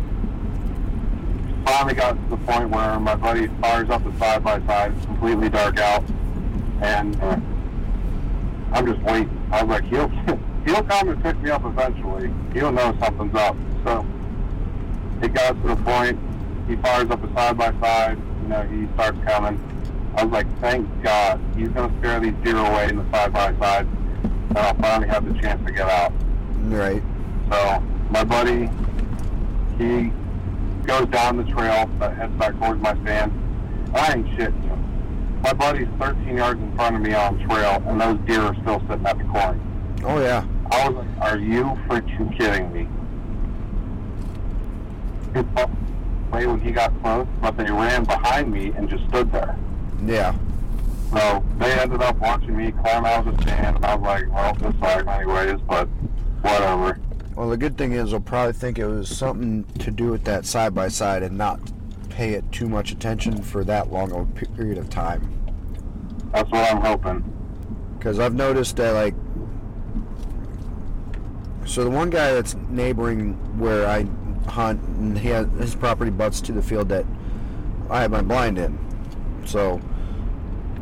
finally 1.65 1.93
got 1.93 2.13
to 2.13 2.29
the 2.29 2.37
point 2.37 2.69
where 2.69 2.99
my 2.99 3.15
buddy 3.15 3.47
fires 3.61 3.89
up 3.89 4.03
the 4.03 4.17
side 4.17 4.43
by 4.43 4.59
side, 4.65 4.93
it's 4.95 5.05
completely 5.05 5.49
dark 5.49 5.79
out, 5.79 6.03
and 6.81 7.15
uh, 7.21 7.39
I'm 8.73 8.85
just 8.85 9.01
waiting. 9.01 9.47
I 9.51 9.63
was 9.63 9.81
like, 9.81 9.83
he'll 9.85 10.09
he'll 10.65 10.83
come 10.83 11.09
and 11.09 11.21
pick 11.21 11.37
me 11.39 11.49
up 11.49 11.65
eventually. 11.65 12.31
He'll 12.53 12.71
know 12.71 12.95
something's 12.99 13.35
up. 13.35 13.55
So 13.83 14.05
it 15.21 15.33
got 15.33 15.61
to 15.61 15.67
the 15.67 15.75
point. 15.77 16.19
He 16.67 16.75
fires 16.77 17.09
up 17.09 17.23
a 17.23 17.33
side 17.33 17.57
by 17.57 17.71
side. 17.79 18.17
You 18.43 18.47
know, 18.47 18.61
he 18.63 18.87
starts 18.93 19.19
coming. 19.25 19.59
I 20.15 20.23
was 20.23 20.31
like, 20.33 20.59
thank 20.59 20.87
God, 21.03 21.39
he's 21.55 21.69
gonna 21.69 21.93
scare 21.99 22.19
these 22.19 22.33
deer 22.43 22.57
away 22.57 22.89
in 22.89 22.97
the 22.97 23.09
side 23.11 23.31
by 23.31 23.55
side, 23.59 23.87
and 24.49 24.57
I'll 24.57 24.75
finally 24.75 25.07
have 25.07 25.25
the 25.25 25.39
chance 25.39 25.65
to 25.65 25.71
get 25.71 25.87
out. 25.87 26.11
Right. 26.63 27.01
So 27.49 27.83
my 28.09 28.23
buddy, 28.23 28.69
he 29.77 30.11
goes 30.85 31.07
down 31.07 31.37
the 31.37 31.45
trail 31.45 31.89
that 31.99 32.15
heads 32.15 32.33
back 32.33 32.57
towards 32.59 32.81
my 32.81 32.93
stand. 33.03 33.31
I 33.95 34.13
ain't 34.13 34.27
shitting 34.37 34.63
you. 34.63 34.77
My 35.41 35.53
buddy's 35.53 35.87
13 35.99 36.37
yards 36.37 36.59
in 36.59 36.75
front 36.75 36.95
of 36.95 37.01
me 37.01 37.13
on 37.13 37.39
trail, 37.47 37.81
and 37.87 37.99
those 37.99 38.19
deer 38.27 38.41
are 38.41 38.55
still 38.55 38.79
sitting 38.81 39.05
at 39.05 39.17
the 39.17 39.23
corn. 39.25 39.59
Oh 40.03 40.19
yeah. 40.19 40.45
I 40.71 40.89
was 40.89 41.05
like, 41.05 41.21
are 41.21 41.37
you 41.37 41.63
freaking 41.87 42.37
kidding 42.37 42.71
me? 42.73 42.87
Away 45.35 46.45
when 46.47 46.59
he 46.59 46.71
got 46.71 46.99
close, 47.01 47.27
but 47.41 47.57
they 47.57 47.71
ran 47.71 48.03
behind 48.03 48.51
me 48.51 48.73
and 48.75 48.89
just 48.89 49.07
stood 49.07 49.31
there. 49.31 49.57
Yeah. 50.05 50.35
So 51.11 51.43
they 51.57 51.71
ended 51.73 52.01
up 52.01 52.17
watching 52.19 52.55
me 52.55 52.71
climb 52.71 53.05
out 53.05 53.27
of 53.27 53.37
the 53.37 53.41
stand, 53.43 53.77
and 53.77 53.85
I 53.85 53.95
was 53.95 54.05
like, 54.05 54.33
well, 54.33 54.53
this 54.55 54.79
sucks 54.79 55.07
anyways, 55.07 55.61
but 55.67 55.87
whatever. 56.41 56.99
Well, 57.35 57.49
the 57.49 57.57
good 57.57 57.77
thing 57.77 57.93
is 57.93 58.11
they'll 58.11 58.21
probably 58.21 58.53
think 58.53 58.77
it 58.77 58.85
was 58.85 59.09
something 59.09 59.63
to 59.79 59.91
do 59.91 60.11
with 60.11 60.23
that 60.25 60.45
side 60.45 60.73
by 60.73 60.87
side 60.89 61.23
and 61.23 61.37
not 61.37 61.59
pay 62.09 62.33
it 62.33 62.49
too 62.51 62.67
much 62.67 62.91
attention 62.91 63.41
for 63.41 63.63
that 63.63 63.91
long 63.91 64.11
of 64.11 64.29
a 64.29 64.45
period 64.47 64.77
of 64.77 64.89
time. 64.89 65.21
That's 66.31 66.49
what 66.51 66.71
I'm 66.71 66.81
hoping. 66.81 67.23
Because 67.97 68.19
I've 68.19 68.33
noticed 68.33 68.77
that, 68.77 68.91
like, 68.91 69.15
so 71.65 71.83
the 71.83 71.89
one 71.89 72.09
guy 72.09 72.33
that's 72.33 72.55
neighboring 72.69 73.33
where 73.57 73.87
I 73.87 74.05
hunt, 74.47 74.81
and 74.97 75.17
he 75.17 75.29
has 75.29 75.47
his 75.59 75.75
property 75.75 76.11
butts 76.11 76.41
to 76.41 76.51
the 76.51 76.61
field 76.61 76.89
that 76.89 77.05
I 77.89 78.01
have 78.01 78.11
my 78.11 78.21
blind 78.21 78.57
in. 78.57 78.77
So 79.45 79.81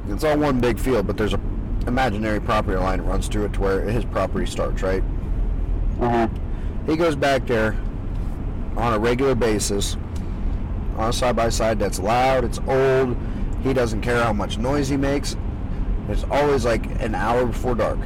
it's 0.08 0.24
all 0.24 0.38
one 0.38 0.60
big 0.60 0.80
field, 0.80 1.08
but 1.08 1.18
there's 1.18 1.34
a 1.34 1.40
imaginary 1.88 2.40
property 2.40 2.78
line 2.78 3.00
that 3.00 3.06
runs 3.06 3.28
through 3.28 3.46
it 3.46 3.54
to 3.54 3.62
where 3.62 3.82
his 3.82 4.06
property 4.06 4.46
starts, 4.46 4.82
right? 4.82 5.04
Mm-hmm. 5.98 6.90
He 6.90 6.98
goes 6.98 7.16
back 7.16 7.48
there 7.48 7.76
on 8.76 8.94
a 8.94 9.00
regular 9.00 9.36
basis 9.36 9.98
on 11.00 11.10
a 11.10 11.14
side 11.14 11.36
by 11.36 11.50
side 11.50 11.80
that's 11.80 12.00
loud, 12.00 12.44
it's 12.44 12.60
old. 12.68 13.16
He 13.64 13.74
doesn't 13.74 14.02
care 14.02 14.22
how 14.22 14.34
much 14.34 14.58
noise 14.58 14.90
he 14.90 14.98
makes. 14.98 15.38
It's 16.10 16.26
always 16.30 16.66
like 16.66 16.86
an 17.02 17.16
hour 17.16 17.46
before 17.46 17.76
dark. 17.76 18.00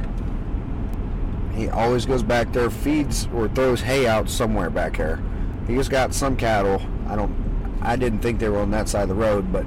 He 1.54 1.68
always 1.68 2.06
goes 2.06 2.22
back 2.22 2.52
there, 2.52 2.70
feeds 2.70 3.28
or 3.34 3.48
throws 3.48 3.80
hay 3.80 4.06
out 4.06 4.28
somewhere 4.28 4.70
back 4.70 4.96
here. 4.96 5.22
He 5.66 5.74
just 5.74 5.90
got 5.90 6.14
some 6.14 6.36
cattle. 6.36 6.82
I 7.08 7.16
don't. 7.16 7.32
I 7.80 7.96
didn't 7.96 8.20
think 8.20 8.38
they 8.38 8.48
were 8.48 8.58
on 8.58 8.70
that 8.70 8.88
side 8.88 9.02
of 9.02 9.08
the 9.08 9.14
road, 9.14 9.52
but 9.52 9.66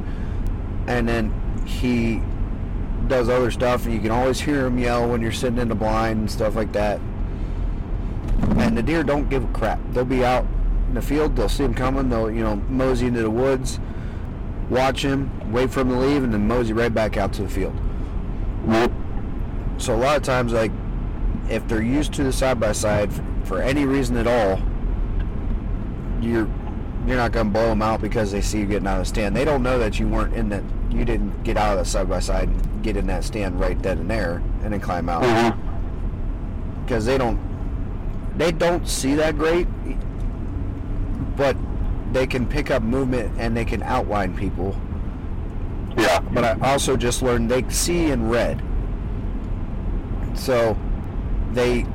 and 0.87 1.07
then 1.07 1.33
he 1.65 2.21
does 3.07 3.29
other 3.29 3.51
stuff, 3.51 3.85
and 3.85 3.93
you 3.93 3.99
can 3.99 4.11
always 4.11 4.39
hear 4.39 4.65
him 4.65 4.77
yell 4.77 5.09
when 5.09 5.21
you're 5.21 5.31
sitting 5.31 5.59
in 5.59 5.69
the 5.69 5.75
blind 5.75 6.19
and 6.19 6.31
stuff 6.31 6.55
like 6.55 6.71
that. 6.73 6.99
And 8.57 8.77
the 8.77 8.83
deer 8.83 9.03
don't 9.03 9.29
give 9.29 9.43
a 9.43 9.47
crap. 9.53 9.79
They'll 9.91 10.05
be 10.05 10.23
out 10.23 10.45
in 10.87 10.95
the 10.95 11.01
field. 11.01 11.35
They'll 11.35 11.49
see 11.49 11.63
him 11.63 11.73
coming. 11.73 12.09
They'll 12.09 12.31
you 12.31 12.43
know 12.43 12.55
mosey 12.55 13.07
into 13.07 13.21
the 13.21 13.29
woods, 13.29 13.79
watch 14.69 15.03
him, 15.03 15.51
wait 15.51 15.71
for 15.71 15.81
him 15.81 15.89
to 15.89 15.97
leave, 15.97 16.23
and 16.23 16.33
then 16.33 16.47
mosey 16.47 16.73
right 16.73 16.93
back 16.93 17.17
out 17.17 17.33
to 17.33 17.43
the 17.43 17.49
field. 17.49 17.75
So 19.77 19.95
a 19.95 19.97
lot 19.97 20.17
of 20.17 20.23
times, 20.23 20.53
like 20.53 20.71
if 21.49 21.67
they're 21.67 21.81
used 21.81 22.13
to 22.15 22.23
the 22.23 22.33
side 22.33 22.59
by 22.59 22.71
side 22.71 23.09
for 23.45 23.61
any 23.61 23.85
reason 23.85 24.17
at 24.17 24.27
all, 24.27 24.59
you're 26.21 26.49
you're 27.05 27.15
not 27.17 27.31
gonna 27.31 27.49
blow 27.49 27.67
them 27.67 27.81
out 27.81 28.01
because 28.01 28.31
they 28.31 28.41
see 28.41 28.59
you 28.59 28.65
getting 28.65 28.87
out 28.87 28.95
of 28.99 29.03
the 29.03 29.05
stand. 29.05 29.35
They 29.35 29.45
don't 29.45 29.63
know 29.63 29.79
that 29.79 29.99
you 29.99 30.07
weren't 30.07 30.33
in 30.33 30.49
that. 30.49 30.63
You 30.89 31.05
didn't 31.05 31.43
get 31.43 31.57
out 31.57 31.77
of 31.77 31.85
that 31.85 31.89
side 31.89 32.09
by 32.09 32.19
side 32.19 32.49
and 32.49 32.83
get 32.83 32.97
in 32.97 33.07
that 33.07 33.23
stand 33.23 33.59
right 33.59 33.81
then 33.81 33.99
and 33.99 34.09
there, 34.09 34.41
and 34.63 34.73
then 34.73 34.79
climb 34.79 35.07
out 35.09 35.23
Mm-hmm. 35.23 36.83
because 36.83 37.05
they 37.05 37.17
don't 37.17 37.39
they 38.37 38.51
don't 38.51 38.87
see 38.87 39.15
that 39.15 39.37
great, 39.37 39.67
but 41.35 41.55
they 42.13 42.27
can 42.27 42.45
pick 42.47 42.71
up 42.71 42.83
movement 42.83 43.33
and 43.39 43.55
they 43.55 43.65
can 43.65 43.83
outline 43.83 44.35
people. 44.35 44.75
Yeah. 45.97 46.19
But 46.19 46.43
I 46.43 46.71
also 46.71 46.95
just 46.95 47.21
learned 47.21 47.49
they 47.49 47.67
see 47.69 48.11
in 48.11 48.29
red. 48.29 48.61
So 50.35 50.77
they 51.53 51.85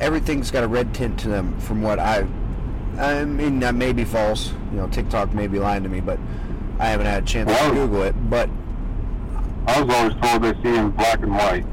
everything's 0.00 0.50
got 0.50 0.64
a 0.64 0.68
red 0.68 0.94
tint 0.94 1.18
to 1.20 1.28
them 1.28 1.58
from 1.60 1.82
what 1.82 1.98
I've 1.98 2.28
I 2.98 3.24
mean, 3.24 3.60
that 3.60 3.74
may 3.74 3.92
be 3.92 4.04
false. 4.04 4.52
You 4.72 4.78
know, 4.78 4.86
TikTok 4.88 5.32
may 5.34 5.46
be 5.46 5.58
lying 5.58 5.82
to 5.82 5.88
me, 5.88 6.00
but 6.00 6.18
I 6.78 6.86
haven't 6.86 7.06
had 7.06 7.22
a 7.22 7.26
chance 7.26 7.48
Well, 7.48 7.70
to 7.70 7.74
Google 7.74 8.02
it. 8.02 8.14
But 8.30 8.48
I 9.66 9.80
was 9.82 9.94
always 9.94 10.14
told 10.22 10.42
they 10.42 10.62
see 10.62 10.76
in 10.76 10.90
black 10.90 11.20
and 11.22 11.32
white. 11.32 11.66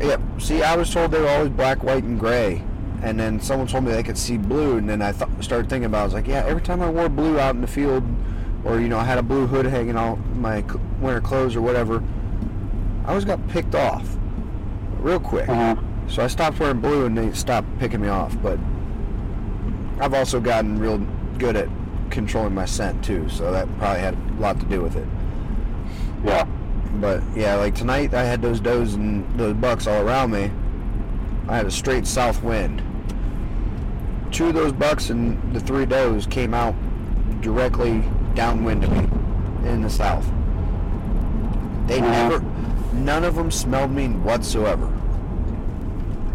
yeah, 0.00 0.16
see, 0.38 0.62
I 0.62 0.76
was 0.76 0.92
told 0.92 1.10
they 1.10 1.20
were 1.20 1.28
always 1.28 1.50
black, 1.50 1.82
white, 1.82 2.04
and 2.04 2.18
gray, 2.18 2.62
and 3.02 3.18
then 3.18 3.40
someone 3.40 3.66
told 3.68 3.84
me 3.84 3.92
they 3.92 4.02
could 4.02 4.18
see 4.18 4.36
blue, 4.38 4.78
and 4.78 4.88
then 4.88 5.02
I 5.02 5.12
th- 5.12 5.28
started 5.40 5.68
thinking 5.68 5.86
about. 5.86 5.98
it. 5.98 6.02
I 6.02 6.04
was 6.04 6.14
like, 6.14 6.26
yeah, 6.28 6.44
every 6.46 6.62
time 6.62 6.80
I 6.82 6.88
wore 6.90 7.08
blue 7.08 7.38
out 7.38 7.54
in 7.54 7.60
the 7.60 7.66
field, 7.66 8.02
or 8.64 8.80
you 8.80 8.88
know, 8.88 8.98
I 8.98 9.04
had 9.04 9.18
a 9.18 9.22
blue 9.22 9.46
hood 9.46 9.66
hanging 9.66 9.96
on 9.96 10.40
my 10.40 10.62
c- 10.62 10.78
winter 11.00 11.20
clothes 11.20 11.54
or 11.54 11.60
whatever, 11.60 12.02
I 13.04 13.10
always 13.10 13.24
got 13.24 13.46
picked 13.48 13.74
off 13.74 14.16
real 15.00 15.20
quick. 15.20 15.46
Mhm. 15.46 15.78
So 16.10 16.22
I 16.24 16.26
stopped 16.28 16.58
wearing 16.58 16.80
blue, 16.80 17.04
and 17.04 17.16
they 17.16 17.32
stopped 17.32 17.66
picking 17.78 18.00
me 18.00 18.08
off. 18.08 18.34
But 18.42 18.58
I've 20.00 20.14
also 20.14 20.40
gotten 20.40 20.78
real 20.78 20.98
good 21.38 21.56
at 21.56 21.68
controlling 22.10 22.54
my 22.54 22.64
scent 22.64 23.04
too, 23.04 23.28
so 23.28 23.52
that 23.52 23.68
probably 23.78 24.00
had 24.00 24.14
a 24.14 24.40
lot 24.40 24.58
to 24.60 24.66
do 24.66 24.80
with 24.80 24.96
it. 24.96 25.06
Yeah. 26.24 26.44
But 27.00 27.22
yeah, 27.36 27.54
like 27.56 27.74
tonight 27.74 28.14
I 28.14 28.24
had 28.24 28.42
those 28.42 28.60
does 28.60 28.94
and 28.94 29.38
those 29.38 29.54
bucks 29.54 29.86
all 29.86 30.00
around 30.06 30.30
me. 30.30 30.50
I 31.48 31.56
had 31.56 31.66
a 31.66 31.70
straight 31.70 32.06
south 32.06 32.42
wind. 32.42 32.82
Two 34.30 34.48
of 34.48 34.54
those 34.54 34.72
bucks 34.72 35.10
and 35.10 35.54
the 35.54 35.60
three 35.60 35.86
does 35.86 36.26
came 36.26 36.54
out 36.54 36.74
directly 37.40 38.02
downwind 38.34 38.84
of 38.84 38.90
me 38.92 39.08
in 39.68 39.82
the 39.82 39.90
south. 39.90 40.26
They 41.86 42.00
Mhm. 42.00 42.10
never, 42.10 42.44
none 42.92 43.24
of 43.24 43.34
them 43.34 43.50
smelled 43.50 43.90
me 43.92 44.08
whatsoever. 44.08 44.88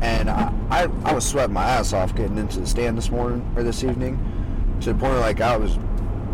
And 0.03 0.29
I, 0.29 0.53
I, 0.69 0.83
I 1.05 1.13
was 1.13 1.25
sweating 1.25 1.53
my 1.53 1.63
ass 1.63 1.93
off 1.93 2.13
getting 2.13 2.37
into 2.37 2.59
the 2.59 2.67
stand 2.67 2.97
this 2.97 3.09
morning 3.09 3.49
or 3.55 3.63
this 3.63 3.85
evening, 3.85 4.19
to 4.81 4.91
the 4.91 4.99
point 4.99 5.13
where 5.13 5.21
like 5.21 5.39
I 5.39 5.55
was, 5.55 5.79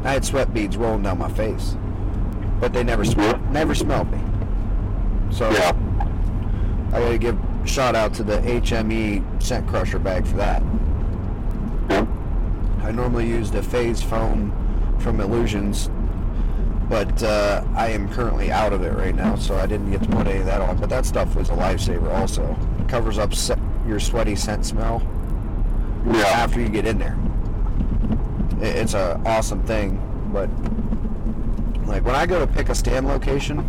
I 0.03 0.13
had 0.13 0.25
sweat 0.25 0.51
beads 0.55 0.75
rolling 0.75 1.03
down 1.03 1.19
my 1.19 1.29
face, 1.29 1.77
but 2.59 2.73
they 2.73 2.83
never 2.83 3.05
smelled, 3.05 3.39
never 3.51 3.75
smelled 3.75 4.11
me. 4.11 4.19
So 5.31 5.51
Yeah. 5.51 5.71
I 6.91 6.99
got 6.99 7.09
to 7.09 7.17
give 7.19 7.37
shout 7.65 7.95
out 7.95 8.15
to 8.15 8.23
the 8.23 8.39
HME 8.39 9.43
scent 9.43 9.67
crusher 9.67 9.99
bag 9.99 10.25
for 10.25 10.37
that. 10.37 10.63
Yep. 11.91 12.07
I 12.81 12.91
normally 12.91 13.27
use 13.27 13.51
the 13.51 13.61
phase 13.61 14.01
foam 14.01 14.51
from 14.99 15.19
Illusions, 15.19 15.91
but 16.89 17.21
uh, 17.21 17.63
I 17.75 17.89
am 17.89 18.09
currently 18.09 18.51
out 18.51 18.73
of 18.73 18.81
it 18.81 18.95
right 18.95 19.13
now, 19.13 19.35
so 19.35 19.55
I 19.57 19.67
didn't 19.67 19.91
get 19.91 20.01
to 20.01 20.09
put 20.09 20.25
any 20.25 20.39
of 20.39 20.45
that 20.45 20.59
on. 20.59 20.77
But 20.77 20.89
that 20.89 21.05
stuff 21.05 21.35
was 21.35 21.49
a 21.49 21.53
lifesaver 21.53 22.11
also. 22.11 22.57
Covers 22.89 23.17
up 23.19 23.31
your 23.87 23.99
sweaty 23.99 24.35
scent 24.35 24.65
smell 24.65 25.01
Yeah. 26.11 26.23
after 26.25 26.59
you 26.59 26.69
get 26.69 26.85
in 26.85 26.97
there. 26.97 27.15
It- 28.61 28.75
It's 28.77 28.93
an 28.95 29.21
awesome 29.25 29.61
thing, 29.63 29.99
but 30.33 30.49
like 31.87 32.03
when 32.05 32.15
I 32.15 32.25
go 32.25 32.39
to 32.39 32.47
pick 32.47 32.69
a 32.69 32.75
stand 32.75 33.07
location, 33.07 33.63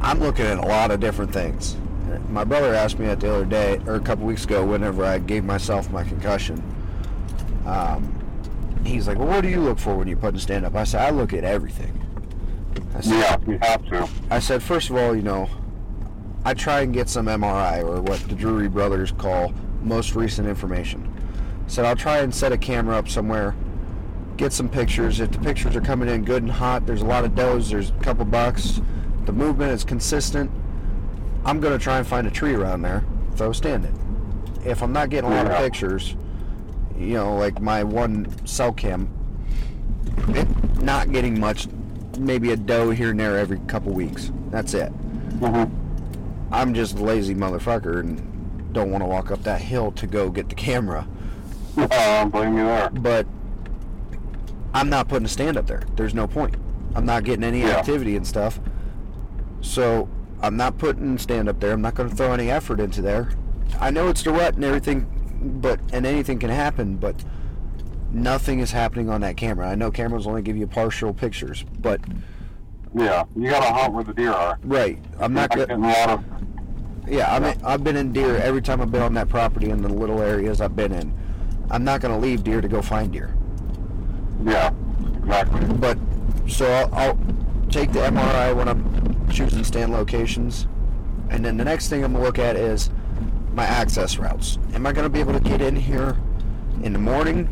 I'm 0.00 0.18
looking 0.20 0.46
at 0.46 0.58
a 0.58 0.66
lot 0.66 0.90
of 0.90 1.00
different 1.00 1.32
things. 1.32 1.76
My 2.30 2.44
brother 2.44 2.74
asked 2.74 2.98
me 2.98 3.06
that 3.06 3.20
the 3.20 3.34
other 3.34 3.44
day, 3.44 3.80
or 3.86 3.94
a 3.96 4.00
couple 4.00 4.26
weeks 4.26 4.44
ago, 4.44 4.64
whenever 4.64 5.04
I 5.04 5.18
gave 5.18 5.44
myself 5.44 5.90
my 5.90 6.02
concussion. 6.04 6.62
Um, 7.66 8.12
he's 8.84 9.06
like, 9.06 9.18
"Well, 9.18 9.28
what 9.28 9.42
do 9.42 9.48
you 9.48 9.60
look 9.60 9.78
for 9.78 9.94
when 9.94 10.08
you 10.08 10.16
put 10.16 10.34
a 10.34 10.38
stand 10.40 10.64
up?" 10.64 10.74
I 10.74 10.84
said, 10.84 11.00
"I 11.00 11.10
look 11.10 11.32
at 11.32 11.44
everything." 11.44 11.92
I 12.96 13.00
said, 13.00 13.12
Yeah, 13.14 13.36
you 13.46 13.58
have 13.62 13.84
to. 13.86 14.08
I 14.30 14.38
said, 14.40 14.62
first 14.62 14.90
of 14.90 14.96
all, 14.96 15.14
you 15.14 15.22
know, 15.22 15.48
I 16.44 16.54
try 16.54 16.80
and 16.80 16.92
get 16.92 17.08
some 17.08 17.26
MRI 17.26 17.82
or 17.84 18.00
what 18.02 18.18
the 18.28 18.34
Drury 18.34 18.68
brothers 18.68 19.12
call 19.12 19.52
most 19.80 20.16
recent 20.16 20.48
information. 20.48 21.08
said 21.68 21.84
I'll 21.84 21.96
try 21.96 22.18
and 22.18 22.34
set 22.34 22.52
a 22.52 22.58
camera 22.58 22.96
up 22.96 23.08
somewhere, 23.08 23.54
get 24.36 24.52
some 24.52 24.68
pictures. 24.68 25.20
If 25.20 25.30
the 25.30 25.38
pictures 25.38 25.76
are 25.76 25.80
coming 25.80 26.08
in 26.08 26.24
good 26.24 26.42
and 26.42 26.50
hot, 26.50 26.84
there's 26.84 27.02
a 27.02 27.06
lot 27.06 27.24
of 27.24 27.34
does, 27.36 27.70
there's 27.70 27.90
a 27.90 27.94
couple 27.94 28.24
bucks, 28.24 28.80
the 29.24 29.32
movement 29.32 29.70
is 29.72 29.84
consistent. 29.84 30.50
I'm 31.44 31.60
gonna 31.60 31.78
try 31.78 31.98
and 31.98 32.06
find 32.06 32.26
a 32.26 32.30
tree 32.30 32.54
around 32.54 32.82
there, 32.82 33.04
throw 33.36 33.50
a 33.50 33.54
stand 33.54 33.84
in. 33.84 34.62
If 34.64 34.82
I'm 34.82 34.92
not 34.92 35.10
getting 35.10 35.30
a 35.30 35.34
lot 35.34 35.46
of 35.46 35.56
pictures, 35.58 36.16
you 36.98 37.14
know, 37.14 37.36
like 37.36 37.60
my 37.60 37.84
one 37.84 38.34
cell 38.46 38.72
cam, 38.72 39.08
it 40.28 40.48
not 40.82 41.12
getting 41.12 41.38
much, 41.38 41.68
maybe 42.18 42.50
a 42.50 42.56
doe 42.56 42.90
here 42.90 43.10
and 43.10 43.20
there 43.20 43.38
every 43.38 43.60
couple 43.68 43.92
weeks. 43.92 44.32
That's 44.50 44.74
it. 44.74 44.88
hmm 44.88 45.81
I'm 46.52 46.74
just 46.74 46.98
a 46.98 47.02
lazy 47.02 47.34
motherfucker 47.34 48.00
and 48.00 48.72
don't 48.72 48.90
want 48.90 49.02
to 49.02 49.06
walk 49.08 49.30
up 49.30 49.42
that 49.44 49.60
hill 49.60 49.90
to 49.92 50.06
go 50.06 50.30
get 50.30 50.48
the 50.48 50.54
camera. 50.54 51.08
I 51.76 51.86
don't 51.86 52.30
blame 52.30 52.56
you 52.56 52.64
there. 52.64 52.90
But 52.90 53.26
I'm 54.74 54.88
not 54.90 55.08
putting 55.08 55.24
a 55.26 55.28
stand 55.28 55.56
up 55.56 55.66
there. 55.66 55.82
There's 55.96 56.14
no 56.14 56.26
point. 56.26 56.56
I'm 56.94 57.06
not 57.06 57.24
getting 57.24 57.44
any 57.44 57.60
Yeah. 57.60 57.78
activity 57.78 58.16
and 58.16 58.26
stuff. 58.26 58.60
So 59.62 60.08
I'm 60.42 60.56
not 60.56 60.76
putting 60.78 61.16
stand 61.18 61.48
up 61.48 61.60
there. 61.60 61.72
I'm 61.72 61.80
not 61.82 61.94
going 61.94 62.08
to 62.10 62.14
throw 62.14 62.32
any 62.32 62.50
effort 62.50 62.80
into 62.80 63.00
there. 63.00 63.30
I 63.80 63.90
know 63.90 64.08
it's 64.08 64.22
the 64.22 64.30
rut 64.32 64.54
and 64.56 64.64
everything, 64.64 65.06
but 65.62 65.80
and 65.92 66.04
anything 66.04 66.38
can 66.38 66.50
happen. 66.50 66.96
But 66.96 67.24
nothing 68.12 68.60
is 68.60 68.72
happening 68.72 69.08
on 69.08 69.22
that 69.22 69.36
camera. 69.38 69.68
I 69.68 69.74
know 69.74 69.90
cameras 69.90 70.26
only 70.26 70.42
give 70.42 70.56
you 70.56 70.66
partial 70.66 71.14
pictures, 71.14 71.64
but 71.80 72.00
Yeah, 72.94 73.24
you 73.34 73.48
gotta 73.48 73.72
hunt 73.72 73.94
where 73.94 74.04
the 74.04 74.12
deer 74.12 74.32
are. 74.32 74.58
right. 74.64 74.98
I'm 75.18 75.32
not 75.32 75.48
going. 75.50 75.66
getting 75.68 75.82
a 75.84 75.88
lot 75.88 76.10
of. 76.10 76.24
Yeah, 77.06 77.34
I 77.34 77.40
mean, 77.40 77.54
I've 77.64 77.82
been 77.82 77.96
in 77.96 78.12
deer 78.12 78.36
every 78.36 78.62
time 78.62 78.80
I've 78.80 78.92
been 78.92 79.02
on 79.02 79.14
that 79.14 79.28
property 79.28 79.70
in 79.70 79.82
the 79.82 79.88
little 79.88 80.20
areas 80.22 80.60
I've 80.60 80.76
been 80.76 80.92
in. 80.92 81.12
I'm 81.70 81.84
not 81.84 82.00
going 82.00 82.14
to 82.14 82.20
leave 82.20 82.44
deer 82.44 82.60
to 82.60 82.68
go 82.68 82.80
find 82.82 83.12
deer. 83.12 83.34
Yeah, 84.44 84.72
exactly. 85.18 85.66
But 85.74 85.98
so 86.48 86.66
I'll, 86.66 86.94
I'll 86.94 87.18
take 87.70 87.92
the 87.92 88.00
MRI 88.00 88.54
when 88.54 88.68
I'm 88.68 89.28
choosing 89.30 89.64
stand 89.64 89.92
locations, 89.92 90.66
and 91.30 91.44
then 91.44 91.56
the 91.56 91.64
next 91.64 91.88
thing 91.88 92.04
I'm 92.04 92.12
gonna 92.12 92.24
look 92.24 92.38
at 92.38 92.56
is 92.56 92.90
my 93.54 93.64
access 93.64 94.18
routes. 94.18 94.58
Am 94.74 94.86
I 94.86 94.92
going 94.92 95.04
to 95.04 95.10
be 95.10 95.20
able 95.20 95.32
to 95.32 95.40
get 95.40 95.60
in 95.60 95.76
here 95.76 96.16
in 96.82 96.92
the 96.92 96.98
morning, 96.98 97.48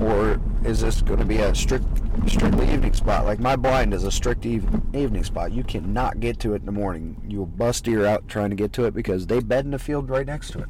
or 0.00 0.40
is 0.64 0.80
this 0.80 1.02
going 1.02 1.18
to 1.18 1.24
be 1.24 1.38
a 1.38 1.54
strict, 1.54 1.84
strictly 2.26 2.70
evening 2.72 2.92
spot? 2.94 3.24
Like 3.24 3.38
my 3.38 3.56
blind 3.56 3.94
is 3.94 4.04
a 4.04 4.10
strict 4.10 4.46
eve- 4.46 4.66
evening 4.94 5.24
spot. 5.24 5.52
You 5.52 5.64
cannot 5.64 6.20
get 6.20 6.38
to 6.40 6.52
it 6.54 6.60
in 6.60 6.66
the 6.66 6.72
morning. 6.72 7.20
You'll 7.26 7.46
bust 7.46 7.84
deer 7.84 8.06
out 8.06 8.28
trying 8.28 8.50
to 8.50 8.56
get 8.56 8.72
to 8.74 8.84
it 8.84 8.94
because 8.94 9.26
they 9.26 9.40
bed 9.40 9.64
in 9.64 9.70
the 9.70 9.78
field 9.78 10.10
right 10.10 10.26
next 10.26 10.50
to 10.52 10.60
it. 10.60 10.68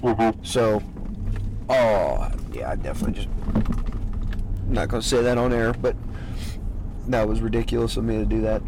hmm 0.00 0.30
So, 0.42 0.82
oh 1.68 2.30
yeah, 2.52 2.70
I 2.70 2.76
definitely 2.76 3.14
just 3.24 3.28
not 4.68 4.88
gonna 4.88 5.02
say 5.02 5.22
that 5.22 5.38
on 5.38 5.52
air, 5.52 5.72
but 5.74 5.96
that 7.08 7.28
was 7.28 7.40
ridiculous 7.40 7.96
of 7.96 8.04
me 8.04 8.16
to 8.18 8.24
do 8.24 8.40
that. 8.42 8.62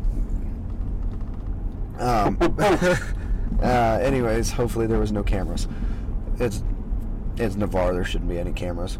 Um, 1.98 2.36
uh, 3.62 3.98
anyways, 4.02 4.50
hopefully 4.52 4.86
there 4.86 4.98
was 4.98 5.12
no 5.12 5.22
cameras. 5.22 5.68
It's 6.38 6.62
it's 7.36 7.56
Navarre. 7.56 7.94
There 7.94 8.04
shouldn't 8.04 8.28
be 8.30 8.38
any 8.38 8.52
cameras. 8.52 8.98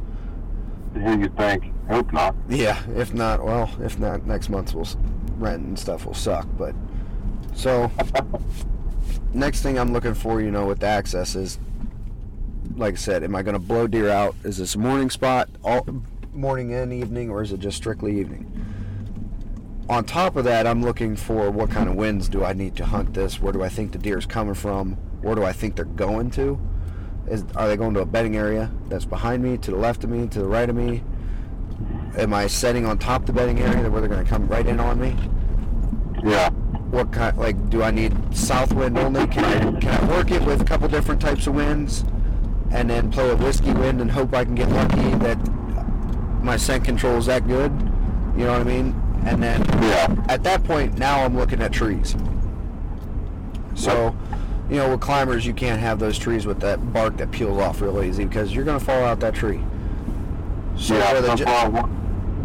Yeah, 0.96 1.16
you 1.16 1.28
think? 1.28 1.73
Hope 1.88 2.12
not. 2.12 2.34
Yeah, 2.48 2.82
if 2.96 3.12
not, 3.12 3.44
well, 3.44 3.70
if 3.80 3.98
not, 3.98 4.26
next 4.26 4.48
month's 4.48 4.72
will 4.72 4.88
rent 5.36 5.62
and 5.62 5.78
stuff 5.78 6.06
will 6.06 6.14
suck. 6.14 6.46
But 6.56 6.74
so 7.54 7.90
next 9.34 9.62
thing 9.62 9.78
I'm 9.78 9.92
looking 9.92 10.14
for, 10.14 10.40
you 10.40 10.50
know, 10.50 10.66
with 10.66 10.80
the 10.80 10.86
access 10.86 11.34
is, 11.34 11.58
like 12.76 12.94
I 12.94 12.96
said, 12.96 13.22
am 13.22 13.36
I 13.36 13.42
going 13.42 13.54
to 13.54 13.60
blow 13.60 13.86
deer 13.86 14.10
out? 14.10 14.34
Is 14.44 14.56
this 14.56 14.74
a 14.74 14.78
morning 14.78 15.10
spot, 15.10 15.48
all 15.62 15.86
morning 16.32 16.72
and 16.72 16.92
evening, 16.92 17.30
or 17.30 17.42
is 17.42 17.52
it 17.52 17.60
just 17.60 17.76
strictly 17.76 18.18
evening? 18.18 18.50
On 19.88 20.02
top 20.02 20.36
of 20.36 20.44
that, 20.44 20.66
I'm 20.66 20.82
looking 20.82 21.14
for 21.14 21.50
what 21.50 21.70
kind 21.70 21.90
of 21.90 21.94
winds 21.94 22.28
do 22.30 22.42
I 22.42 22.54
need 22.54 22.74
to 22.76 22.86
hunt 22.86 23.12
this? 23.12 23.40
Where 23.40 23.52
do 23.52 23.62
I 23.62 23.68
think 23.68 23.92
the 23.92 23.98
deer 23.98 24.16
is 24.16 24.24
coming 24.24 24.54
from? 24.54 24.94
Where 25.20 25.34
do 25.34 25.44
I 25.44 25.52
think 25.52 25.76
they're 25.76 25.84
going 25.84 26.30
to? 26.32 26.58
Is 27.28 27.44
are 27.54 27.68
they 27.68 27.76
going 27.76 27.92
to 27.94 28.00
a 28.00 28.06
bedding 28.06 28.36
area 28.36 28.70
that's 28.88 29.04
behind 29.04 29.42
me, 29.42 29.58
to 29.58 29.70
the 29.70 29.76
left 29.76 30.02
of 30.02 30.10
me, 30.10 30.26
to 30.28 30.38
the 30.38 30.48
right 30.48 30.68
of 30.68 30.74
me? 30.74 31.02
Am 32.16 32.32
I 32.32 32.46
setting 32.46 32.86
on 32.86 32.98
top 32.98 33.26
the 33.26 33.32
bedding 33.32 33.60
area 33.60 33.90
where 33.90 34.00
they're 34.00 34.08
going 34.10 34.24
to 34.24 34.28
come 34.30 34.46
right 34.46 34.66
in 34.66 34.78
on 34.80 35.00
me? 35.00 35.16
Yeah. 36.22 36.48
what 36.90 37.12
kind 37.12 37.36
like 37.36 37.68
do 37.70 37.82
I 37.82 37.90
need 37.90 38.14
south 38.34 38.72
wind 38.72 38.96
only? 38.96 39.26
Can 39.26 39.44
I 39.44 39.80
can 39.80 39.88
I 40.04 40.08
work 40.08 40.30
it 40.30 40.42
with 40.42 40.60
a 40.62 40.64
couple 40.64 40.88
different 40.88 41.20
types 41.20 41.46
of 41.46 41.54
winds 41.54 42.04
and 42.70 42.88
then 42.88 43.10
play 43.10 43.28
a 43.30 43.36
whiskey 43.36 43.72
wind 43.72 44.00
and 44.00 44.10
hope 44.10 44.32
I 44.32 44.44
can 44.44 44.54
get 44.54 44.70
lucky 44.70 45.10
that 45.16 45.36
my 46.42 46.56
scent 46.56 46.84
control 46.84 47.16
is 47.18 47.26
that 47.26 47.46
good? 47.46 47.72
You 48.36 48.44
know 48.44 48.52
what 48.52 48.60
I 48.60 48.64
mean? 48.64 48.94
And 49.26 49.42
then 49.42 49.62
Yeah. 49.82 50.14
at 50.28 50.42
that 50.44 50.62
point 50.64 50.96
now 50.98 51.24
I'm 51.24 51.36
looking 51.36 51.60
at 51.60 51.72
trees. 51.72 52.14
So, 53.74 54.14
you 54.70 54.76
know, 54.76 54.88
with 54.90 55.00
climbers 55.00 55.44
you 55.44 55.52
can't 55.52 55.80
have 55.80 55.98
those 55.98 56.16
trees 56.18 56.46
with 56.46 56.60
that 56.60 56.92
bark 56.92 57.16
that 57.18 57.30
peels 57.32 57.58
off 57.60 57.80
real 57.82 58.02
easy 58.02 58.24
because 58.24 58.54
you're 58.54 58.64
gonna 58.64 58.80
fall 58.80 59.02
out 59.04 59.20
that 59.20 59.34
tree. 59.34 59.60
So 60.76 60.96
yeah. 60.96 61.12
for 61.12 61.20
the 61.20 61.94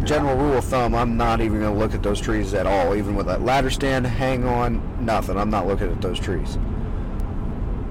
that's 0.00 0.10
general 0.10 0.36
rule 0.36 0.56
of 0.58 0.64
thumb, 0.64 0.94
I'm 0.94 1.16
not 1.16 1.40
even 1.40 1.60
going 1.60 1.72
to 1.72 1.78
look 1.78 1.94
at 1.94 2.02
those 2.02 2.20
trees 2.20 2.54
at 2.54 2.66
all. 2.66 2.96
Even 2.96 3.14
with 3.14 3.26
that 3.26 3.42
ladder 3.42 3.70
stand, 3.70 4.06
hang 4.06 4.44
on, 4.44 5.04
nothing. 5.04 5.36
I'm 5.36 5.50
not 5.50 5.66
looking 5.66 5.90
at 5.90 6.00
those 6.00 6.18
trees. 6.18 6.58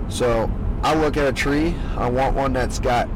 So 0.10 0.52
I 0.84 0.96
look 0.96 1.18
at 1.18 1.28
a 1.28 1.34
tree. 1.34 1.76
I 1.98 2.10
want 2.10 2.36
one 2.36 2.54
that's 2.54 2.80
got 2.80 3.08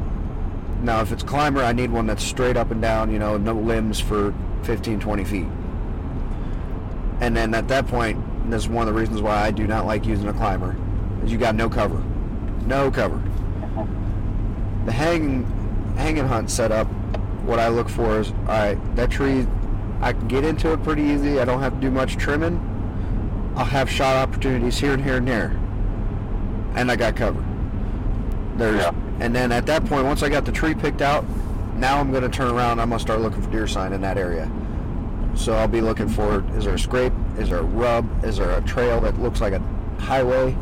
Now, 0.84 1.02
if 1.02 1.14
it's 1.14 1.24
climber, 1.24 1.64
I 1.64 1.72
need 1.72 1.92
one 1.92 2.08
that's 2.08 2.24
straight 2.24 2.58
up 2.58 2.70
and 2.70 2.82
down, 2.82 3.10
you 3.10 3.18
know, 3.18 3.38
no 3.38 3.54
limbs 3.54 4.02
for 4.02 4.34
15, 4.64 5.00
20 5.00 5.24
feet. 5.24 5.48
And 7.22 7.36
then 7.38 7.54
at 7.56 7.70
that 7.70 7.88
point, 7.88 8.22
this 8.52 8.64
is 8.64 8.70
one 8.70 8.86
of 8.86 8.94
the 8.94 9.00
reasons 9.00 9.22
why 9.22 9.38
I 9.38 9.52
do 9.52 9.66
not 9.66 9.86
like 9.86 10.06
using 10.06 10.28
a 10.28 10.34
climber, 10.34 10.76
is 11.24 11.32
you 11.32 11.38
got 11.38 11.56
no 11.56 11.70
cover. 11.70 12.04
No 12.66 12.92
cover. 12.92 13.22
The 14.86 14.92
hanging, 14.92 15.46
hanging 15.96 16.28
hunt 16.28 16.52
setup, 16.52 16.88
what 17.44 17.60
I 17.60 17.68
look 17.68 17.90
for 17.90 18.20
is, 18.20 18.32
all 18.32 18.46
right, 18.48 18.96
that 18.96 19.12
tree, 19.12 19.46
I 20.02 20.14
can 20.14 20.28
get 20.28 20.44
into 20.44 20.72
it 20.74 20.84
pretty 20.84 21.04
easy. 21.04 21.40
I 21.40 21.46
don't 21.46 21.60
have 21.60 21.74
to 21.76 21.80
do 21.80 21.92
much 21.92 22.18
trimming. 22.18 22.60
I'll 23.56 23.66
have 23.66 23.90
shot 23.90 24.16
opportunities 24.16 24.78
here 24.80 24.94
and 24.94 25.04
here 25.04 25.18
and 25.18 25.28
there. 25.28 25.60
And 26.76 26.90
I 26.90 26.96
got 26.96 27.16
cover. 27.16 27.44
There's, 28.58 28.82
Yeah. 28.82 28.92
and 29.20 29.36
then 29.36 29.52
at 29.52 29.66
that 29.68 29.86
point, 29.86 30.06
once 30.06 30.24
I 30.24 30.30
got 30.30 30.46
the 30.46 30.52
tree 30.52 30.74
picked 30.74 31.02
out, 31.02 31.26
now 31.76 32.00
I'm 32.00 32.12
going 32.12 32.24
to 32.24 32.30
turn 32.30 32.52
around. 32.52 32.80
I'm 32.80 32.90
going 32.90 33.00
to 33.00 33.04
start 33.04 33.22
looking 33.22 33.42
for 33.42 33.52
deer 33.52 33.68
sign 33.68 33.94
in 33.94 34.02
that 34.02 34.18
area. 34.18 34.50
So 35.36 35.54
I'll 35.54 35.68
be 35.68 35.82
looking 35.82 36.08
for: 36.08 36.44
is 36.56 36.66
there 36.66 36.76
a 36.76 36.80
scrape? 36.80 37.14
Is 37.38 37.50
there 37.50 37.60
a 37.60 37.64
rub? 37.64 38.24
Is 38.24 38.38
there 38.38 38.52
a 38.52 38.62
trail 38.62 39.02
that 39.02 39.20
looks 39.20 39.42
like 39.42 39.54
a 39.54 39.60
highway? 40.00 40.56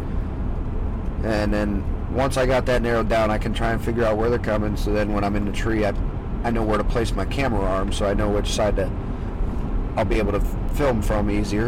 And 1.23 1.53
then 1.53 1.83
once 2.13 2.37
I 2.37 2.45
got 2.45 2.65
that 2.67 2.81
narrowed 2.81 3.09
down, 3.09 3.29
I 3.29 3.37
can 3.37 3.53
try 3.53 3.71
and 3.71 3.83
figure 3.83 4.05
out 4.05 4.17
where 4.17 4.29
they're 4.29 4.39
coming. 4.39 4.77
So 4.77 4.93
then 4.93 5.13
when 5.13 5.23
I'm 5.23 5.35
in 5.35 5.45
the 5.45 5.51
tree, 5.51 5.85
I, 5.85 5.93
I 6.43 6.49
know 6.51 6.63
where 6.63 6.77
to 6.77 6.83
place 6.83 7.13
my 7.13 7.25
camera 7.25 7.61
arm, 7.61 7.91
so 7.91 8.05
I 8.05 8.13
know 8.13 8.29
which 8.29 8.49
side 8.51 8.75
to 8.77 8.89
I'll 9.95 10.05
be 10.05 10.17
able 10.17 10.31
to 10.31 10.41
film 10.73 11.01
from 11.01 11.29
easier. 11.29 11.67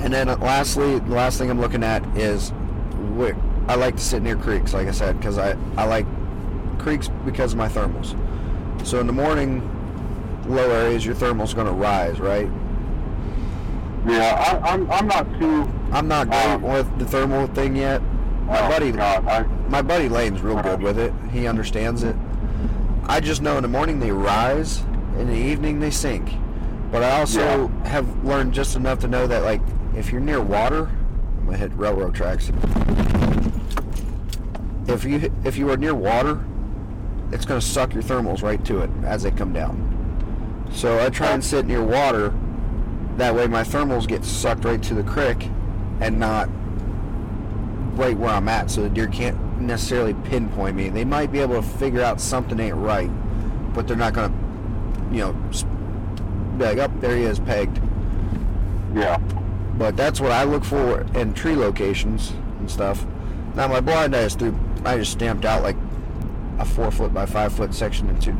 And 0.00 0.12
then 0.12 0.28
uh, 0.28 0.36
lastly, 0.36 0.98
the 0.98 1.14
last 1.14 1.38
thing 1.38 1.50
I'm 1.50 1.60
looking 1.60 1.82
at 1.82 2.04
is 2.16 2.50
where 3.14 3.36
I 3.68 3.74
like 3.74 3.96
to 3.96 4.02
sit 4.02 4.22
near 4.22 4.36
creeks, 4.36 4.72
like 4.72 4.88
I 4.88 4.92
said, 4.92 5.18
because 5.18 5.38
I, 5.38 5.56
I 5.76 5.84
like 5.84 6.06
creeks 6.78 7.08
because 7.24 7.52
of 7.52 7.58
my 7.58 7.68
thermals. 7.68 8.16
So 8.86 9.00
in 9.00 9.06
the 9.06 9.12
morning, 9.12 9.62
low 10.48 10.70
areas, 10.70 11.04
your 11.04 11.14
thermal's 11.14 11.52
going 11.52 11.66
to 11.66 11.72
rise, 11.72 12.18
right? 12.20 12.48
Yeah, 14.06 14.60
I, 14.64 14.72
I'm 14.72 14.90
I'm 14.90 15.06
not 15.06 15.38
too. 15.38 15.70
I'm 15.92 16.08
not 16.08 16.28
great 16.28 16.38
Um, 16.38 16.62
with 16.62 16.98
the 16.98 17.04
thermal 17.04 17.46
thing 17.48 17.76
yet. 17.76 18.00
My 18.46 18.64
oh, 18.64 18.68
buddy, 18.70 18.92
God, 18.92 19.26
I, 19.26 19.42
my 19.68 19.82
buddy 19.82 20.08
Lane's 20.08 20.40
real 20.40 20.62
good 20.62 20.80
with 20.80 20.98
it. 20.98 21.12
He 21.30 21.46
understands 21.46 22.02
it. 22.04 22.16
I 23.08 23.20
just 23.20 23.40
know 23.40 23.56
in 23.56 23.62
the 23.62 23.68
morning 23.68 24.00
they 24.00 24.12
rise, 24.12 24.80
in 25.16 25.28
the 25.28 25.34
evening 25.34 25.80
they 25.80 25.90
sink. 25.90 26.30
But 26.92 27.02
I 27.02 27.18
also 27.18 27.68
have 27.84 28.24
learned 28.24 28.52
just 28.52 28.76
enough 28.76 28.98
to 29.00 29.08
know 29.08 29.26
that 29.26 29.42
like 29.44 29.62
if 29.94 30.12
you're 30.12 30.20
near 30.20 30.42
water, 30.42 30.90
I'm 31.38 31.46
gonna 31.46 31.56
hit 31.56 31.72
railroad 31.72 32.14
tracks. 32.14 32.50
If 34.86 35.04
you 35.04 35.32
if 35.44 35.56
you 35.56 35.70
are 35.70 35.76
near 35.76 35.94
water, 35.94 36.44
it's 37.32 37.46
gonna 37.46 37.62
suck 37.62 37.94
your 37.94 38.02
thermals 38.02 38.42
right 38.42 38.62
to 38.66 38.80
it 38.80 38.90
as 39.04 39.22
they 39.22 39.30
come 39.30 39.54
down. 39.54 40.66
So 40.72 41.02
I 41.02 41.08
try 41.08 41.28
and 41.32 41.42
sit 41.42 41.66
near 41.66 41.82
water. 41.82 42.34
That 43.16 43.34
way 43.34 43.46
my 43.46 43.62
thermals 43.62 44.06
get 44.06 44.24
sucked 44.24 44.64
right 44.64 44.82
to 44.82 44.94
the 44.94 45.02
creek, 45.02 45.50
and 46.00 46.20
not 46.20 46.48
right 47.96 48.16
where 48.16 48.30
I'm 48.30 48.48
at, 48.48 48.70
so 48.70 48.82
the 48.82 48.90
deer 48.90 49.08
can't 49.08 49.36
necessarily 49.60 50.14
pinpoint 50.14 50.76
me. 50.76 50.88
They 50.88 51.04
might 51.04 51.32
be 51.32 51.40
able 51.40 51.56
to 51.56 51.62
figure 51.62 52.02
out 52.02 52.20
something 52.20 52.58
ain't 52.58 52.76
right, 52.76 53.10
but 53.74 53.86
they're 53.86 53.96
not 53.96 54.14
gonna, 54.14 54.34
you 55.12 55.18
know, 55.18 55.32
be 56.56 56.64
like, 56.64 56.78
"Up 56.78 56.90
there 57.00 57.16
he 57.16 57.24
is, 57.24 57.38
pegged." 57.38 57.80
yeah, 58.94 59.18
But 59.76 59.96
that's 59.96 60.20
what 60.20 60.32
I 60.32 60.44
look 60.44 60.64
for 60.64 61.02
in 61.14 61.34
tree 61.34 61.54
locations 61.54 62.32
and 62.58 62.70
stuff. 62.70 63.06
Now 63.54 63.68
my 63.68 63.80
blind 63.80 64.14
eye 64.16 64.20
is 64.20 64.34
through. 64.34 64.58
I 64.84 64.96
just 64.96 65.12
stamped 65.12 65.44
out 65.44 65.62
like 65.62 65.76
a 66.58 66.64
four 66.64 66.90
foot 66.90 67.14
by 67.14 67.26
five 67.26 67.52
foot 67.52 67.74
section 67.74 68.08
into 68.08 68.36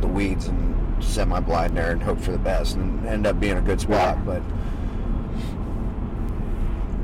the 0.00 0.08
weeds 0.08 0.48
and 0.48 1.04
set 1.04 1.28
my 1.28 1.40
blind 1.40 1.76
there 1.76 1.92
and 1.92 2.02
hope 2.02 2.20
for 2.20 2.32
the 2.32 2.38
best 2.38 2.76
and 2.76 3.06
end 3.06 3.26
up 3.26 3.38
being 3.38 3.56
a 3.56 3.60
good 3.60 3.80
spot. 3.80 4.24
But 4.24 4.42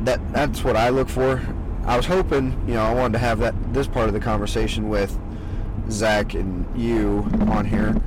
that 0.04 0.32
that's 0.32 0.64
what 0.64 0.76
I 0.76 0.88
look 0.88 1.08
for. 1.08 1.40
I 1.84 1.96
was 1.96 2.06
hoping, 2.06 2.52
you 2.66 2.74
know, 2.74 2.82
I 2.82 2.94
wanted 2.94 3.14
to 3.14 3.18
have 3.18 3.40
that 3.40 3.54
this 3.72 3.88
part 3.88 4.06
of 4.06 4.14
the 4.14 4.20
conversation 4.20 4.88
with 4.88 5.18
Zach 5.90 6.34
and 6.34 6.64
you 6.80 7.26
on 7.48 7.64
here, 7.64 8.00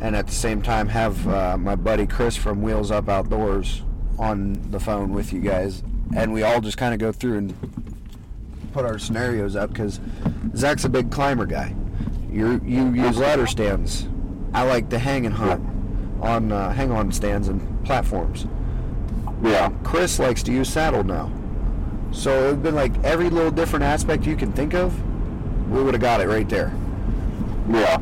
and 0.00 0.14
at 0.14 0.26
the 0.26 0.32
same 0.32 0.60
time 0.60 0.88
have 0.88 1.26
uh, 1.26 1.56
my 1.56 1.74
buddy 1.74 2.06
Chris 2.06 2.36
from 2.36 2.60
Wheels 2.60 2.90
Up 2.90 3.08
Outdoors 3.08 3.82
on 4.18 4.70
the 4.70 4.78
phone 4.78 5.14
with 5.14 5.32
you 5.32 5.40
guys, 5.40 5.82
and 6.14 6.32
we 6.32 6.42
all 6.42 6.60
just 6.60 6.76
kind 6.76 6.92
of 6.92 7.00
go 7.00 7.10
through 7.10 7.38
and 7.38 7.54
put 8.72 8.84
our 8.84 8.98
scenarios 8.98 9.56
up 9.56 9.70
because 9.70 9.98
Zach's 10.54 10.84
a 10.84 10.88
big 10.88 11.10
climber 11.10 11.46
guy. 11.46 11.74
You 12.30 12.60
you 12.64 12.92
use 12.92 13.16
ladder 13.16 13.46
stands. 13.46 14.06
I 14.52 14.64
like 14.64 14.90
to 14.90 14.98
hang 14.98 15.24
and 15.24 15.34
hunt 15.34 15.64
on 16.20 16.52
uh, 16.52 16.72
hang 16.72 16.92
on 16.92 17.10
stands 17.12 17.48
and 17.48 17.84
platforms. 17.84 18.46
yeah, 19.42 19.70
Chris 19.82 20.18
likes 20.18 20.42
to 20.44 20.52
use 20.52 20.68
saddle 20.68 21.02
now. 21.02 21.32
So 22.12 22.50
it's 22.50 22.62
been 22.62 22.74
like 22.74 22.92
every 23.04 23.30
little 23.30 23.50
different 23.50 23.84
aspect 23.84 24.26
you 24.26 24.36
can 24.36 24.52
think 24.52 24.74
of, 24.74 24.92
we 25.70 25.82
would 25.82 25.94
have 25.94 26.00
got 26.00 26.20
it 26.20 26.28
right 26.28 26.48
there. 26.48 26.72
yeah. 27.70 28.00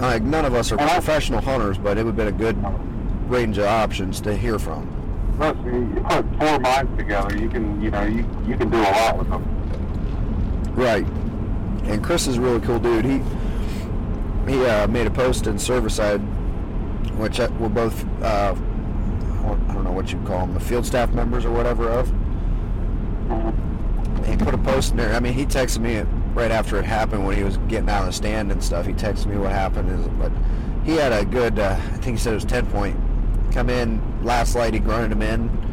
Like 0.00 0.22
none 0.22 0.44
of 0.44 0.54
us 0.54 0.72
are 0.72 0.80
And 0.80 0.90
I- 0.90 0.94
professional 0.94 1.40
hunters, 1.40 1.78
but 1.78 1.96
it 1.96 2.04
would 2.04 2.16
have 2.16 2.16
been 2.16 2.28
a 2.28 2.32
good 2.32 2.56
range 3.30 3.58
of 3.58 3.64
options 3.66 4.20
to 4.22 4.36
hear 4.36 4.58
from. 4.58 4.90
Listen, 5.38 5.94
you 5.96 6.02
put 6.02 6.26
four 6.38 6.58
minds 6.60 6.96
together, 6.98 7.36
you 7.36 7.48
can, 7.48 7.80
you 7.80 7.90
know, 7.90 8.02
you 8.02 8.26
you 8.46 8.56
can 8.56 8.70
do 8.70 8.76
a 8.76 8.82
lot 8.82 9.18
with 9.18 9.30
them. 9.30 9.42
Right. 10.74 11.06
And 11.84 12.02
Chris 12.02 12.26
is 12.26 12.36
a 12.38 12.40
really 12.40 12.60
cool 12.60 12.78
dude. 12.80 13.04
He 13.04 13.22
he 14.48 14.64
uh, 14.66 14.86
made 14.88 15.06
a 15.06 15.10
post 15.10 15.46
in 15.46 15.58
Servicide, 15.58 16.18
which 17.18 17.38
uh, 17.40 17.48
we're 17.58 17.68
both 17.68 18.04
uh, 18.22 18.54
I 19.44 19.72
don't 19.74 19.84
know 19.84 19.92
what 19.92 20.12
you 20.12 20.18
call 20.26 20.40
them, 20.46 20.54
the 20.54 20.60
field 20.60 20.84
staff 20.86 21.10
members 21.12 21.44
or 21.44 21.50
whatever 21.50 21.88
of. 21.88 22.12
He 24.26 24.36
put 24.36 24.54
a 24.54 24.58
post 24.58 24.92
in 24.92 24.96
there. 24.96 25.14
I 25.14 25.20
mean, 25.20 25.34
he 25.34 25.44
texted 25.44 25.80
me 25.80 26.00
right 26.34 26.50
after 26.50 26.76
it 26.78 26.84
happened 26.84 27.26
when 27.26 27.36
he 27.36 27.44
was 27.44 27.56
getting 27.68 27.88
out 27.88 28.00
of 28.00 28.06
the 28.06 28.12
stand 28.12 28.50
and 28.50 28.62
stuff. 28.62 28.86
He 28.86 28.92
texted 28.92 29.26
me 29.26 29.36
what 29.36 29.52
happened, 29.52 29.90
is, 29.90 30.06
but 30.18 30.32
he 30.84 30.96
had 30.96 31.12
a 31.12 31.24
good. 31.24 31.58
Uh, 31.58 31.76
I 31.78 31.96
think 31.98 32.16
he 32.16 32.22
said 32.22 32.32
it 32.32 32.36
was 32.36 32.44
ten 32.44 32.66
point. 32.66 32.96
Come 33.52 33.70
in 33.70 34.00
last 34.24 34.54
light, 34.54 34.74
he 34.74 34.80
grunted 34.80 35.12
him 35.12 35.22
in 35.22 35.64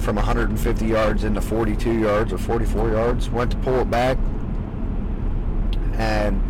from 0.00 0.16
150 0.16 0.84
yards 0.86 1.24
into 1.24 1.40
42 1.40 1.98
yards 2.00 2.32
or 2.32 2.38
44 2.38 2.90
yards. 2.90 3.30
Went 3.30 3.52
to 3.52 3.56
pull 3.58 3.80
it 3.80 3.90
back, 3.90 4.18
and 5.94 6.42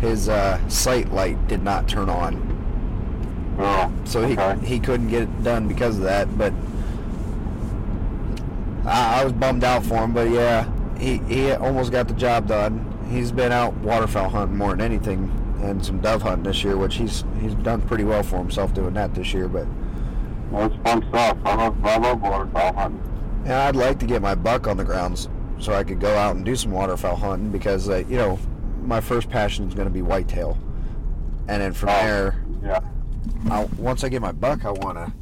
his 0.00 0.28
uh, 0.28 0.66
sight 0.68 1.10
light 1.12 1.46
did 1.48 1.62
not 1.62 1.88
turn 1.88 2.08
on. 2.08 2.46
Oh, 3.58 3.92
So 4.04 4.26
he 4.26 4.38
okay. 4.38 4.66
he 4.66 4.78
couldn't 4.78 5.08
get 5.08 5.22
it 5.22 5.42
done 5.42 5.68
because 5.68 5.96
of 5.96 6.04
that. 6.04 6.36
But 6.38 6.52
I, 8.86 9.20
I 9.20 9.24
was 9.24 9.32
bummed 9.32 9.64
out 9.64 9.84
for 9.84 9.96
him. 9.96 10.12
But 10.12 10.30
yeah, 10.30 10.68
he 10.98 11.18
he 11.18 11.52
almost 11.52 11.92
got 11.92 12.08
the 12.08 12.14
job 12.14 12.46
done. 12.48 12.86
He's 13.10 13.32
been 13.32 13.52
out 13.52 13.74
waterfowl 13.78 14.28
hunting 14.28 14.56
more 14.56 14.70
than 14.70 14.80
anything, 14.80 15.30
and 15.62 15.84
some 15.84 16.00
dove 16.00 16.22
hunting 16.22 16.44
this 16.44 16.62
year, 16.64 16.76
which 16.76 16.96
he's 16.96 17.24
he's 17.40 17.54
done 17.56 17.82
pretty 17.82 18.04
well 18.04 18.22
for 18.22 18.36
himself 18.38 18.72
doing 18.74 18.94
that 18.94 19.14
this 19.14 19.32
year. 19.34 19.48
But 19.48 19.66
Well, 20.50 20.66
it's 20.66 20.76
fun 20.84 21.04
stuff. 21.08 21.36
I 21.44 21.54
love, 21.56 21.84
I 21.84 21.96
love 21.98 22.20
waterfowl 22.22 22.72
hunting. 22.74 23.02
and 23.44 23.52
I'd 23.54 23.76
like 23.76 23.98
to 24.00 24.06
get 24.06 24.22
my 24.22 24.34
buck 24.34 24.66
on 24.66 24.76
the 24.76 24.84
grounds 24.84 25.28
so 25.58 25.72
I 25.74 25.84
could 25.84 26.00
go 26.00 26.14
out 26.16 26.36
and 26.36 26.44
do 26.44 26.56
some 26.56 26.70
waterfowl 26.72 27.16
hunting 27.16 27.50
because 27.50 27.88
uh, 27.88 27.96
you 28.08 28.16
know 28.16 28.38
my 28.82 29.00
first 29.00 29.28
passion 29.28 29.68
is 29.68 29.74
going 29.74 29.88
to 29.88 29.92
be 29.92 30.02
whitetail, 30.02 30.56
and 31.48 31.60
then 31.62 31.72
from 31.72 31.88
Oh. 31.90 31.92
there 31.92 32.44
Yeah, 32.62 32.80
I, 33.50 33.64
once 33.76 34.04
I 34.04 34.08
get 34.08 34.22
my 34.22 34.32
buck, 34.32 34.64
I 34.64 34.70
want 34.70 34.98
to 34.98 35.12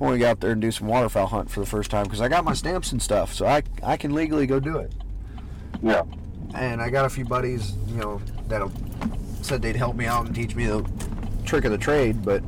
I 0.00 0.04
want 0.04 0.14
to 0.14 0.18
get 0.18 0.28
out 0.30 0.40
there 0.40 0.52
and 0.52 0.60
do 0.62 0.70
some 0.70 0.86
waterfowl 0.88 1.26
hunt 1.26 1.50
for 1.50 1.60
the 1.60 1.66
first 1.66 1.90
time 1.90 2.04
because 2.04 2.20
I 2.22 2.28
got 2.28 2.42
my 2.44 2.54
stamps 2.54 2.90
and 2.92 3.02
stuff, 3.02 3.34
so 3.34 3.46
I 3.46 3.62
I 3.82 3.96
can 3.96 4.14
legally 4.14 4.46
go 4.46 4.58
do 4.58 4.78
it. 4.78 4.92
yeah, 5.82 6.02
And 6.54 6.80
I 6.80 6.88
got 6.90 7.04
a 7.04 7.10
few 7.10 7.24
buddies, 7.24 7.74
you 7.88 7.96
know, 7.96 8.20
that 8.48 8.68
said 9.42 9.60
they'd 9.62 9.76
help 9.76 9.96
me 9.96 10.06
out 10.06 10.26
and 10.26 10.34
teach 10.34 10.54
me 10.54 10.66
the 10.66 10.88
trick 11.44 11.64
of 11.64 11.70
the 11.72 11.78
trade, 11.78 12.24
but 12.24 12.42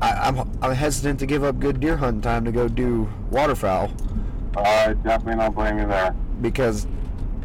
I, 0.00 0.12
I'm 0.28 0.38
I'm 0.62 0.72
hesitant 0.74 1.18
to 1.20 1.26
give 1.26 1.42
up 1.42 1.58
good 1.58 1.80
deer 1.80 1.96
hunting 1.96 2.20
time 2.20 2.44
to 2.44 2.52
go 2.52 2.68
do 2.68 3.08
waterfowl 3.30 3.90
I 4.56 4.94
definitely 5.02 5.42
don't 5.42 5.54
blame 5.54 5.78
you 5.78 5.86
there. 5.86 6.14
because 6.40 6.86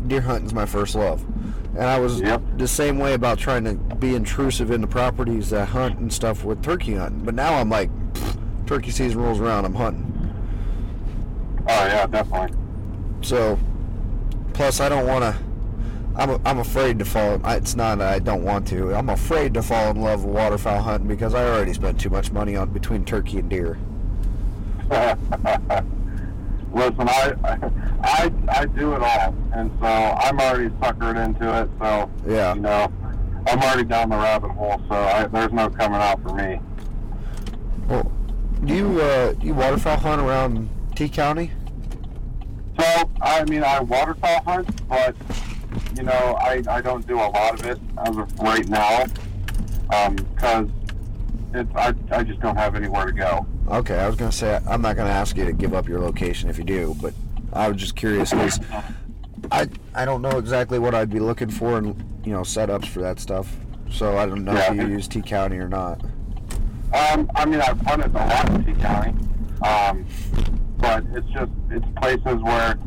deer 0.08 0.22
hunting's 0.22 0.54
my 0.54 0.66
first 0.66 0.96
love. 0.96 1.24
And 1.76 1.84
I 1.84 2.00
was 2.00 2.20
Yep. 2.22 2.42
the 2.58 2.68
same 2.68 3.00
way 3.00 3.14
about 3.14 3.38
trying 3.38 3.64
to 3.66 3.74
be 3.96 4.16
intrusive 4.16 4.72
in 4.72 4.80
the 4.82 4.88
properties 4.88 5.50
that 5.52 5.70
hunt 5.70 6.00
and 6.00 6.12
stuff 6.12 6.44
with 6.44 6.62
turkey 6.62 6.96
hunting. 6.96 7.24
But 7.24 7.34
now 7.36 7.54
I'm 7.56 7.70
like, 7.70 7.90
turkey 8.72 8.90
season 8.90 9.20
rolls 9.20 9.42
around, 9.42 9.66
I'm 9.66 9.76
hunting. 9.76 10.08
Oh 11.68 11.86
yeah, 11.88 12.08
definitely. 12.08 12.58
So, 13.20 13.60
plus 14.54 14.80
I 14.80 14.88
don't 14.88 15.06
want 15.06 15.26
to. 15.26 15.36
I'm, 16.16 16.42
I'm 16.46 16.60
afraid 16.60 16.98
to 17.00 17.06
fall. 17.06 17.42
It's 17.48 17.76
not 17.76 17.98
that 17.98 18.14
I 18.14 18.20
don't 18.20 18.46
want 18.46 18.66
to. 18.70 18.96
I'm 18.96 19.10
afraid 19.10 19.54
to 19.56 19.62
fall 19.62 19.92
in 19.92 20.00
love 20.00 20.24
with 20.24 20.34
waterfowl 20.34 20.82
hunting 20.82 21.10
because 21.10 21.34
I 21.34 21.46
already 21.50 21.74
spent 21.74 22.00
too 22.00 22.10
much 22.10 22.32
money 22.32 22.56
on 22.56 22.70
between 22.70 23.04
turkey 23.04 23.40
and 23.40 23.50
deer. 23.50 23.78
listen, 24.90 25.20
I, 27.10 27.34
I, 28.04 28.32
I 28.48 28.66
do 28.68 28.94
it 28.94 29.02
all, 29.02 29.36
and 29.54 29.70
so 29.82 29.86
I'm 29.86 30.40
already 30.40 30.70
suckered 30.76 31.26
into 31.26 31.62
it. 31.62 31.70
So 31.78 32.10
Yeah. 32.26 32.54
you 32.54 32.62
know, 32.62 32.90
I'm 33.48 33.60
already 33.60 33.84
down 33.84 34.12
the 34.12 34.16
rabbit 34.16 34.52
hole. 34.52 34.82
So 34.88 34.96
I, 34.96 35.26
there's 35.26 35.52
no 35.52 35.70
coming 35.70 36.00
out 36.00 36.24
for 36.24 36.34
me. 36.34 36.62
Well, 37.90 38.10
do 38.66 38.76
you 38.76 39.02
uh, 39.02 39.34
do 39.34 39.48
you 39.48 39.54
waterfowl 39.54 39.98
hunt 39.98 40.22
around 40.22 40.70
T 40.96 41.10
County? 41.10 41.52
So 42.80 43.10
I 43.22 43.44
mean, 43.46 43.64
I 43.64 43.80
waterfowl 43.80 44.44
hunt, 44.44 44.88
but 44.88 45.16
you 45.96 46.04
know, 46.04 46.38
I, 46.40 46.64
I 46.70 46.82
don't 46.82 47.06
do 47.08 47.16
a 47.16 47.30
lot 47.30 47.60
of 47.60 47.66
it 47.66 47.80
as 48.06 48.18
of 48.18 48.40
right 48.40 48.68
now, 48.68 49.06
because 49.88 50.70
it's 51.54 51.76
I, 51.76 51.94
I 52.12 52.24
just 52.24 52.40
don't 52.40 52.56
have 52.56 52.76
anywhere 52.76 53.06
to 53.06 53.12
go. 53.12 53.46
Okay, 53.68 53.98
I 53.98 54.08
was 54.08 54.16
gonna 54.16 54.32
say 54.32 54.60
I'm 54.68 54.82
not 54.82 54.96
gonna 54.96 55.10
ask 55.10 55.38
you 55.38 55.46
to 55.46 55.54
give 55.54 55.74
up 55.74 55.88
your 55.88 56.00
location 56.00 56.50
if 56.50 56.58
you 56.58 56.64
do, 56.64 56.96
but 57.02 57.14
I 57.54 57.68
was 57.68 57.78
just 57.78 57.96
curious 57.96 58.32
because 58.32 58.60
I 59.52 59.68
I 59.94 60.06
don't 60.06 60.22
know 60.22 60.38
exactly 60.38 60.80
what 60.80 60.96
I'd 60.96 61.10
be 61.10 61.20
looking 61.20 61.50
for 61.50 61.78
and 61.78 61.96
you 62.26 62.32
know 62.32 62.42
setups 62.42 62.88
for 62.88 63.02
that 63.02 63.20
stuff. 63.20 63.56
So 63.90 64.18
I 64.18 64.26
don't 64.26 64.46
know 64.46 64.56
if 64.56 64.76
you 64.76 64.88
use 64.88 65.08
T 65.08 65.22
County 65.22 65.58
or 65.58 65.68
not. 65.68 66.02
Um, 66.94 67.32
I 67.36 67.46
mean, 67.46 67.62
I've 67.62 67.80
hunted 67.82 68.14
a 68.14 68.18
lot 68.18 68.50
in 68.50 68.66
T 68.66 68.74
County, 68.82 69.14
um, 69.66 70.06
but 70.78 71.06
it's 71.14 71.28
just 71.30 71.52
it's 71.70 71.86
places 72.02 72.42
where 72.44 72.78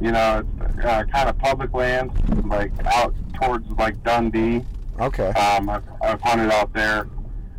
you 0.00 0.12
know 0.12 0.44
it's 0.60 0.84
uh, 0.84 1.04
kind 1.04 1.28
of 1.28 1.38
public 1.38 1.72
land, 1.72 2.10
like 2.46 2.72
out 2.86 3.14
towards 3.40 3.68
like 3.72 4.02
Dundee. 4.04 4.64
Okay. 4.98 5.28
Um, 5.28 5.70
I've, 5.70 5.84
I've 6.02 6.20
hunted 6.20 6.50
out 6.52 6.72
there, 6.74 7.08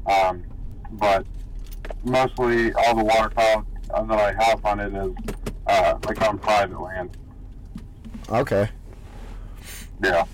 um, 0.05 0.43
but 0.91 1.25
mostly 2.03 2.71
all 2.73 2.95
the 2.95 3.03
waterfowl 3.03 3.65
uh, 3.91 4.03
that 4.03 4.19
I 4.19 4.45
have 4.45 4.61
hunted 4.61 4.95
is 4.95 5.36
uh, 5.65 5.97
like 6.05 6.21
on 6.21 6.38
private 6.38 6.79
land. 6.79 7.17
Okay. 8.29 8.69
Yeah. 10.03 10.25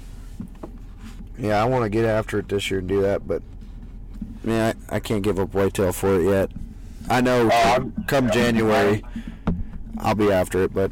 Yeah, 1.37 1.61
I 1.61 1.65
want 1.65 1.83
to 1.83 1.89
get 1.89 2.03
after 2.03 2.39
it 2.39 2.49
this 2.49 2.69
year 2.69 2.79
and 2.79 2.89
do 2.89 3.01
that, 3.01 3.27
but 3.27 3.41
man, 4.47 4.77
I, 4.89 4.95
I 4.95 4.99
can't 4.99 5.21
give 5.21 5.39
up 5.39 5.53
whitetail 5.53 5.91
for 5.91 6.19
it 6.19 6.23
yet. 6.23 6.51
I 7.09 7.21
know 7.21 7.49
I'm- 7.49 7.93
come. 8.07 8.31
January 8.31 9.03
I'll 9.99 10.15
be 10.15 10.31
after 10.31 10.63
it, 10.63 10.73
but 10.73 10.91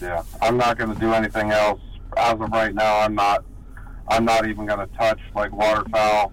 Yeah, 0.00 0.22
I'm 0.40 0.56
not 0.56 0.78
going 0.78 0.92
to 0.94 1.00
do 1.00 1.12
anything 1.12 1.50
else 1.50 1.80
as 2.16 2.34
of 2.34 2.50
right 2.52 2.74
now. 2.74 3.00
I'm 3.00 3.14
not. 3.14 3.44
I'm 4.08 4.24
not 4.24 4.46
even 4.48 4.64
going 4.64 4.78
to 4.78 4.86
touch 4.96 5.20
like 5.34 5.52
waterfowl 5.52 6.32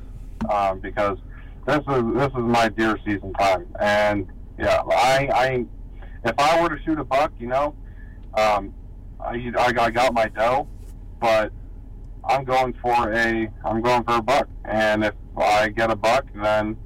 um, 0.50 0.80
because 0.80 1.18
this 1.66 1.80
is 1.80 2.04
this 2.14 2.28
is 2.28 2.38
my 2.38 2.70
deer 2.70 2.98
season 3.06 3.34
time, 3.34 3.66
and 3.80 4.28
yeah, 4.58 4.82
I 4.88 5.30
I 5.34 5.66
if 6.24 6.40
I 6.40 6.62
were 6.62 6.70
to 6.70 6.82
shoot 6.84 7.00
a 7.00 7.04
buck, 7.04 7.34
you 7.40 7.48
know, 7.48 7.76
um, 8.36 8.74
I, 9.20 9.52
I 9.58 9.74
I 9.78 9.92
got 9.92 10.14
my 10.14 10.28
doe, 10.30 10.68
but 11.20 11.52
I'm 12.24 12.44
going 12.46 12.74
for 12.82 13.12
a 13.12 13.50
I'm 13.66 13.82
going 13.82 14.04
for 14.04 14.16
a 14.18 14.22
buck, 14.22 14.48
and 14.66 15.04
if 15.04 15.14
I 15.44 15.70
get 15.70 15.92
a 15.92 15.96
buck, 15.96 16.26
then 16.36 16.78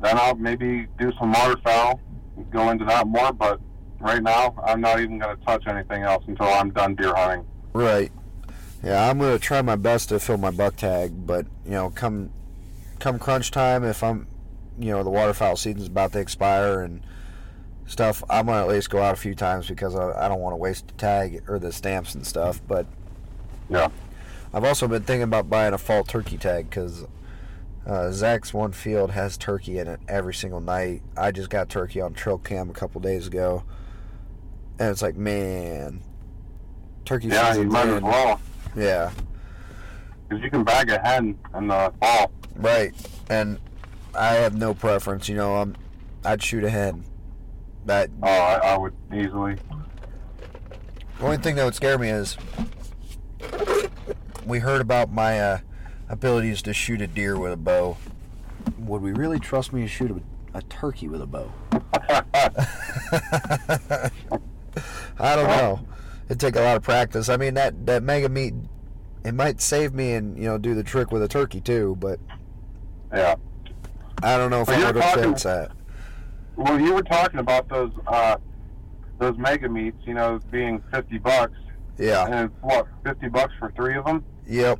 then 0.00 0.16
I'll 0.18 0.34
maybe 0.34 0.86
do 0.98 1.12
some 1.18 1.32
waterfowl, 1.32 2.00
go 2.50 2.70
into 2.70 2.84
that 2.86 3.06
more, 3.06 3.32
but 3.32 3.60
right 4.00 4.22
now, 4.22 4.54
I'm 4.66 4.80
not 4.80 4.98
even 5.00 5.18
going 5.18 5.36
to 5.36 5.44
touch 5.44 5.66
anything 5.66 6.02
else 6.04 6.24
until 6.26 6.46
I'm 6.46 6.70
done 6.70 6.94
deer 6.94 7.14
hunting. 7.14 7.44
right. 7.74 8.10
Yeah, 8.82 9.10
I'm 9.10 9.18
gonna 9.18 9.38
try 9.38 9.60
my 9.60 9.76
best 9.76 10.08
to 10.08 10.18
fill 10.18 10.38
my 10.38 10.50
buck 10.50 10.74
tag, 10.76 11.26
but 11.26 11.44
you 11.66 11.72
know, 11.72 11.90
come 11.90 12.30
come 12.98 13.18
crunch 13.18 13.50
time, 13.50 13.84
if 13.84 14.02
I'm, 14.02 14.26
you 14.78 14.90
know, 14.90 15.02
the 15.04 15.10
waterfowl 15.10 15.56
season's 15.56 15.88
about 15.88 16.12
to 16.14 16.18
expire 16.18 16.80
and 16.80 17.02
stuff, 17.84 18.24
I'm 18.30 18.46
gonna 18.46 18.62
at 18.62 18.68
least 18.68 18.88
go 18.88 19.02
out 19.02 19.12
a 19.12 19.18
few 19.18 19.34
times 19.34 19.68
because 19.68 19.94
I, 19.94 20.24
I 20.24 20.28
don't 20.28 20.40
want 20.40 20.54
to 20.54 20.56
waste 20.56 20.88
the 20.88 20.94
tag 20.94 21.42
or 21.46 21.58
the 21.58 21.72
stamps 21.72 22.14
and 22.14 22.26
stuff. 22.26 22.62
But 22.66 22.86
Yeah. 23.68 23.88
I've 24.54 24.64
also 24.64 24.88
been 24.88 25.02
thinking 25.02 25.24
about 25.24 25.50
buying 25.50 25.74
a 25.74 25.78
fall 25.78 26.02
turkey 26.02 26.38
tag 26.38 26.70
because 26.70 27.04
uh, 27.86 28.10
Zach's 28.10 28.52
one 28.54 28.72
field 28.72 29.10
has 29.12 29.36
turkey 29.36 29.78
in 29.78 29.88
it 29.88 30.00
every 30.08 30.34
single 30.34 30.60
night. 30.60 31.02
I 31.16 31.30
just 31.32 31.50
got 31.50 31.68
turkey 31.68 32.00
on 32.00 32.12
trail 32.14 32.38
cam 32.38 32.70
a 32.70 32.72
couple 32.72 33.00
days 33.00 33.26
ago, 33.26 33.64
and 34.78 34.90
it's 34.90 35.02
like, 35.02 35.16
man, 35.16 36.02
turkey 37.04 37.28
Yeah, 37.28 37.54
you 37.54 37.64
might 37.64 37.88
as 37.88 38.02
well. 38.02 38.40
Yeah, 38.76 39.10
Because 40.28 40.44
you 40.44 40.50
can 40.50 40.62
bag 40.62 40.90
a 40.90 40.98
hen 41.00 41.36
in 41.56 41.66
the 41.68 41.92
fall. 42.00 42.30
right. 42.56 42.92
And 43.28 43.58
I 44.14 44.34
have 44.34 44.54
no 44.56 44.74
preference. 44.74 45.28
You 45.28 45.36
know, 45.36 45.56
I'm 45.56 45.76
I'd 46.24 46.42
shoot 46.42 46.64
a 46.64 46.70
hen. 46.70 47.04
That 47.86 48.10
Oh, 48.22 48.28
I, 48.28 48.54
I 48.74 48.78
would 48.78 48.92
easily. 49.12 49.56
The 51.18 51.24
only 51.24 51.38
thing 51.38 51.54
that 51.56 51.64
would 51.64 51.74
scare 51.74 51.98
me 51.98 52.08
is 52.10 52.36
we 54.46 54.58
heard 54.58 54.80
about 54.80 55.12
my 55.12 55.40
uh, 55.40 55.58
abilities 56.10 56.60
to 56.62 56.74
shoot 56.74 57.00
a 57.00 57.06
deer 57.06 57.38
with 57.38 57.52
a 57.52 57.56
bow. 57.56 57.96
Would 58.78 59.00
we 59.00 59.12
really 59.12 59.38
trust 59.38 59.72
me 59.72 59.80
to 59.82 59.88
shoot 59.88 60.10
a, 60.10 60.58
a 60.58 60.62
turkey 60.62 61.08
with 61.08 61.22
a 61.22 61.26
bow? 61.26 61.50
I 65.18 65.36
don't 65.36 65.48
know. 65.48 65.80
It'd 66.26 66.40
take 66.40 66.56
a 66.56 66.60
lot 66.60 66.76
of 66.76 66.82
practice. 66.82 67.28
I 67.28 67.36
mean, 67.36 67.54
that 67.54 67.86
that 67.86 68.02
Megameat, 68.02 68.54
it 69.24 69.32
might 69.34 69.60
save 69.60 69.94
me 69.94 70.12
and 70.12 70.36
you 70.38 70.44
know 70.44 70.58
do 70.58 70.74
the 70.74 70.82
trick 70.84 71.10
with 71.10 71.22
a 71.22 71.28
turkey 71.28 71.60
too. 71.60 71.96
But 71.98 72.20
yeah. 73.12 73.34
I 74.22 74.36
don't 74.36 74.50
know 74.50 74.60
if 74.60 74.68
Well, 74.68 74.76
I'm 74.76 74.82
you're 74.82 74.92
gonna 74.92 75.14
talking- 75.14 75.50
that. 75.50 75.72
Well, 76.56 76.78
you 76.78 76.92
were 76.92 77.02
talking 77.02 77.40
about 77.40 77.68
those 77.68 77.90
uh, 78.06 78.36
those 79.18 79.34
Megameats, 79.36 80.06
you 80.06 80.14
know, 80.14 80.40
being 80.50 80.82
50 80.92 81.18
bucks. 81.18 81.56
Yeah. 81.98 82.26
And 82.26 82.50
it's, 82.50 82.54
what, 82.62 82.86
50 83.04 83.28
bucks 83.28 83.52
for 83.58 83.70
three 83.72 83.96
of 83.96 84.04
them? 84.04 84.24
Yep. 84.46 84.78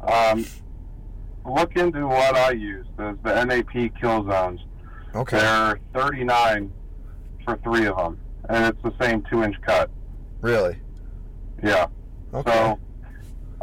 Um, 0.00 0.46
look 1.44 1.76
into 1.76 2.06
what 2.06 2.36
I 2.36 2.52
use. 2.52 2.86
There's 2.96 3.18
the 3.22 3.44
NAP 3.44 3.94
Killzones. 4.00 4.60
Okay. 5.14 5.38
They're 5.38 5.78
39 5.94 6.72
for 7.44 7.58
three 7.64 7.86
of 7.86 7.96
them. 7.96 8.18
And 8.48 8.64
it's 8.64 8.82
the 8.82 8.92
same 9.04 9.22
two 9.30 9.42
inch 9.42 9.56
cut. 9.62 9.90
Really. 10.40 10.78
Yeah. 11.62 11.86
Okay. 12.32 12.50
So, 12.50 12.78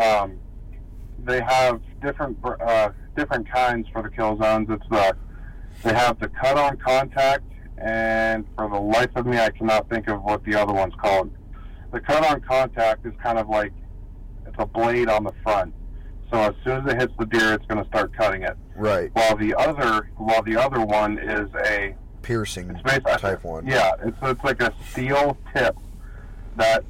um, 0.04 0.40
they 1.20 1.42
have 1.42 1.82
different 2.02 2.38
uh, 2.44 2.90
different 3.16 3.50
kinds 3.52 3.88
for 3.92 4.04
the 4.04 4.10
Killzones. 4.10 4.70
It's 4.70 4.88
the 4.90 5.16
they 5.84 5.94
have 5.94 6.20
the 6.20 6.30
cut 6.30 6.58
on 6.58 6.78
contact, 6.78 7.44
and 7.78 8.46
for 8.56 8.70
the 8.70 8.80
life 8.80 9.10
of 9.16 9.26
me, 9.26 9.38
I 9.38 9.50
cannot 9.50 9.90
think 9.90 10.08
of 10.10 10.22
what 10.24 10.44
the 10.44 10.56
other 10.56 10.74
one's 10.74 10.94
called. 10.96 11.32
The 11.92 12.00
cut 12.00 12.26
on 12.26 12.42
contact 12.42 13.06
is 13.06 13.14
kind 13.22 13.38
of 13.38 13.50
like 13.50 13.74
it's 14.46 14.56
a 14.58 14.66
blade 14.66 15.10
on 15.10 15.24
the 15.24 15.34
front. 15.44 15.74
So 16.32 16.38
as 16.40 16.54
soon 16.64 16.86
as 16.88 16.94
it 16.94 17.00
hits 17.00 17.14
the 17.18 17.26
deer, 17.26 17.54
it's 17.54 17.66
going 17.68 17.82
to 17.82 17.90
start 17.90 18.14
cutting 18.16 18.44
it. 18.44 18.58
right. 18.76 19.10
While 19.14 19.38
the 19.38 19.56
other 19.56 20.10
while 20.18 20.42
the 20.44 20.58
other 20.58 20.82
one 20.82 21.18
is 21.18 21.50
a 21.66 21.96
Piercing 22.22 22.70
it's 22.70 23.22
type 23.22 23.44
one. 23.46 23.66
yeah, 23.66 23.92
it's 24.04 24.18
it's 24.22 24.44
like 24.44 24.62
a 24.62 24.74
steel 24.92 25.38
tip 25.56 25.78
that 26.58 26.84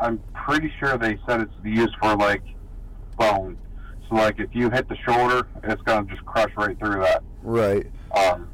I'm 0.00 0.20
pretty 0.32 0.72
sure 0.80 0.98
they 0.98 1.18
said 1.26 1.42
it's 1.42 1.52
used 1.62 1.94
for 2.00 2.16
like 2.16 2.42
bone. 3.16 3.56
So 4.08 4.16
like 4.16 4.40
if 4.40 4.50
you 4.52 4.70
hit 4.70 4.88
the 4.88 4.96
shoulder, 4.96 5.46
it's 5.62 5.82
gonna 5.82 6.06
just 6.08 6.24
crush 6.24 6.50
right 6.56 6.76
through 6.78 7.00
that. 7.02 7.22
Right. 7.42 7.86
Um, 8.16 8.48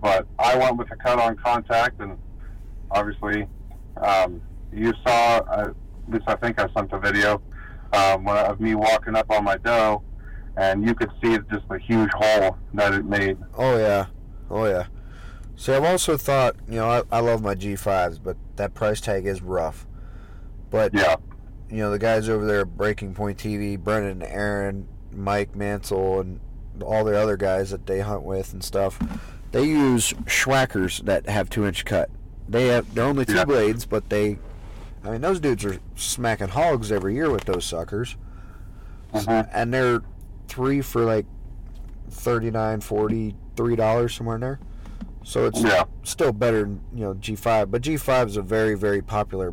but 0.00 0.26
I 0.38 0.56
went 0.56 0.78
with 0.78 0.90
a 0.90 0.96
cut 0.96 1.18
on 1.18 1.36
contact, 1.36 2.00
and 2.00 2.16
obviously 2.90 3.46
um, 3.98 4.40
you 4.72 4.92
saw. 5.06 5.38
Uh, 5.40 5.72
at 6.06 6.12
least 6.12 6.24
I 6.26 6.34
think 6.36 6.60
I 6.60 6.68
sent 6.74 6.92
a 6.92 6.98
video 6.98 7.40
um, 7.94 8.24
when- 8.24 8.36
of 8.36 8.60
me 8.60 8.74
walking 8.74 9.14
up 9.16 9.30
on 9.30 9.44
my 9.44 9.56
doe, 9.58 10.02
and 10.56 10.86
you 10.86 10.94
could 10.94 11.10
see 11.22 11.38
just 11.50 11.68
the 11.68 11.78
huge 11.78 12.10
hole 12.12 12.56
that 12.74 12.94
it 12.94 13.04
made. 13.04 13.36
Oh 13.56 13.76
yeah, 13.76 14.06
oh 14.50 14.64
yeah. 14.66 14.86
See, 15.56 15.72
I've 15.72 15.84
also 15.84 16.16
thought, 16.16 16.56
you 16.68 16.76
know, 16.76 16.88
I, 16.90 17.02
I 17.12 17.20
love 17.20 17.40
my 17.42 17.54
G5s, 17.54 18.18
but 18.22 18.36
that 18.56 18.74
price 18.74 19.00
tag 19.00 19.24
is 19.26 19.40
rough. 19.40 19.86
But 20.70 20.92
Yeah, 20.92 21.16
you 21.70 21.76
know, 21.78 21.90
the 21.92 21.98
guys 21.98 22.28
over 22.28 22.44
there 22.44 22.62
at 22.62 22.76
Breaking 22.76 23.14
Point 23.14 23.38
TV, 23.38 23.78
Brendan, 23.78 24.22
Aaron, 24.22 24.88
Mike 25.12 25.54
Mansell, 25.54 26.20
and 26.20 26.40
all 26.82 27.04
the 27.04 27.16
other 27.16 27.36
guys 27.36 27.70
that 27.70 27.86
they 27.86 28.00
hunt 28.00 28.24
with 28.24 28.52
and 28.52 28.64
stuff, 28.64 28.98
they 29.52 29.62
use 29.62 30.12
Swhackers 30.26 30.98
that 31.02 31.28
have 31.28 31.48
two 31.48 31.64
inch 31.66 31.84
cut. 31.84 32.10
They 32.48 32.66
have 32.68 32.92
they're 32.94 33.04
only 33.04 33.24
two 33.24 33.34
Yeah. 33.36 33.44
blades, 33.44 33.86
but 33.86 34.10
they, 34.10 34.38
I 35.04 35.10
mean, 35.10 35.20
those 35.20 35.38
dudes 35.40 35.64
are 35.64 35.78
smacking 35.96 36.48
hogs 36.48 36.90
every 36.90 37.14
year 37.14 37.30
with 37.30 37.44
those 37.44 37.64
suckers, 37.64 38.16
Mhm. 39.12 39.48
and 39.52 39.72
they're 39.72 40.00
three 40.48 40.80
for 40.80 41.04
like 41.04 41.26
39 42.10 42.80
40 42.80 43.34
three 43.56 43.76
dollars 43.76 44.14
somewhere 44.14 44.36
in 44.36 44.40
there. 44.40 44.58
So 45.22 45.46
it's 45.46 45.62
yeah. 45.62 45.84
still 46.02 46.32
better 46.32 46.60
than 46.60 46.80
you 46.94 47.04
know 47.04 47.14
G5, 47.14 47.70
but 47.70 47.82
G5 47.82 48.26
is 48.28 48.36
a 48.36 48.42
very 48.42 48.74
very 48.74 49.02
popular 49.02 49.52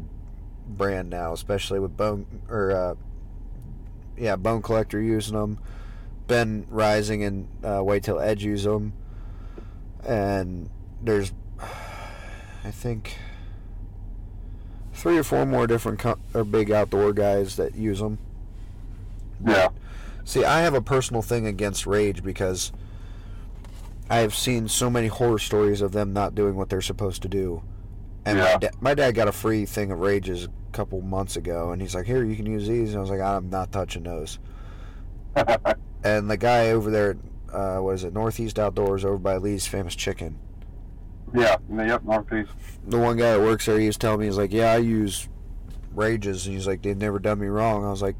brand 0.67 1.09
now, 1.09 1.33
especially 1.33 1.79
with 1.79 1.95
bone 1.97 2.25
or 2.49 2.71
uh, 2.71 2.95
yeah 4.17 4.35
bone 4.35 4.61
collector 4.61 5.01
using 5.01 5.35
them. 5.35 5.59
Ben 6.27 6.65
Rising 6.69 7.23
and 7.23 7.47
uh, 7.63 7.79
Whitetail 7.81 8.19
Edge 8.19 8.43
use 8.43 8.63
them, 8.63 8.93
and 10.05 10.69
there's 11.03 11.33
I 12.63 12.71
think 12.71 13.17
three 15.01 15.17
or 15.17 15.23
four 15.23 15.45
more 15.47 15.65
different 15.65 15.97
co- 15.97 16.19
or 16.35 16.43
big 16.43 16.69
outdoor 16.71 17.11
guys 17.11 17.55
that 17.55 17.73
use 17.75 17.97
them. 17.99 18.19
Yeah. 19.45 19.69
See, 20.25 20.45
I 20.45 20.61
have 20.61 20.75
a 20.75 20.81
personal 20.81 21.23
thing 21.23 21.47
against 21.47 21.87
Rage 21.87 22.21
because 22.23 22.71
I 24.11 24.17
have 24.17 24.35
seen 24.35 24.67
so 24.67 24.91
many 24.91 25.07
horror 25.07 25.39
stories 25.39 25.81
of 25.81 25.91
them 25.91 26.13
not 26.13 26.35
doing 26.35 26.55
what 26.55 26.69
they're 26.69 26.81
supposed 26.81 27.23
to 27.23 27.27
do. 27.27 27.63
And 28.25 28.37
Yeah. 28.37 28.43
my, 28.53 28.57
da- 28.59 28.69
my 28.79 28.93
dad 28.93 29.11
got 29.15 29.27
a 29.27 29.31
free 29.31 29.65
thing 29.65 29.91
of 29.91 29.99
Rages 29.99 30.45
a 30.45 30.49
couple 30.71 31.01
months 31.01 31.35
ago, 31.35 31.71
and 31.71 31.81
he's 31.81 31.95
like, 31.95 32.05
"Here, 32.05 32.23
you 32.23 32.35
can 32.35 32.45
use 32.45 32.67
these." 32.67 32.89
And 32.89 32.99
I 32.99 33.01
was 33.01 33.09
like, 33.09 33.19
"I'm 33.21 33.49
not 33.49 33.71
touching 33.71 34.03
those." 34.03 34.37
And 36.03 36.31
the 36.31 36.37
guy 36.37 36.71
over 36.71 36.89
there, 36.89 37.15
uh, 37.53 37.77
what 37.77 37.93
is 37.93 38.03
it, 38.03 38.11
Northeast 38.13 38.57
Outdoors, 38.57 39.05
over 39.05 39.19
by 39.19 39.37
Lee's 39.37 39.67
Famous 39.67 39.95
Chicken. 39.95 40.35
Yeah. 41.33 41.57
Yep. 41.69 42.03
Northeast. 42.03 42.51
The 42.87 42.97
one 42.97 43.17
guy 43.17 43.31
that 43.31 43.39
works 43.39 43.65
there, 43.65 43.79
he 43.79 43.87
was 43.87 43.97
telling 43.97 44.19
me, 44.19 44.25
he's 44.25 44.37
like, 44.37 44.51
"Yeah, 44.51 44.73
I 44.73 44.77
use 44.77 45.29
Rages," 45.93 46.45
and 46.45 46.55
he's 46.55 46.67
like, 46.67 46.81
"They've 46.81 46.97
never 46.97 47.19
done 47.19 47.39
me 47.39 47.47
wrong." 47.47 47.85
I 47.85 47.89
was 47.89 48.01
like, 48.01 48.15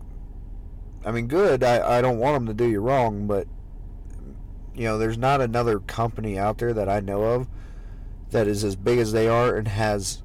"I 1.06 1.12
mean, 1.12 1.28
good. 1.28 1.64
I 1.64 1.98
I 1.98 2.02
don't 2.02 2.20
want 2.20 2.36
them 2.36 2.48
to 2.48 2.54
do 2.54 2.70
you 2.70 2.80
wrong, 2.82 3.28
but 3.28 3.48
you 4.74 4.84
know, 4.86 4.98
there's 4.98 5.18
not 5.18 5.42
another 5.42 5.80
company 5.80 6.38
out 6.38 6.58
there 6.58 6.74
that 6.74 6.88
I 6.88 7.00
know 7.00 7.24
of 7.24 7.48
that 8.30 8.48
is 8.48 8.64
as 8.64 8.76
big 8.76 9.00
as 9.00 9.12
they 9.12 9.28
are 9.28 9.56
and 9.56 9.68
has 9.68 10.24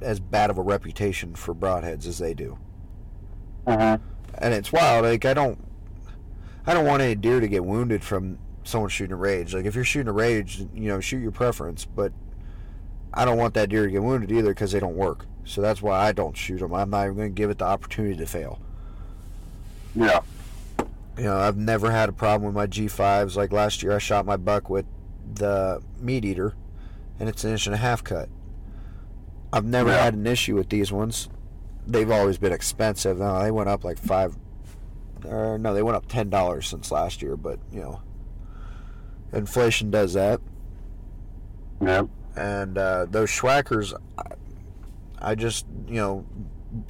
as 0.00 0.20
bad 0.20 0.50
of 0.50 0.58
a 0.58 0.62
reputation 0.62 1.34
for 1.34 1.54
broadheads 1.54 2.06
as 2.06 2.18
they 2.18 2.34
do." 2.34 2.58
Mm-hmm. 3.66 4.02
and 4.38 4.54
it's 4.54 4.72
wild. 4.72 5.04
Like 5.04 5.24
I 5.24 5.34
don't, 5.34 5.58
I 6.66 6.74
don't 6.74 6.86
want 6.86 7.02
any 7.02 7.16
deer 7.16 7.40
to 7.40 7.48
get 7.48 7.64
wounded 7.64 8.04
from 8.04 8.38
someone 8.62 8.90
shooting 8.90 9.12
a 9.12 9.16
rage. 9.16 9.54
Like 9.54 9.64
if 9.64 9.74
you're 9.74 9.84
shooting 9.84 10.08
a 10.08 10.12
rage, 10.12 10.58
you 10.74 10.88
know, 10.88 11.00
shoot 11.00 11.18
your 11.18 11.32
preference. 11.32 11.84
But 11.84 12.12
I 13.16 13.24
don't 13.24 13.38
want 13.38 13.54
that 13.54 13.70
deer 13.70 13.86
to 13.86 13.90
get 13.90 14.02
wounded 14.02 14.30
either 14.30 14.50
because 14.50 14.72
they 14.72 14.80
don't 14.80 14.94
work. 14.96 15.24
So 15.44 15.60
that's 15.62 15.80
why 15.80 15.98
I 15.98 16.12
don't 16.12 16.36
shoot 16.36 16.58
them. 16.58 16.74
I'm 16.74 16.90
not 16.90 17.04
even 17.04 17.16
going 17.16 17.28
to 17.30 17.34
give 17.34 17.50
it 17.50 17.58
the 17.58 17.64
opportunity 17.64 18.16
to 18.16 18.26
fail. 18.26 18.60
Yeah. 19.94 20.20
You 21.16 21.24
know, 21.24 21.36
I've 21.38 21.56
never 21.56 21.90
had 21.90 22.08
a 22.10 22.12
problem 22.12 22.44
with 22.52 22.54
my 22.54 22.66
G5s. 22.66 23.36
Like 23.36 23.52
last 23.52 23.82
year, 23.82 23.92
I 23.92 23.98
shot 23.98 24.26
my 24.26 24.36
buck 24.36 24.68
with 24.68 24.84
the 25.34 25.82
meat 25.98 26.24
eater, 26.26 26.54
and 27.18 27.28
it's 27.28 27.42
an 27.44 27.52
inch 27.52 27.66
and 27.66 27.74
a 27.74 27.78
half 27.78 28.04
cut. 28.04 28.28
I've 29.52 29.64
never 29.64 29.90
Yeah. 29.90 30.02
had 30.04 30.14
an 30.14 30.26
issue 30.26 30.54
with 30.56 30.68
these 30.68 30.92
ones. 30.92 31.28
They've 31.86 32.10
always 32.10 32.36
been 32.36 32.52
expensive. 32.52 33.18
Now 33.18 33.42
they 33.42 33.50
went 33.50 33.70
up 33.70 33.82
like 33.84 33.98
five, 33.98 34.36
or 35.24 35.56
no, 35.56 35.72
they 35.72 35.82
went 35.82 35.96
up 35.96 36.06
ten 36.06 36.28
dollars 36.28 36.66
since 36.68 36.90
last 36.90 37.22
year. 37.22 37.36
But 37.36 37.60
you 37.72 37.80
know, 37.80 38.00
inflation 39.32 39.90
does 39.90 40.12
that. 40.14 40.40
Yep. 41.80 42.08
And 42.36 42.76
uh, 42.76 43.06
those 43.08 43.30
Swhackers, 43.30 43.94
I, 45.20 45.34
just 45.34 45.64
you 45.88 45.94
know, 45.96 46.26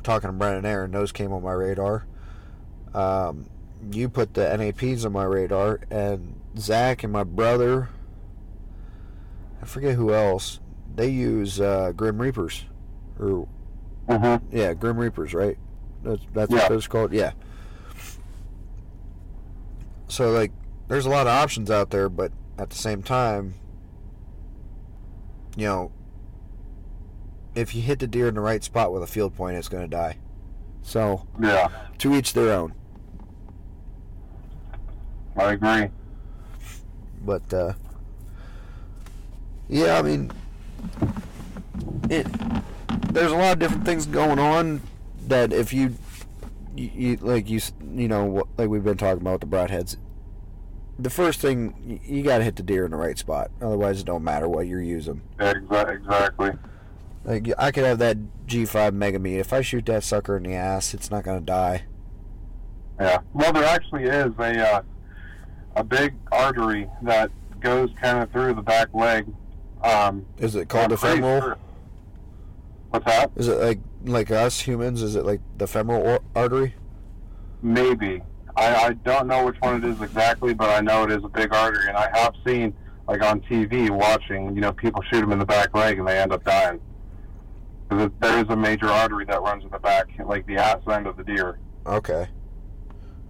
talking 0.03 0.29
to 0.29 0.33
Brennan 0.33 0.67
Aaron, 0.67 0.91
those 0.91 1.13
came 1.13 1.33
on 1.33 1.43
my 1.43 1.53
radar. 1.53 2.07
Um, 2.95 3.49
you 3.93 4.09
put 4.09 4.35
the 4.35 4.57
NAPs 4.57 5.05
on 5.05 5.13
my 5.13 5.25
radar, 5.25 5.81
and 5.91 6.35
Zach 6.59 7.05
and 7.05 7.13
my 7.13 7.23
brother, 7.25 7.91
I 9.63 9.67
forget 9.67 9.95
who 9.95 10.13
else. 10.13 10.59
They 10.95 11.09
use 11.11 11.61
uh, 11.61 11.93
Grim 11.95 12.21
Reapers, 12.21 12.65
or 13.21 13.47
Mm-hmm. 14.09 14.57
yeah, 14.57 14.73
Grim 14.73 14.97
Reapers, 14.99 15.35
right? 15.35 15.59
That's, 16.03 16.23
that's 16.33 16.51
Yeah. 16.53 16.59
what 16.59 16.69
those 16.69 16.87
called. 16.87 17.13
Yeah. 17.13 17.33
So 20.09 20.31
like, 20.31 20.53
there's 20.89 21.07
a 21.07 21.11
lot 21.11 21.27
of 21.27 21.33
options 21.33 21.71
out 21.71 21.91
there, 21.91 22.09
but 22.09 22.33
at 22.59 22.71
the 22.71 22.77
same 22.77 23.03
time, 23.03 23.55
you 25.57 25.67
know, 25.67 25.93
if 27.55 27.75
you 27.75 27.83
hit 27.83 27.99
the 27.99 28.07
deer 28.07 28.29
in 28.29 28.35
the 28.35 28.41
right 28.41 28.63
spot 28.63 28.93
with 28.93 29.03
a 29.03 29.07
field 29.07 29.35
point, 29.35 29.57
it's 29.57 29.69
going 29.69 29.83
to 29.83 29.89
die. 29.89 30.19
So 30.83 31.27
Yeah. 31.41 31.69
to 31.99 32.15
each 32.15 32.33
their 32.35 32.53
own. 32.53 32.75
I 35.37 35.53
agree. 35.53 35.91
But 37.25 37.53
uh, 37.53 37.73
yeah, 39.69 39.99
I 39.99 40.03
mean, 40.03 40.31
it. 42.09 42.27
There's 43.11 43.33
a 43.33 43.37
lot 43.37 43.53
of 43.55 43.59
different 43.59 43.85
things 43.85 44.07
going 44.07 44.39
on 44.39 44.81
that 45.27 45.53
if 45.53 45.73
you, 45.73 45.95
you, 46.77 46.91
you 46.95 47.17
like 47.17 47.49
you 47.51 47.61
you 47.95 48.07
know 48.09 48.47
like 48.57 48.69
we've 48.69 48.85
been 48.85 48.97
talking 48.97 49.21
about 49.23 49.41
the 49.41 49.47
broadheads. 49.47 49.97
The 50.99 51.11
first 51.11 51.41
thing 51.41 52.01
you 52.05 52.23
got 52.23 52.39
to 52.39 52.45
hit 52.45 52.57
the 52.57 52.63
deer 52.63 52.85
in 52.87 52.91
the 52.91 52.97
right 52.97 53.19
spot. 53.19 53.51
Otherwise, 53.61 54.01
it 54.01 54.07
don't 54.07 54.25
matter 54.25 54.49
what 54.49 54.67
you're 54.67 54.81
using. 54.83 55.21
Exactly. 55.39 56.53
Like 57.25 57.49
I 57.59 57.71
could 57.71 57.85
have 57.85 57.99
that 57.99 58.17
G5 58.47 58.93
Megameat. 58.93 59.39
If 59.41 59.53
I 59.53 59.61
shoot 59.61 59.85
that 59.87 60.05
sucker 60.05 60.37
in 60.37 60.45
the 60.45 60.55
ass, 60.55 60.95
it's 60.95 61.11
not 61.11 61.25
gonna 61.25 61.41
die. 61.41 61.85
Yeah. 63.01 63.19
Well, 63.35 63.53
there 63.53 63.65
actually 63.65 64.05
is 64.05 64.33
a 64.39 64.77
uh, 64.77 64.83
a 65.77 65.85
big 65.85 66.15
artery 66.33 66.89
that 67.03 67.31
goes 67.61 67.91
kind 68.01 68.23
of 68.23 68.31
through 68.31 68.55
the 68.55 68.63
back 68.63 68.89
leg. 68.95 69.27
Um, 69.83 70.25
Is 70.39 70.55
it 70.55 70.69
called 70.69 70.91
the 70.93 70.97
femoral? 70.97 71.41
sure- 71.41 71.59
What's 72.91 73.05
that? 73.05 73.33
Is 73.37 73.49
it 73.49 73.59
like 73.59 73.81
like 74.05 74.31
us 74.31 74.61
humans? 74.61 75.03
Is 75.03 75.17
it 75.17 75.27
like 75.27 75.41
the 75.59 75.67
femoral 75.67 76.03
or- 76.07 76.21
artery? 76.35 76.75
Maybe. 77.61 78.23
I, 78.57 78.75
I 78.87 78.93
don't 78.93 79.27
know 79.27 79.45
which 79.45 79.57
one 79.61 79.77
it 79.77 79.85
is 79.89 80.01
exactly, 80.01 80.55
but 80.55 80.71
I 80.71 80.81
know 80.81 81.05
it 81.05 81.13
is 81.13 81.23
a 81.25 81.29
big 81.29 81.53
artery, 81.55 81.89
and 81.89 81.97
I 81.97 82.09
have 82.19 82.35
seen 82.47 82.75
like 83.07 83.23
on 83.23 83.41
TV 83.43 83.91
watching, 83.91 84.55
you 84.55 84.61
know, 84.61 84.73
people 84.73 85.03
shoot 85.03 85.21
them 85.21 85.33
in 85.33 85.39
the 85.39 85.45
back 85.45 85.75
leg 85.75 85.99
and 85.99 86.09
they 86.09 86.19
end 86.19 86.33
up 86.33 86.45
dying. 86.45 86.81
Because 87.89 88.11
there 88.21 88.39
is 88.39 88.47
a 88.49 88.57
major 88.57 88.89
artery 88.89 89.25
that 89.27 89.41
runs 89.43 89.63
in 89.63 89.71
the 89.71 89.79
back, 89.79 90.09
like 90.25 90.45
the 90.47 90.57
ass 90.57 90.81
end 90.91 91.07
of 91.07 91.17
the 91.17 91.23
deer. 91.23 91.59
Okay. 91.87 92.29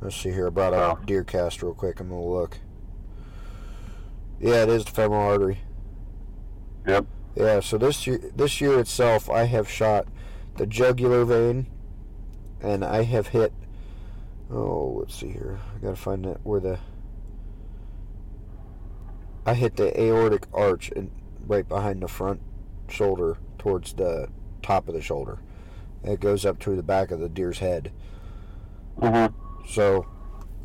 Let's 0.01 0.17
see 0.17 0.31
here. 0.31 0.51
Brought 0.51 0.73
Oh. 0.73 0.93
up 0.93 1.05
deer 1.07 1.25
cast 1.25 1.63
real 1.63 1.75
quick. 1.75 2.01
I'm 2.01 2.09
gonna 2.09 2.23
look. 2.25 2.59
Yeah, 4.41 4.63
it 4.63 4.69
is 4.71 4.85
the 4.87 4.93
femoral 4.93 5.21
artery. 5.31 5.61
Yep. 6.87 7.05
Yeah. 7.35 7.61
So 7.61 7.77
this 7.77 8.07
year, 8.07 8.19
this 8.35 8.61
year 8.61 8.79
itself, 8.79 9.29
I 9.29 9.45
have 9.45 9.69
shot 9.69 10.07
the 10.57 10.67
jugular 10.67 11.25
vein, 11.27 11.67
and 12.63 12.83
I 12.85 13.03
have 13.03 13.29
hit. 13.29 13.53
Oh, 14.51 14.97
let's 15.01 15.15
see 15.15 15.29
here. 15.31 15.59
I 15.75 15.79
gotta 15.79 15.97
find 15.97 16.25
that 16.25 16.45
where 16.45 16.61
the. 16.61 16.79
I 19.45 19.55
hit 19.55 19.77
the 19.77 19.99
aortic 20.01 20.47
arch 20.53 20.91
and 20.95 21.11
right 21.47 21.67
behind 21.69 22.03
the 22.03 22.09
front 22.09 22.41
shoulder, 22.89 23.39
towards 23.59 23.93
the 23.95 24.29
top 24.63 24.89
of 24.89 24.95
the 24.95 25.01
shoulder. 25.01 25.39
It 26.05 26.21
goes 26.21 26.45
up 26.45 26.59
to 26.61 26.77
the 26.77 26.83
back 26.83 27.11
of 27.11 27.21
the 27.21 27.29
deer's 27.29 27.59
head. 27.59 27.93
Mm-hmm. 28.99 29.35
So, 29.69 30.07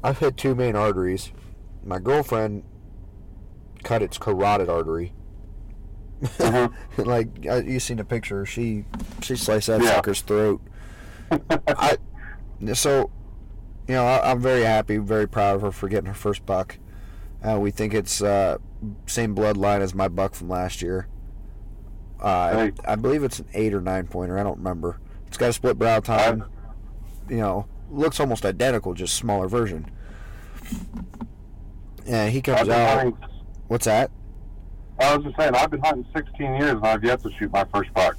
I've 0.04 0.20
hit 0.20 0.38
two 0.38 0.56
main 0.56 0.76
arteries. 0.76 1.32
My 1.84 2.00
girlfriend 2.00 2.64
cut 3.84 4.02
its 4.04 4.18
carotid 4.18 4.70
artery. 4.70 5.14
Mhm. 6.22 6.72
like 7.06 7.30
uh, 7.50 7.64
you 7.64 7.80
seen 7.80 7.98
the 7.98 8.06
picture, 8.06 8.46
she 8.46 8.86
she 9.24 9.36
sliced 9.36 9.68
that 9.68 9.82
Yeah. 9.82 9.96
sucker's 9.96 10.22
throat. 10.22 10.62
I 11.68 11.98
so, 12.74 13.10
you 13.92 13.98
know, 13.98 14.06
I, 14.06 14.32
I'm 14.32 14.40
very 14.40 14.64
happy, 14.64 15.00
very 15.00 15.28
proud 15.28 15.58
of 15.58 15.64
her 15.64 15.72
for 15.74 15.90
getting 15.90 16.06
her 16.06 16.14
first 16.14 16.46
buck. 16.46 16.78
Uh, 17.44 17.60
we 17.60 17.72
think 17.72 17.94
it's 17.94 18.22
uh, 18.22 18.58
same 19.06 19.36
bloodline 19.36 19.82
as 19.82 19.94
my 19.94 20.08
buck 20.08 20.34
from 20.34 20.48
last 20.48 20.82
year. 20.82 21.10
Uh, 22.18 22.54
Hey. 22.54 22.72
I, 22.88 22.94
I 22.94 22.96
believe 22.96 23.22
it's 23.26 23.40
an 23.40 23.50
eight 23.54 23.74
or 23.74 23.82
nine 23.82 24.08
pointer. 24.08 24.40
I 24.40 24.44
don't 24.44 24.60
remember. 24.60 25.02
It's 25.28 25.36
got 25.36 25.50
a 25.50 25.54
split 25.54 25.78
brow 25.78 26.00
tine. 26.00 26.46
You 27.28 27.38
know, 27.40 27.66
looks 27.90 28.22
almost 28.22 28.46
identical, 28.46 28.94
just 28.94 29.14
smaller 29.16 29.50
version. 29.50 29.92
Yeah, 32.06 32.28
he 32.30 32.42
comes 32.42 32.70
out. 32.70 32.98
hunting, 32.98 33.18
What's 33.68 33.86
that? 33.86 34.10
I 35.02 35.18
was 35.18 35.26
just 35.26 35.36
saying, 35.38 35.54
I've 35.54 35.70
been 35.70 35.82
hunting 35.82 36.06
16 36.16 36.54
years 36.54 36.72
and 36.76 36.86
I've 36.86 37.04
yet 37.04 37.22
to 37.24 37.32
shoot 37.38 37.52
my 37.52 37.66
first 37.74 37.94
buck. 37.94 38.16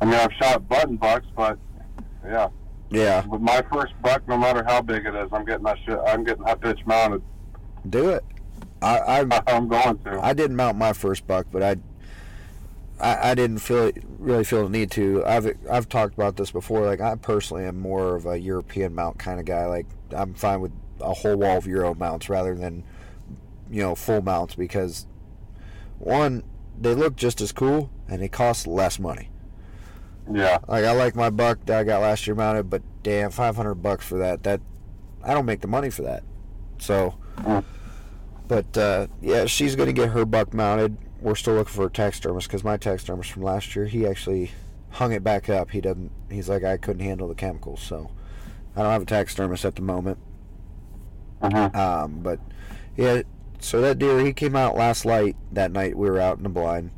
I 0.00 0.04
mean, 0.04 0.14
I've 0.14 0.32
shot 0.34 0.68
button 0.68 0.96
bucks, 0.96 1.26
but 1.34 1.58
yeah, 2.24 2.50
Yeah, 2.90 3.26
with 3.26 3.40
my 3.42 3.62
first 3.70 3.92
buck, 4.02 4.26
no 4.28 4.38
matter 4.38 4.64
how 4.66 4.80
big 4.80 5.04
it 5.04 5.14
is, 5.14 5.28
I'm 5.32 5.44
getting 5.44 5.64
that 5.64 5.78
shit. 5.84 5.98
I'm 6.06 6.24
getting 6.24 6.44
that 6.44 6.60
bitch 6.60 6.86
mounted. 6.86 7.22
do 7.88 8.10
it. 8.10 8.24
I 8.80 8.98
I, 8.98 9.42
I'm 9.46 9.68
going 9.68 9.98
to. 9.98 10.20
I 10.22 10.32
didn't 10.32 10.56
mount 10.56 10.78
my 10.78 10.92
first 10.92 11.26
buck, 11.26 11.46
but 11.52 11.62
I, 11.62 11.76
I 13.00 13.30
I 13.30 13.34
didn't 13.34 13.58
feel 13.58 13.92
really 14.18 14.44
feel 14.44 14.64
the 14.64 14.70
need 14.70 14.90
to. 14.92 15.24
I've 15.26 15.54
I've 15.70 15.88
talked 15.88 16.14
about 16.14 16.36
this 16.36 16.50
before. 16.50 16.86
Like 16.86 17.00
I 17.00 17.14
personally 17.16 17.64
am 17.64 17.78
more 17.78 18.14
of 18.16 18.26
a 18.26 18.38
European 18.38 18.94
mount 18.94 19.18
kind 19.18 19.38
of 19.38 19.44
guy. 19.46 19.66
Like 19.66 19.86
I'm 20.16 20.34
fine 20.34 20.60
with 20.60 20.72
a 21.00 21.12
whole 21.12 21.36
wall 21.36 21.58
of 21.58 21.66
Euro 21.66 21.94
mounts 21.94 22.28
rather 22.28 22.54
than 22.54 22.84
you 23.70 23.82
know 23.82 23.94
full 23.94 24.22
mounts 24.22 24.54
because 24.54 25.06
one 25.98 26.42
they 26.80 26.94
look 26.94 27.16
just 27.16 27.40
as 27.40 27.52
cool 27.52 27.90
and 28.08 28.22
they 28.22 28.28
cost 28.28 28.66
less 28.66 28.98
money. 28.98 29.30
Yeah, 30.32 30.58
Like 30.68 30.84
I 30.84 30.92
like 30.92 31.14
my 31.16 31.30
buck 31.30 31.64
that 31.66 31.78
I 31.80 31.84
got 31.84 32.00
last 32.02 32.26
year 32.26 32.34
mounted, 32.36 32.68
but 32.70 32.82
damn, 33.02 33.30
five 33.30 33.56
hundred 33.56 33.76
bucks 33.76 34.06
for 34.06 34.18
that. 34.18 34.42
That 34.42 34.60
I 35.24 35.34
don't 35.34 35.46
make 35.46 35.60
the 35.60 35.68
money 35.68 35.90
for 35.90 36.02
that. 36.02 36.22
So, 36.78 37.14
Mm. 37.38 37.64
but 38.48 38.76
uh, 38.76 39.06
yeah, 39.20 39.46
she's 39.46 39.76
gonna 39.76 39.92
get 39.92 40.10
her 40.10 40.24
buck 40.24 40.52
mounted. 40.54 40.96
we're 41.20 41.34
still 41.34 41.54
looking 41.54 41.72
for 41.72 41.86
a 41.86 41.90
taxidermist 41.90 42.46
because 42.48 42.62
my 42.62 42.76
taxidermist 42.76 43.32
from 43.32 43.42
last 43.42 43.74
year, 43.74 43.86
he 43.86 44.06
actually 44.06 44.50
hung 44.90 45.12
it 45.12 45.22
back 45.24 45.48
up. 45.48 45.70
He 45.70 45.80
doesn't. 45.80 46.10
He's 46.30 46.48
like, 46.48 46.62
I 46.64 46.76
couldn't 46.76 47.02
handle 47.04 47.28
the 47.28 47.34
chemicals, 47.34 47.80
so 47.82 48.10
I 48.76 48.82
don't 48.82 48.92
have 48.92 49.02
a 49.02 49.06
taxidermist 49.06 49.64
at 49.64 49.74
the 49.76 49.82
moment. 49.82 50.18
Uh-huh. 51.42 51.70
Um, 51.74 52.20
but 52.20 52.40
yeah, 52.96 53.22
so 53.60 53.80
that 53.80 53.98
deer 53.98 54.20
he 54.24 54.32
came 54.32 54.54
out 54.56 54.76
last 54.76 55.04
light 55.04 55.36
that 55.52 55.72
night. 55.72 55.96
We 55.96 56.08
were 56.10 56.20
out 56.20 56.36
in 56.36 56.42
the 56.44 56.48
blind, 56.48 56.90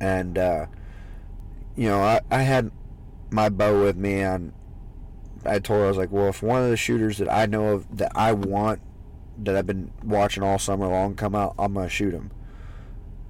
and 0.00 0.36
uh, 0.38 0.66
you 1.76 1.88
know 1.88 2.00
I, 2.00 2.20
I 2.30 2.42
had 2.42 2.70
my 3.30 3.48
bow 3.48 3.82
with 3.82 3.96
me, 3.96 4.20
and 4.20 4.52
I 5.44 5.58
told 5.58 5.80
her 5.80 5.86
I 5.86 5.88
was 5.88 5.96
like, 5.96 6.10
well, 6.10 6.28
if 6.28 6.42
one 6.42 6.62
of 6.62 6.70
the 6.70 6.76
shooters 6.76 7.18
that 7.18 7.32
I 7.32 7.46
know 7.46 7.68
of 7.68 7.96
that 7.96 8.12
I 8.14 8.32
want 8.32 8.80
that 9.38 9.56
I've 9.56 9.66
been 9.66 9.90
watching 10.04 10.42
all 10.42 10.58
summer 10.58 10.86
long 10.86 11.14
come 11.14 11.34
out, 11.34 11.54
I'm 11.58 11.74
gonna 11.74 11.88
shoot 11.88 12.12
him. 12.12 12.30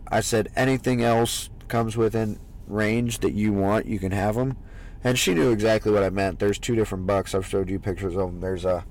I 0.09 0.21
said 0.21 0.51
anything 0.57 1.03
else 1.03 1.51
comes 1.69 1.97
within 1.97 2.41
range 2.67 3.19
that 3.21 3.33
you 3.33 3.53
want, 3.53 3.87
you 3.87 3.99
can 3.99 4.13
have 4.13 4.35
them. 4.35 4.57
And 5.03 5.19
she 5.19 5.35
knew 5.35 5.51
exactly 5.51 5.93
what 5.93 6.03
I 6.03 6.11
meant. 6.11 6.39
There's 6.41 6.59
two 6.59 6.75
different 6.75 7.07
bucks. 7.07 7.35
I've 7.35 7.47
showed 7.47 7.71
you 7.71 7.79
pictures 7.79 8.17
of 8.17 8.27
them. 8.27 8.41
There's 8.41 8.65
a 8.65 8.85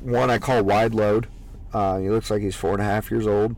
one 0.00 0.30
I 0.30 0.38
call 0.38 0.62
wide 0.62 0.94
load. 0.94 1.28
Uh, 1.72 1.98
he 1.98 2.10
looks 2.10 2.30
like 2.30 2.42
he's 2.42 2.54
four 2.54 2.72
and 2.72 2.82
a 2.82 2.84
half 2.84 3.10
years 3.10 3.26
old, 3.26 3.56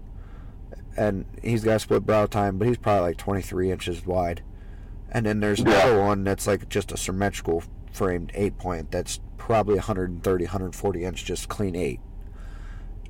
and 0.96 1.26
he's 1.42 1.64
got 1.64 1.80
split 1.80 2.06
brow 2.06 2.26
tine, 2.26 2.56
but 2.58 2.68
he's 2.68 2.78
probably 2.78 3.02
like 3.02 3.16
23 3.16 3.70
inches 3.72 4.06
wide. 4.06 4.42
And 5.10 5.24
then 5.26 5.40
there's 5.40 5.60
another 5.60 6.00
one 6.00 6.24
that's 6.24 6.46
like 6.46 6.68
just 6.68 6.92
a 6.92 6.96
symmetrical 6.96 7.62
framed 7.92 8.32
eight 8.34 8.58
point 8.58 8.90
that's 8.90 9.20
probably 9.38 9.74
130, 9.74 10.44
140 10.44 11.04
inch, 11.04 11.24
just 11.24 11.48
clean 11.48 11.76
eight. 11.76 12.00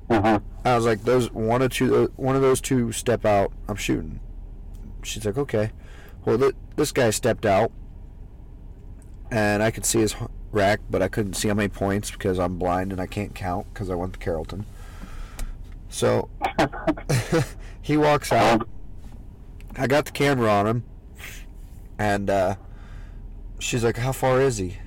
Uh-huh. 0.09 0.39
I 0.63 0.75
was 0.75 0.85
like, 0.85 1.03
those 1.03 1.31
one 1.31 1.61
or 1.61 1.69
two, 1.69 2.11
one 2.15 2.35
of 2.35 2.41
those 2.41 2.61
two 2.61 2.91
step 2.91 3.25
out. 3.25 3.51
I'm 3.67 3.75
shooting. 3.75 4.19
She's 5.03 5.25
like, 5.25 5.37
okay. 5.37 5.71
Well, 6.25 6.37
th- 6.37 6.55
this 6.75 6.91
guy 6.91 7.09
stepped 7.09 7.45
out, 7.45 7.71
and 9.31 9.61
I 9.61 9.71
could 9.71 9.85
see 9.85 9.99
his 9.99 10.15
rack, 10.51 10.79
but 10.89 11.01
I 11.01 11.07
couldn't 11.07 11.33
see 11.33 11.47
how 11.47 11.53
many 11.53 11.69
points 11.69 12.11
because 12.11 12.39
I'm 12.39 12.57
blind 12.57 12.91
and 12.91 13.01
I 13.01 13.05
can't 13.05 13.35
count 13.35 13.67
because 13.73 13.89
I 13.89 13.95
went 13.95 14.13
to 14.13 14.19
Carrollton. 14.19 14.65
So 15.89 16.29
he 17.81 17.97
walks 17.97 18.31
out. 18.31 18.67
I 19.77 19.87
got 19.87 20.05
the 20.05 20.11
camera 20.11 20.49
on 20.49 20.67
him, 20.67 20.83
and 21.97 22.29
uh, 22.29 22.55
she's 23.59 23.83
like, 23.83 23.97
"How 23.97 24.11
far 24.11 24.41
is 24.41 24.57
he?" 24.57 24.77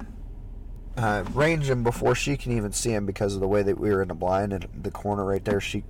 Uh, 0.97 1.25
range 1.33 1.71
him 1.71 1.83
before 1.83 2.15
she 2.15 2.37
can 2.37 2.53
even 2.53 2.73
see 2.73 2.93
him 2.93 3.07
because 3.07 3.35
of 3.35 3.41
the 3.41 3.49
way 3.49 3.63
that 3.63 3.79
we 3.79 3.91
were 3.91 4.03
in 4.03 4.09
the 4.09 4.15
blind 4.15 4.53
and 4.53 4.67
the 4.83 4.91
corner 4.91 5.25
right 5.25 5.45
there. 5.45 5.61
She 5.61 5.85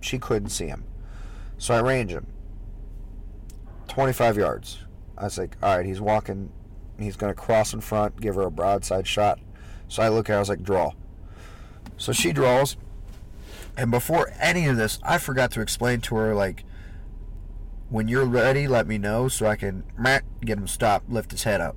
she 0.00 0.18
couldn't 0.18 0.50
see 0.50 0.66
him, 0.66 0.84
so 1.58 1.74
I 1.74 1.80
range 1.80 2.12
him. 2.12 2.26
Twenty-five 3.88 4.36
yards. 4.36 4.78
I 5.16 5.24
was 5.24 5.38
like, 5.38 5.56
"All 5.62 5.76
right, 5.76 5.86
he's 5.86 6.00
walking. 6.00 6.50
He's 6.98 7.16
gonna 7.16 7.34
cross 7.34 7.72
in 7.72 7.80
front, 7.80 8.20
give 8.20 8.34
her 8.34 8.42
a 8.42 8.50
broadside 8.50 9.06
shot." 9.06 9.38
So 9.88 10.02
I 10.02 10.08
look 10.08 10.28
at 10.28 10.32
her. 10.32 10.36
I 10.36 10.40
was 10.40 10.48
like, 10.48 10.62
"Draw." 10.62 10.92
So 11.96 12.12
she 12.12 12.32
draws, 12.32 12.76
and 13.76 13.90
before 13.90 14.32
any 14.40 14.66
of 14.66 14.76
this, 14.76 14.98
I 15.02 15.18
forgot 15.18 15.50
to 15.52 15.60
explain 15.60 16.00
to 16.02 16.16
her 16.16 16.34
like 16.34 16.64
when 17.92 18.08
you're 18.08 18.24
ready, 18.24 18.66
let 18.66 18.86
me 18.86 18.96
know 18.96 19.28
so 19.28 19.46
I 19.46 19.54
can 19.54 19.84
get 20.40 20.56
him 20.56 20.66
stopped, 20.66 21.10
lift 21.10 21.30
his 21.30 21.42
head 21.42 21.60
up. 21.60 21.76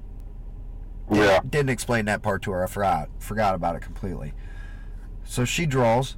Yeah. 1.11 1.41
Didn't 1.47 1.72
explain 1.72 2.05
that 2.05 2.22
part 2.22 2.41
to 2.43 2.51
her. 2.51 2.63
I 2.63 2.68
forgot. 2.68 3.09
Forgot 3.20 3.53
about 3.53 3.76
it 3.76 3.82
completely. 3.82 4.34
So 5.26 5.43
she 5.43 5.66
draws. 5.66 6.16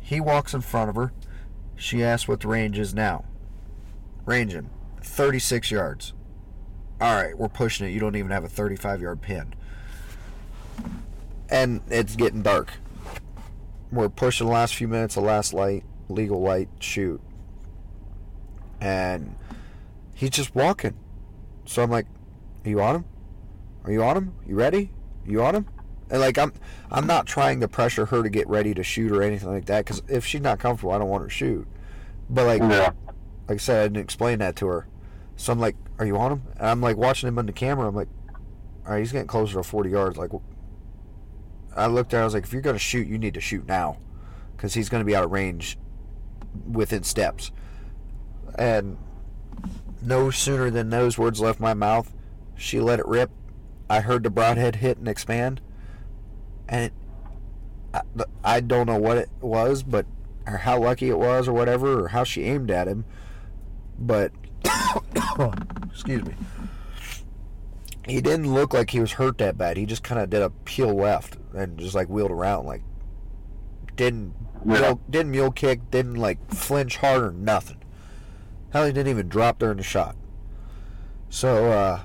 He 0.00 0.20
walks 0.20 0.52
in 0.52 0.60
front 0.60 0.90
of 0.90 0.96
her. 0.96 1.14
She 1.76 2.04
asks 2.04 2.28
what 2.28 2.40
the 2.40 2.48
range 2.48 2.78
is 2.78 2.92
now. 2.92 3.24
Range 4.26 4.52
him. 4.52 4.68
36 5.02 5.70
yards. 5.70 6.12
All 7.00 7.16
right, 7.16 7.36
we're 7.36 7.48
pushing 7.48 7.88
it. 7.88 7.90
You 7.90 8.00
don't 8.00 8.16
even 8.16 8.30
have 8.32 8.44
a 8.44 8.50
35 8.50 9.00
yard 9.00 9.22
pin. 9.22 9.54
And 11.48 11.80
it's 11.88 12.16
getting 12.16 12.42
dark. 12.42 12.74
We're 13.90 14.10
pushing 14.10 14.46
the 14.46 14.52
last 14.52 14.74
few 14.74 14.88
minutes 14.88 15.16
of 15.16 15.24
last 15.24 15.54
light, 15.54 15.84
legal 16.10 16.42
light, 16.42 16.68
shoot. 16.80 17.20
And 18.82 19.36
he's 20.14 20.30
just 20.30 20.54
walking. 20.56 20.94
So 21.66 21.82
I'm 21.84 21.90
like, 21.90 22.06
Are 22.64 22.68
you 22.70 22.80
on 22.80 22.96
him? 22.96 23.04
Are 23.84 23.92
you 23.92 24.02
on 24.02 24.16
him? 24.16 24.34
You 24.44 24.56
ready? 24.56 24.90
You 25.24 25.42
on 25.44 25.54
him? 25.54 25.66
And 26.10 26.20
like 26.20 26.36
I'm, 26.36 26.52
I'm 26.90 27.06
not 27.06 27.26
trying 27.26 27.60
to 27.60 27.68
pressure 27.68 28.06
her 28.06 28.22
to 28.24 28.28
get 28.28 28.48
ready 28.48 28.74
to 28.74 28.82
shoot 28.82 29.12
or 29.12 29.22
anything 29.22 29.48
like 29.50 29.66
that. 29.66 29.84
Because 29.84 30.02
if 30.08 30.26
she's 30.26 30.40
not 30.40 30.58
comfortable, 30.58 30.92
I 30.92 30.98
don't 30.98 31.08
want 31.08 31.22
her 31.22 31.28
to 31.28 31.34
shoot. 31.34 31.66
But 32.28 32.46
like, 32.46 32.60
Yeah. 32.60 32.90
like 33.48 33.54
I 33.54 33.56
said, 33.58 33.78
I 33.84 33.88
didn't 33.88 34.02
explain 34.02 34.40
that 34.40 34.56
to 34.56 34.66
her. 34.66 34.88
So 35.36 35.52
I'm 35.52 35.60
like, 35.60 35.76
"Are 35.98 36.04
you 36.04 36.16
on 36.18 36.32
him?" 36.32 36.42
And 36.58 36.66
I'm 36.66 36.80
like 36.80 36.96
watching 36.96 37.28
him 37.28 37.38
on 37.38 37.46
the 37.46 37.52
camera. 37.52 37.88
I'm 37.88 37.94
like, 37.94 38.08
"All 38.84 38.92
right, 38.92 38.98
he's 38.98 39.12
getting 39.12 39.26
closer 39.28 39.54
to 39.54 39.62
40 39.62 39.90
yards." 39.90 40.16
Like, 40.18 40.30
I 41.74 41.86
looked 41.86 42.12
at. 42.12 42.18
her, 42.18 42.22
I 42.22 42.24
was 42.24 42.34
like, 42.34 42.44
"If 42.44 42.52
you're 42.52 42.62
gonna 42.62 42.78
shoot, 42.78 43.06
you 43.06 43.16
need 43.18 43.34
to 43.34 43.40
shoot 43.40 43.66
now, 43.66 43.96
because 44.56 44.74
he's 44.74 44.88
gonna 44.88 45.04
be 45.04 45.16
out 45.16 45.24
of 45.24 45.30
range 45.32 45.78
within 46.70 47.02
steps." 47.02 47.50
And 48.56 48.98
no 50.00 50.30
sooner 50.30 50.70
than 50.70 50.90
those 50.90 51.16
words 51.18 51.40
left 51.40 51.60
my 51.60 51.74
mouth, 51.74 52.12
she 52.56 52.80
let 52.80 52.98
it 52.98 53.06
rip. 53.06 53.30
I 53.88 54.00
heard 54.00 54.22
the 54.22 54.30
broadhead 54.30 54.76
hit 54.76 54.98
and 54.98 55.08
expand, 55.08 55.60
and 56.68 56.84
it, 56.86 56.92
I, 57.94 58.00
I 58.42 58.60
don't 58.60 58.86
know 58.86 58.98
what 58.98 59.18
it 59.18 59.28
was, 59.40 59.82
but 59.82 60.06
or 60.46 60.56
how 60.58 60.78
lucky 60.80 61.08
it 61.08 61.18
was, 61.18 61.46
or 61.46 61.52
whatever, 61.52 62.04
or 62.04 62.08
how 62.08 62.24
she 62.24 62.44
aimed 62.44 62.70
at 62.70 62.88
him, 62.88 63.04
but 63.98 64.32
oh, 64.66 65.52
excuse 65.90 66.24
me, 66.24 66.34
he 68.06 68.20
didn't 68.20 68.52
look 68.52 68.72
like 68.72 68.90
he 68.90 69.00
was 69.00 69.12
hurt 69.12 69.38
that 69.38 69.58
bad. 69.58 69.76
He 69.76 69.84
just 69.86 70.02
kind 70.02 70.20
of 70.20 70.30
did 70.30 70.42
a 70.42 70.50
peel 70.50 70.94
left 70.94 71.36
and 71.54 71.78
just 71.78 71.94
like 71.94 72.08
wheeled 72.08 72.30
around, 72.30 72.66
like 72.66 72.82
didn't 73.96 74.34
Yeah. 74.64 74.80
mule, 74.80 75.00
didn't 75.10 75.30
mule 75.32 75.50
kick, 75.52 75.90
didn't 75.90 76.14
like 76.14 76.38
flinch 76.52 76.96
hard 76.96 77.22
or 77.22 77.32
nothing. 77.32 77.81
Hell, 78.72 78.86
he 78.86 78.92
didn't 78.92 79.10
even 79.10 79.28
drop 79.28 79.58
during 79.58 79.76
the 79.76 79.82
shot. 79.82 80.16
So 81.28 81.70
uh, 81.70 82.00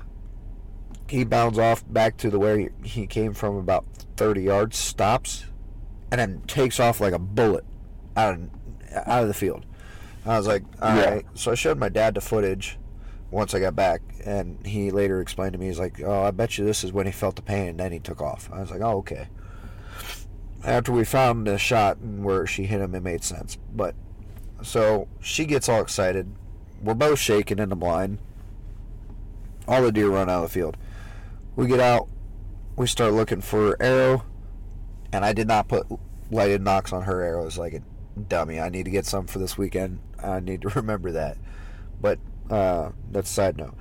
he 1.08 1.24
bounds 1.24 1.58
off 1.58 1.84
back 1.90 2.16
to 2.18 2.30
the 2.30 2.38
where 2.38 2.70
he, 2.82 3.06
came 3.06 3.34
from, 3.34 3.56
about 3.56 3.86
30 4.16 4.42
yards, 4.42 4.76
stops, 4.76 5.44
and 6.10 6.20
then 6.20 6.42
takes 6.46 6.78
off 6.78 7.00
like 7.00 7.12
a 7.12 7.18
bullet 7.18 7.64
out 8.16 8.34
of 8.34 8.50
out 9.06 9.22
of 9.22 9.28
the 9.28 9.34
field. 9.34 9.66
I 10.24 10.36
was 10.36 10.46
like, 10.46 10.62
all 10.80 10.90
right. 10.90 11.24
Yeah. 11.24 11.30
So 11.34 11.52
I 11.52 11.54
showed 11.54 11.78
my 11.78 11.88
dad 11.88 12.14
the 12.14 12.20
footage 12.20 12.78
once 13.30 13.54
I 13.54 13.60
got 13.60 13.76
back, 13.76 14.00
and 14.24 14.64
he 14.66 14.90
later 14.90 15.20
explained 15.20 15.52
to 15.52 15.58
me, 15.58 15.66
he's 15.66 15.78
like, 15.78 16.00
oh, 16.02 16.22
I 16.22 16.30
bet 16.30 16.58
you 16.58 16.64
this 16.64 16.84
is 16.84 16.92
when 16.92 17.06
he 17.06 17.12
felt 17.12 17.36
the 17.36 17.42
pain, 17.42 17.68
and 17.68 17.80
then 17.80 17.92
he 17.92 17.98
took 17.98 18.20
off. 18.20 18.50
I 18.52 18.60
was 18.60 18.70
like, 18.70 18.80
oh, 18.80 18.98
okay. 18.98 19.28
After 20.64 20.92
we 20.92 21.04
found 21.04 21.46
the 21.46 21.58
shot 21.58 21.98
and 21.98 22.24
where 22.24 22.46
she 22.46 22.64
hit 22.64 22.80
him, 22.80 22.94
it 22.94 23.02
made 23.02 23.22
sense. 23.22 23.56
But 23.74 23.94
so 24.62 25.08
she 25.20 25.44
gets 25.44 25.68
all 25.68 25.80
excited. 25.80 26.34
We're 26.82 26.94
both 26.94 27.18
shaking 27.18 27.58
in 27.58 27.68
the 27.68 27.76
blind. 27.76 28.18
All 29.66 29.82
the 29.82 29.92
deer 29.92 30.08
run 30.08 30.30
out 30.30 30.44
of 30.44 30.50
the 30.50 30.54
field. 30.54 30.76
We 31.56 31.66
get 31.66 31.80
out. 31.80 32.08
We 32.76 32.86
start 32.86 33.12
looking 33.12 33.40
for 33.40 33.76
arrow, 33.82 34.24
and 35.12 35.24
I 35.24 35.32
did 35.32 35.48
not 35.48 35.68
put 35.68 35.86
lighted 36.30 36.62
nocks 36.62 36.92
on 36.92 37.02
her 37.02 37.22
arrows 37.22 37.58
like 37.58 37.74
a 37.74 37.82
dummy. 38.28 38.60
I 38.60 38.68
need 38.68 38.84
to 38.84 38.90
get 38.90 39.06
some 39.06 39.26
for 39.26 39.38
this 39.38 39.58
weekend. 39.58 40.00
I 40.22 40.40
need 40.40 40.62
to 40.62 40.68
remember 40.76 41.12
that. 41.12 41.36
But 42.00 42.18
uh, 42.50 42.90
that's 43.10 43.30
a 43.30 43.34
side 43.34 43.56
note. 43.56 43.74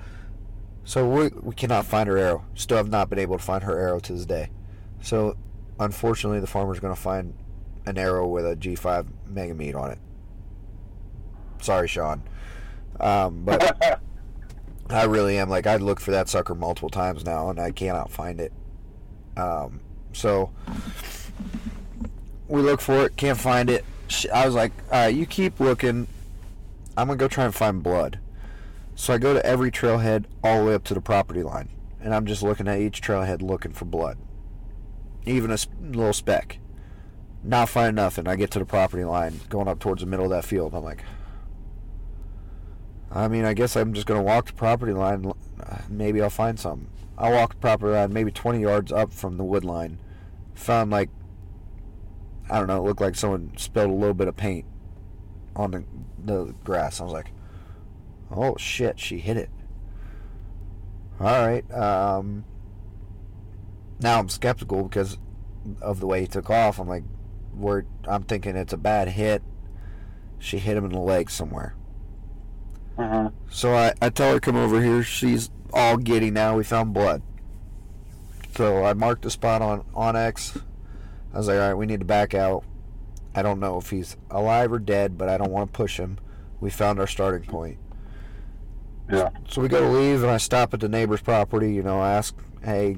So 0.84 1.08
we, 1.08 1.28
we 1.41 1.54
cannot 1.54 1.86
find 1.86 2.08
her 2.08 2.18
arrow. 2.18 2.45
Still 2.56 2.78
have 2.78 2.89
not 2.89 3.10
been 3.10 3.20
able 3.20 3.38
to 3.38 3.43
find 3.43 3.64
her 3.64 3.78
arrow 3.78 4.00
to 4.00 4.14
this 4.14 4.26
day. 4.26 4.50
So 5.02 5.38
unfortunately, 5.80 6.39
the 6.39 6.48
farmer's 6.48 6.80
going 6.80 6.95
to 6.95 7.00
find 7.00 7.34
an 7.86 7.98
arrow 7.98 8.28
with 8.28 8.45
a 8.45 8.56
G5 8.56 9.08
Megameat 9.30 9.76
on 9.76 9.91
it. 9.91 10.00
Sorry, 11.62 11.88
Sean. 11.88 12.24
Um, 13.00 13.43
but 13.43 14.02
I 14.89 15.04
really 15.04 15.38
am 15.38 15.50
like 15.50 15.68
I'd 15.68 15.82
looked 15.82 16.02
for 16.02 16.12
that 16.12 16.30
sucker 16.30 16.56
multiple 16.56 16.89
times 16.89 17.26
now, 17.26 17.50
and 17.50 17.60
I 17.60 17.72
cannot 17.72 18.12
find 18.12 18.39
it. 18.39 18.54
Um, 19.36 19.82
so 20.14 20.52
we 22.48 22.62
look 22.62 22.82
for 22.82 23.06
it, 23.06 23.18
can't 23.18 23.39
find 23.39 23.70
it. 23.70 23.86
I 24.34 24.45
was 24.45 24.56
like, 24.56 24.72
all 24.91 25.00
right, 25.00 25.16
you 25.16 25.26
keep 25.26 25.60
looking. 25.60 26.08
I'm 26.95 27.08
gonna 27.08 27.18
go 27.18 27.28
try 27.28 27.45
and 27.45 27.54
find 27.54 27.84
blood. 27.84 28.20
So 28.95 29.14
I 29.14 29.18
go 29.18 29.34
to 29.34 29.45
every 29.45 29.70
trailhead 29.70 30.26
all 30.43 30.60
the 30.60 30.66
way 30.66 30.74
up 30.74 30.84
to 30.86 30.93
the 30.93 31.02
property 31.02 31.43
line, 31.43 31.70
and 32.02 32.16
I'm 32.16 32.26
just 32.26 32.41
looking 32.41 32.68
at 32.68 32.80
each 32.80 33.02
trailhead 33.02 33.41
looking 33.41 33.74
for 33.74 33.86
blood, 33.86 34.18
even 35.26 35.52
a 35.52 35.58
little 35.82 36.14
speck. 36.14 36.60
Not 37.43 37.70
finding 37.70 37.95
nothing. 37.95 38.28
I 38.28 38.36
get 38.36 38.50
to 38.52 38.60
the 38.60 38.66
property 38.66 39.04
line, 39.04 39.39
going 39.50 39.68
up 39.68 39.80
towards 39.80 40.02
the 40.02 40.08
middle 40.08 40.26
of 40.26 40.32
that 40.32 40.45
field. 40.45 40.74
I'm 40.74 40.84
like, 40.84 41.04
I 43.12 43.28
mean, 43.28 43.45
I 43.45 43.53
guess 43.53 43.76
I'm 43.76 43.93
just 43.93 44.08
gonna 44.08 44.22
walk 44.22 44.47
the 44.47 44.53
property 44.53 44.93
line. 44.93 45.32
Maybe 45.89 46.22
I'll 46.22 46.30
find 46.30 46.60
something. 46.60 46.89
I 47.18 47.32
walked 47.32 47.60
property 47.60 47.93
line, 47.93 48.14
maybe 48.14 48.32
20 48.32 48.62
yards 48.62 48.91
up 48.91 49.12
from 49.12 49.38
the 49.38 49.43
wood 49.43 49.66
line. 49.66 49.99
Found 50.55 50.91
like, 50.91 51.10
I 52.49 52.60
don't 52.60 52.68
know, 52.68 52.78
it 52.78 52.88
looked 52.88 53.01
like 53.01 53.16
someone 53.16 53.53
spilled 53.58 53.89
a 53.89 53.93
little 53.93 54.14
bit 54.14 54.28
of 54.28 54.36
paint 54.36 54.66
on 55.55 55.72
the, 55.72 55.84
the 56.24 56.53
grass. 56.64 57.01
I 57.01 57.05
was 57.05 57.14
like, 57.14 57.32
oh 58.32 58.55
shit, 58.58 58.99
she 58.99 59.18
hit 59.20 59.38
it. 59.38 59.49
All 61.20 61.47
right. 61.47 61.70
Um, 61.74 62.45
now 63.99 64.20
I'm 64.20 64.30
skeptical 64.30 64.84
because 64.84 65.18
of 65.82 65.99
the 65.99 66.05
way 66.05 66.22
he 66.22 66.28
took 66.28 66.49
off. 66.49 66.80
I'm 66.80 66.88
like, 66.88 67.03
we're, 67.55 67.84
I'm 68.08 68.24
thinking 68.24 68.55
it's 68.55 68.74
a 68.74 68.78
bad 68.78 69.10
hit. 69.10 69.41
She 70.38 70.60
hit 70.60 70.78
him 70.78 70.86
in 70.86 70.91
the 70.91 70.99
leg 70.99 71.32
somewhere. 71.32 71.74
Uh-huh. 72.98 73.30
So 73.50 73.74
I, 73.76 73.93
I 74.02 74.10
tell 74.10 74.34
her 74.34 74.39
come 74.39 74.56
over 74.56 74.82
here. 74.82 75.04
She's 75.04 75.50
all 75.74 75.98
giddy 75.98 76.32
now. 76.32 76.58
We 76.58 76.64
found 76.64 76.93
blood. 76.93 77.22
So 78.56 78.84
I 78.84 78.93
marked 78.93 79.22
the 79.22 79.30
spot 79.30 79.62
on 79.62 79.86
on 79.93 80.16
X. 80.16 80.58
I 81.34 81.38
was 81.38 81.48
like, 81.48 81.60
all 81.60 81.68
right, 81.68 81.74
we 81.76 81.86
need 81.86 82.00
to 82.00 82.06
back 82.06 82.34
out. 82.34 82.64
I 83.36 83.43
don't 83.43 83.60
know 83.60 83.78
if 83.78 83.91
he's 83.91 84.18
alive 84.32 84.72
or 84.72 84.80
dead, 84.80 85.18
but 85.18 85.30
I 85.30 85.38
don't 85.38 85.52
want 85.52 85.72
to 85.72 85.78
push 85.78 86.00
him. 86.00 86.18
We 86.60 86.72
found 86.72 87.00
our 87.00 87.06
starting 87.06 87.48
point. 87.48 87.78
Yeah. 89.12 89.30
So 89.48 89.62
we 89.62 89.68
go 89.68 89.80
to 89.82 89.89
leave, 89.89 90.24
and 90.24 90.32
I 90.32 90.38
stop 90.38 90.74
at 90.74 90.80
the 90.80 90.89
neighbor's 90.89 91.22
property. 91.22 91.74
You 91.74 91.84
know, 91.84 92.02
ask, 92.02 92.36
hey, 92.64 92.98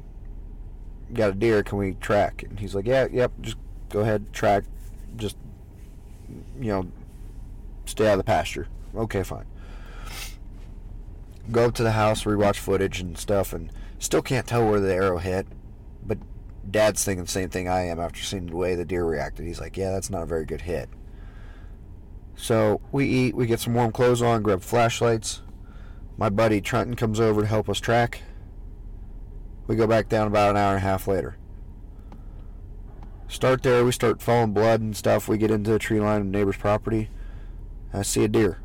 got 1.14 1.32
a 1.32 1.34
deer? 1.34 1.62
Can 1.62 1.78
we 1.78 1.96
track? 1.96 2.44
And 2.44 2.58
he's 2.58 2.74
like, 2.74 2.88
yeah, 2.88 3.08
yep, 3.12 3.34
just 3.42 3.58
go 3.90 4.00
ahead, 4.00 4.32
track. 4.32 4.64
Just, 5.18 5.36
you 6.58 6.68
know, 6.68 6.88
stay 7.86 8.08
out 8.08 8.14
of 8.14 8.20
the 8.20 8.24
pasture. 8.24 8.68
Okay, 8.96 9.24
fine. 9.24 9.46
Go 11.52 11.66
up 11.66 11.74
to 11.76 11.84
the 11.84 11.92
house, 11.92 12.24
rewatch 12.24 12.58
footage 12.58 13.00
and 13.00 13.18
stuff, 13.18 13.54
and 13.54 13.72
still 13.98 14.22
can't 14.22 14.46
tell 14.46 14.70
where 14.70 14.80
the 14.80 14.94
arrow 14.94 15.18
hit. 15.18 15.48
But 16.06 16.20
Dad's 16.70 17.04
thinking 17.04 17.26
the 17.26 17.32
same 17.32 17.50
thing 17.50 17.68
I 17.68 17.88
am 17.88 18.00
after 18.00 18.22
seeing 18.22 18.48
the 18.48 18.56
way 18.56 18.76
the 18.76 18.86
deer 18.86 19.06
reacted. 19.06 19.46
He's 19.46 19.60
like, 19.60 19.78
yeah, 19.78 19.92
that's 19.92 20.10
not 20.10 20.24
a 20.24 20.28
very 20.28 20.46
good 20.46 20.62
hit. 20.62 20.90
So 22.36 22.82
we 22.92 23.06
eat, 23.06 23.36
we 23.36 23.48
get 23.48 23.60
some 23.60 23.74
warm 23.74 23.92
clothes 23.92 24.22
on, 24.22 24.44
grab 24.44 24.62
flashlights. 24.62 25.42
My 26.18 26.30
buddy 26.30 26.62
Trenton 26.62 26.96
comes 26.96 27.20
over 27.20 27.42
to 27.42 27.48
help 27.48 27.70
us 27.70 27.80
track. 27.80 28.22
We 29.68 29.76
go 29.76 29.88
back 29.88 30.10
down 30.10 30.28
about 30.28 30.52
an 30.52 30.58
hour 30.58 30.70
and 30.76 30.78
a 30.78 30.88
half 30.88 31.08
later. 31.08 31.38
Start 33.28 33.62
there, 33.62 33.86
we 33.86 33.92
start 33.92 34.22
following 34.22 34.54
blood 34.54 34.82
and 34.82 34.96
stuff. 34.96 35.28
We 35.28 35.38
get 35.38 35.52
into 35.52 35.72
the 35.72 35.80
tree 35.80 36.00
line 36.00 36.22
of 36.22 36.28
neighbor's 36.28 36.58
property. 36.58 37.10
I 37.94 38.02
see 38.02 38.24
a 38.24 38.28
deer. 38.28 38.60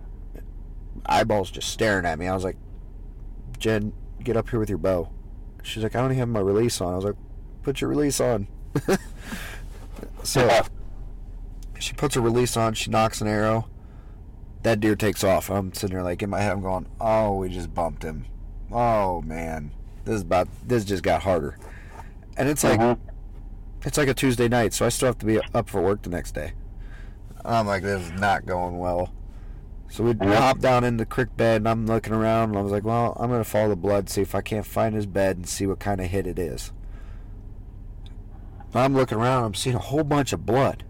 Eyeballs 1.07 1.51
just 1.51 1.69
staring 1.69 2.07
at 2.07 2.19
me. 2.19 2.29
I 2.29 2.35
was 2.35 2.45
like, 2.45 2.57
Jen, 3.59 3.93
get 4.23 4.37
up 4.37 4.51
here 4.51 4.59
with 4.59 4.69
your 4.69 4.79
bow. 4.79 5.11
She's 5.63 5.83
like, 5.83 5.95
I 5.97 6.01
don't 6.01 6.11
even 6.11 6.19
have 6.19 6.29
my 6.29 6.41
release 6.41 6.81
on. 6.81 6.93
I 6.93 6.97
was 6.97 7.05
like, 7.05 7.15
put 7.63 7.81
your 7.81 7.89
release 7.91 8.21
on. 8.21 8.47
so 10.23 10.63
she 11.79 11.93
puts 11.95 12.15
her 12.15 12.21
release 12.21 12.57
on. 12.57 12.75
She 12.75 12.91
nocks 12.91 13.21
an 13.21 13.29
arrow. 13.29 13.69
That 14.63 14.81
deer 14.81 14.97
takes 14.97 15.23
off. 15.25 15.51
I'm 15.51 15.73
sitting 15.75 15.95
there 15.95 16.05
like 16.05 16.23
in 16.23 16.31
my 16.31 16.41
head. 16.41 16.53
I'm 16.53 16.61
going, 16.63 16.87
oh, 17.01 17.37
we 17.37 17.49
just 17.49 17.75
bumped 17.75 18.03
him. 18.03 18.27
Oh 18.73 19.21
man, 19.23 19.71
this 20.05 20.17
is 20.17 20.23
about. 20.23 20.49
This 20.67 20.85
just 20.85 21.03
got 21.03 21.23
harder. 21.23 21.59
And 22.37 22.49
it's 22.49 22.65
like, 22.65 22.81
Mhm. 22.81 22.99
it's 23.85 23.97
like 23.99 24.09
a 24.09 24.15
Tuesday 24.15 24.49
night, 24.49 24.73
so 24.73 24.85
I 24.85 24.89
still 24.89 25.07
have 25.07 25.19
to 25.19 25.27
be 25.27 25.39
up 25.55 25.69
for 25.69 25.81
work 25.81 26.03
the 26.03 26.11
next 26.11 26.33
day. 26.35 26.55
I'm 27.45 27.67
like, 27.67 27.83
this 27.83 28.03
is 28.03 28.13
not 28.13 28.47
going 28.47 28.79
well. 28.79 29.13
So 29.95 30.03
we 30.03 30.27
hop 30.27 30.59
down 30.59 30.83
in 30.83 30.97
the 30.97 31.07
creek 31.07 31.37
bed, 31.37 31.59
and 31.59 31.69
I'm 31.69 31.87
looking 31.87 32.13
around, 32.13 32.49
and 32.49 32.59
I 32.59 32.63
was 32.63 32.73
like, 32.73 32.83
well, 32.83 33.17
I'm 33.17 33.31
gonna 33.31 33.45
follow 33.45 33.69
the 33.69 33.77
blood, 33.77 34.11
see 34.11 34.23
if 34.23 34.35
I 34.35 34.41
can't 34.41 34.67
find 34.67 34.93
his 34.93 35.07
bed, 35.07 35.37
and 35.37 35.49
see 35.49 35.69
what 35.69 35.79
kind 35.79 36.01
of 36.01 36.09
hit 36.09 36.27
it 36.27 36.37
is. 36.37 36.73
I'm 38.75 38.93
looking 38.93 39.19
around, 39.19 39.45
I'm 39.45 39.55
seeing 39.55 39.77
a 39.77 39.79
whole 39.79 40.03
bunch 40.03 40.33
of 40.33 40.45
blood. 40.45 40.83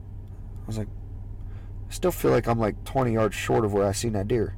I 0.62 0.66
was 0.66 0.78
like, 0.78 0.88
I 0.88 1.92
still 1.92 2.12
feel 2.12 2.30
like 2.30 2.46
I'm 2.46 2.58
like 2.58 2.82
20 2.84 3.12
yards 3.12 3.34
short 3.34 3.66
of 3.66 3.74
where 3.74 3.86
I 3.86 3.92
seen 3.92 4.14
that 4.14 4.26
deer. 4.26 4.56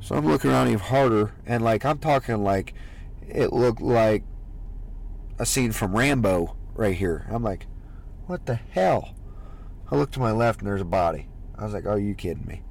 So 0.00 0.16
I'm 0.16 0.26
looking 0.26 0.50
around 0.50 0.66
even 0.66 0.80
harder, 0.80 1.34
and 1.46 1.62
like 1.62 1.84
I'm 1.84 1.98
talking 1.98 2.42
like 2.42 2.74
it 3.28 3.52
looked 3.52 3.80
like 3.80 4.24
a 5.38 5.46
scene 5.46 5.70
from 5.70 5.94
Rambo 5.94 6.56
right 6.74 6.96
here. 6.96 7.28
I'm 7.30 7.44
like, 7.44 7.68
what 8.26 8.46
the 8.46 8.56
hell? 8.56 9.14
I 9.88 9.94
look 9.94 10.10
to 10.10 10.18
my 10.18 10.32
left 10.32 10.58
and 10.58 10.66
there's 10.66 10.80
a 10.80 10.84
body. 10.84 11.28
I 11.56 11.62
was 11.62 11.74
like, 11.74 11.86
are 11.86 12.00
you 12.00 12.16
kidding 12.16 12.44
me? 12.44 12.63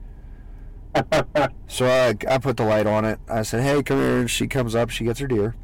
So 1.67 1.87
I, 1.87 2.15
I 2.29 2.37
put 2.37 2.57
the 2.57 2.65
light 2.65 2.85
on 2.85 3.05
it. 3.05 3.19
I 3.27 3.41
said, 3.41 3.63
hey, 3.63 3.81
come 3.81 3.97
here. 3.97 4.19
And 4.19 4.29
she 4.29 4.47
comes 4.47 4.75
up. 4.75 4.89
She 4.89 5.05
gets 5.05 5.19
her 5.19 5.27
deer. 5.27 5.55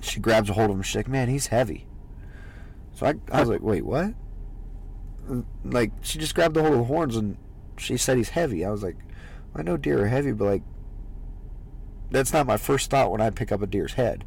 She 0.00 0.20
grabs 0.20 0.50
a 0.50 0.52
hold 0.52 0.70
of 0.70 0.76
him. 0.76 0.82
She's 0.82 0.96
like, 0.96 1.08
man, 1.08 1.28
he's 1.28 1.46
heavy. 1.46 1.86
So 2.94 3.06
I, 3.06 3.14
I 3.30 3.40
was 3.40 3.48
like, 3.48 3.62
wait, 3.62 3.86
what? 3.86 4.14
Like, 5.64 5.92
she 6.02 6.18
just 6.18 6.34
grabbed 6.34 6.56
a 6.56 6.60
hold 6.60 6.74
of 6.74 6.80
the 6.80 6.84
horns 6.84 7.16
and 7.16 7.38
she 7.78 7.96
said 7.96 8.16
he's 8.16 8.30
heavy. 8.30 8.64
I 8.64 8.70
was 8.70 8.82
like, 8.82 8.96
I 9.54 9.62
know 9.62 9.76
deer 9.76 10.02
are 10.02 10.08
heavy, 10.08 10.32
but 10.32 10.44
like, 10.44 10.62
that's 12.10 12.32
not 12.32 12.46
my 12.46 12.58
first 12.58 12.90
thought 12.90 13.10
when 13.10 13.20
I 13.20 13.30
pick 13.30 13.50
up 13.50 13.62
a 13.62 13.66
deer's 13.66 13.94
head. 13.94 14.24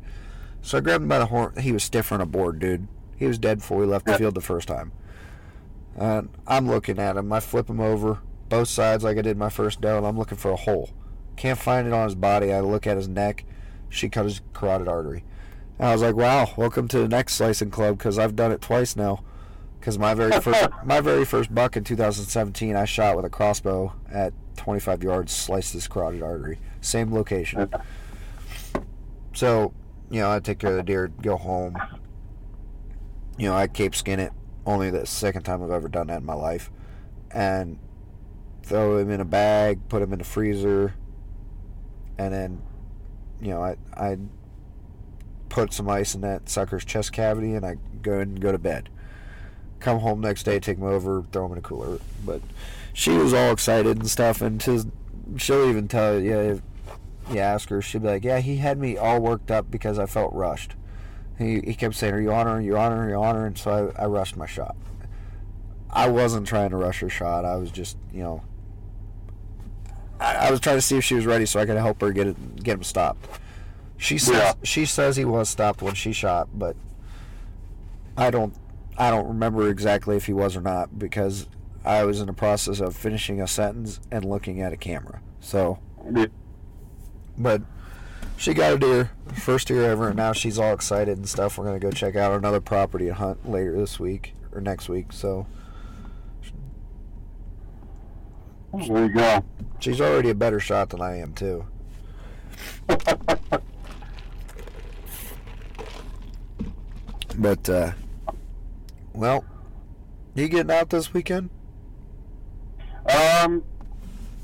So 0.61 0.77
I 0.79 0.81
grabbed 0.81 1.03
him 1.03 1.09
by 1.09 1.19
the 1.19 1.27
horn. 1.27 1.53
He 1.59 1.71
was 1.71 1.83
stiffer 1.83 2.15
on 2.15 2.21
a 2.21 2.25
board, 2.25 2.57
dude. 2.57 2.87
He 3.17 3.27
was 3.27 3.37
dead 3.37 3.59
before 3.59 3.77
we 3.77 3.85
left 3.85 4.07
the 4.07 4.17
field 4.17 4.33
the 4.33 4.41
first 4.41 4.67
time. 4.67 4.91
And 5.95 6.29
I'm 6.47 6.67
looking 6.67 6.97
at 6.97 7.17
him. 7.17 7.31
I 7.31 7.39
flip 7.39 7.69
him 7.69 7.79
over 7.79 8.21
both 8.49 8.67
sides 8.67 9.03
like 9.03 9.17
I 9.17 9.21
did 9.21 9.37
my 9.37 9.49
first 9.49 9.81
doe, 9.81 9.97
and 9.97 10.05
I'm 10.05 10.17
looking 10.17 10.37
for 10.37 10.51
a 10.51 10.55
hole. 10.55 10.91
Can't 11.35 11.59
find 11.59 11.87
it 11.87 11.93
on 11.93 12.05
his 12.05 12.15
body. 12.15 12.53
I 12.53 12.61
look 12.61 12.87
at 12.87 12.97
his 12.97 13.07
neck. 13.07 13.45
She 13.89 14.09
cut 14.09 14.25
his 14.25 14.41
carotid 14.53 14.87
artery. 14.87 15.23
And 15.77 15.89
I 15.89 15.93
was 15.93 16.01
like, 16.01 16.15
"Wow, 16.15 16.53
welcome 16.55 16.87
to 16.89 16.99
the 16.99 17.07
next 17.07 17.33
slicing 17.33 17.71
club," 17.71 17.97
because 17.97 18.17
I've 18.17 18.35
done 18.35 18.51
it 18.51 18.61
twice 18.61 18.95
now. 18.95 19.23
Because 19.79 19.99
my 19.99 20.13
very 20.13 20.39
first 20.39 20.69
my 20.85 21.01
very 21.01 21.25
first 21.25 21.53
buck 21.53 21.75
in 21.75 21.83
2017, 21.83 22.75
I 22.75 22.85
shot 22.85 23.15
with 23.15 23.25
a 23.25 23.29
crossbow 23.29 23.93
at 24.11 24.33
25 24.57 25.03
yards, 25.03 25.31
sliced 25.31 25.73
his 25.73 25.87
carotid 25.87 26.23
artery. 26.23 26.59
Same 26.81 27.13
location. 27.13 27.69
So, 29.33 29.73
you 30.09 30.21
know, 30.21 30.31
I 30.31 30.39
take 30.39 30.59
care 30.59 30.71
of 30.71 30.77
the 30.77 30.83
deer, 30.83 31.09
go 31.21 31.35
home. 31.35 31.77
You 33.37 33.49
know, 33.49 33.55
I 33.55 33.67
cape 33.67 33.95
skin 33.95 34.19
it. 34.19 34.31
Only 34.65 34.89
the 34.89 35.05
second 35.05 35.43
time 35.43 35.61
I've 35.61 35.71
ever 35.71 35.89
done 35.89 36.07
that 36.07 36.19
in 36.19 36.25
my 36.25 36.33
life. 36.33 36.71
And 37.31 37.77
throw 38.65 38.97
him 38.97 39.11
in 39.11 39.21
a 39.21 39.25
bag, 39.25 39.79
put 39.89 40.01
him 40.01 40.11
in 40.11 40.19
the 40.19 40.25
freezer, 40.25 40.95
and 42.17 42.33
then, 42.33 42.61
you 43.39 43.49
know, 43.49 43.63
I 43.63 43.77
I 43.93 44.17
put 45.49 45.71
some 45.71 45.87
ice 45.87 46.15
in 46.15 46.21
that 46.21 46.49
sucker's 46.49 46.83
chest 46.83 47.13
cavity, 47.13 47.53
and 47.53 47.65
I 47.65 47.77
go 48.01 48.19
and 48.19 48.39
go 48.41 48.51
to 48.51 48.57
bed. 48.57 48.89
Come 49.79 49.99
home 49.99 50.19
next 50.19 50.43
day, 50.43 50.59
take 50.59 50.77
him 50.77 50.83
over, 50.83 51.23
throw 51.31 51.45
him 51.45 51.51
in 51.51 51.57
a 51.59 51.61
cooler. 51.61 51.99
But 52.25 52.41
she 52.91 53.11
was 53.11 53.33
all 53.33 53.51
excited 53.51 53.97
and 53.97 54.09
stuff, 54.09 54.41
and 54.41 54.61
she'll 54.61 55.69
even 55.69 55.87
tell 55.87 56.19
you, 56.19 56.31
yeah, 56.31 56.41
if 56.41 56.61
you 57.31 57.39
ask 57.39 57.69
her, 57.69 57.81
she'll 57.81 58.01
be 58.01 58.07
like, 58.07 58.23
yeah, 58.23 58.39
he 58.39 58.57
had 58.57 58.79
me 58.79 58.97
all 58.97 59.19
worked 59.19 59.51
up 59.51 59.69
because 59.69 59.99
I 59.99 60.07
felt 60.07 60.33
rushed. 60.33 60.75
He, 61.37 61.59
he 61.59 61.75
kept 61.75 61.95
saying, 61.95 62.13
are 62.13 62.21
you 62.21 62.31
on 62.31 62.47
her, 62.47 62.53
are 62.53 62.61
you 62.61 62.77
on 62.77 62.91
her, 62.91 63.03
are 63.03 63.09
you 63.09 63.15
on 63.15 63.35
her, 63.35 63.45
and 63.45 63.57
so 63.57 63.93
I, 63.95 64.03
I 64.03 64.05
rushed 64.07 64.37
my 64.37 64.47
shot. 64.47 64.75
I 65.91 66.09
wasn't 66.09 66.47
trying 66.47 66.71
to 66.71 66.77
rush 66.77 67.01
her 67.01 67.09
shot. 67.09 67.45
I 67.45 67.55
was 67.57 67.71
just, 67.71 67.97
you 68.11 68.23
know, 68.23 68.43
I, 70.19 70.47
I 70.47 70.51
was 70.51 70.59
trying 70.59 70.77
to 70.77 70.81
see 70.81 70.97
if 70.97 71.03
she 71.03 71.15
was 71.15 71.25
ready 71.25 71.45
so 71.45 71.59
I 71.59 71.65
could 71.65 71.77
help 71.77 72.01
her 72.01 72.11
get 72.11 72.27
it, 72.27 72.63
get 72.63 72.75
him 72.75 72.83
stopped. 72.83 73.27
She 73.97 74.17
says 74.17 74.35
Yeah. 74.35 74.53
she 74.63 74.85
says 74.85 75.15
he 75.15 75.25
was 75.25 75.49
stopped 75.49 75.81
when 75.81 75.93
she 75.95 76.11
shot, 76.13 76.49
but 76.53 76.75
I 78.17 78.29
don't 78.31 78.53
I 78.97 79.09
don't 79.11 79.27
remember 79.27 79.69
exactly 79.69 80.15
if 80.15 80.25
he 80.25 80.33
was 80.33 80.55
or 80.55 80.61
not 80.61 80.97
because 80.97 81.47
I 81.83 82.03
was 82.03 82.19
in 82.21 82.27
the 82.27 82.33
process 82.33 82.79
of 82.79 82.95
finishing 82.95 83.41
a 83.41 83.47
sentence 83.47 83.99
and 84.09 84.25
looking 84.25 84.61
at 84.61 84.73
a 84.73 84.77
camera. 84.77 85.21
So, 85.39 85.79
Yeah. 86.13 86.27
but 87.37 87.61
she 88.37 88.53
got 88.53 88.73
a 88.73 88.77
deer, 88.77 89.11
first 89.33 89.67
deer 89.67 89.83
ever, 89.83 90.07
and 90.07 90.17
now 90.17 90.33
she's 90.33 90.57
all 90.57 90.73
excited 90.73 91.17
and 91.17 91.27
stuff. 91.29 91.57
We're 91.57 91.65
gonna 91.65 91.79
go 91.79 91.91
check 91.91 92.15
out 92.15 92.31
another 92.33 92.59
property 92.61 93.07
and 93.07 93.17
hunt 93.17 93.49
later 93.49 93.75
this 93.77 93.99
week 93.99 94.33
or 94.51 94.61
next 94.61 94.89
week. 94.89 95.13
So 95.13 95.45
There 98.87 99.05
you 99.05 99.13
go. 99.13 99.43
she's 99.79 100.01
already 100.01 100.29
a 100.29 100.35
better 100.35 100.59
shot 100.59 100.89
than 100.89 101.01
I 101.01 101.17
am 101.19 101.33
too. 101.33 101.65
But 107.37 107.69
uh, 107.69 107.91
well, 109.13 109.43
you 110.35 110.47
getting 110.47 110.71
out 110.71 110.89
this 110.89 111.13
weekend? 111.13 111.49
Um, 113.09 113.63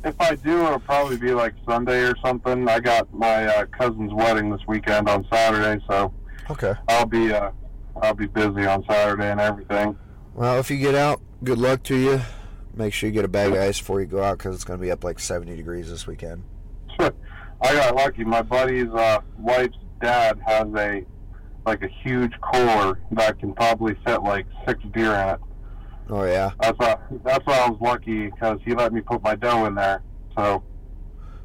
if 0.04 0.20
I 0.20 0.36
do, 0.36 0.66
it'll 0.66 0.80
probably 0.80 1.18
be 1.18 1.32
like 1.34 1.54
Sunday 1.68 2.02
or 2.04 2.16
something. 2.24 2.68
I 2.68 2.80
got 2.80 3.12
my 3.14 3.46
uh, 3.46 3.66
cousin's 3.68 4.14
wedding 4.14 4.50
this 4.52 4.62
weekend 4.68 5.08
on 5.10 5.26
Saturday, 5.32 5.84
so 5.90 6.14
Okay. 6.50 6.74
I'll 6.90 7.06
be 7.06 7.32
uh, 7.32 7.52
I'll 8.02 8.14
be 8.14 8.28
busy 8.28 8.66
on 8.66 8.84
Saturday 8.90 9.32
and 9.32 9.40
everything. 9.40 9.98
Well, 10.34 10.60
if 10.60 10.70
you 10.70 10.78
get 10.78 10.96
out, 10.96 11.22
good 11.44 11.60
luck 11.60 11.84
to 11.84 11.96
you. 11.96 12.22
Make 12.76 12.94
sure 12.94 13.08
you 13.08 13.14
get 13.14 13.26
a 13.26 13.30
bag 13.30 13.52
of 13.52 13.60
ice 13.60 13.80
before 13.80 14.00
you 14.00 14.08
go 14.08 14.24
out 14.24 14.38
because 14.38 14.56
it's 14.56 14.64
going 14.64 14.80
to 14.80 14.82
be 14.82 14.92
up 14.92 15.04
like 15.04 15.20
70 15.20 15.56
degrees 15.56 15.90
this 15.90 16.08
weekend. 16.08 16.44
I 17.00 17.12
got 17.62 17.96
lucky. 17.96 18.24
My 18.24 18.42
buddy's 18.42 18.90
uh, 18.90 19.20
wife's 19.38 19.78
dad 20.02 20.40
has 20.46 20.68
a 20.76 21.06
like 21.66 21.84
a 21.84 21.88
huge 21.88 22.34
cooler 22.42 23.00
that 23.12 23.40
can 23.40 23.54
probably 23.54 23.96
fit 24.06 24.24
like 24.24 24.48
six 24.66 24.84
deer 24.94 25.14
in 25.14 25.30
it. 25.30 25.40
Oh 26.10 26.24
yeah. 26.24 26.52
That's 26.60 26.78
why 26.80 26.98
that's 27.24 27.46
why 27.46 27.60
I 27.60 27.70
was 27.70 27.80
lucky 27.80 28.30
because 28.30 28.60
he 28.66 28.74
let 28.74 28.92
me 28.94 29.02
put 29.02 29.22
my 29.22 29.36
doe 29.36 29.66
in 29.66 29.76
there. 29.76 30.02
So 30.36 30.64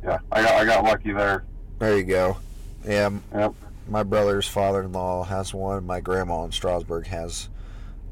yeah, 0.02 0.18
I 0.32 0.42
got 0.42 0.54
I 0.54 0.64
got 0.64 0.84
lucky 0.84 1.12
there. 1.12 1.44
There 1.78 1.96
you 1.96 2.04
go. 2.04 2.38
Yeah. 2.84 3.10
Yep. 3.34 3.54
My 3.88 4.02
brother's 4.02 4.48
father-in-law 4.48 5.24
has 5.24 5.54
one. 5.54 5.86
My 5.86 6.00
grandma 6.00 6.44
in 6.44 6.52
Strasburg 6.52 7.06
has 7.06 7.48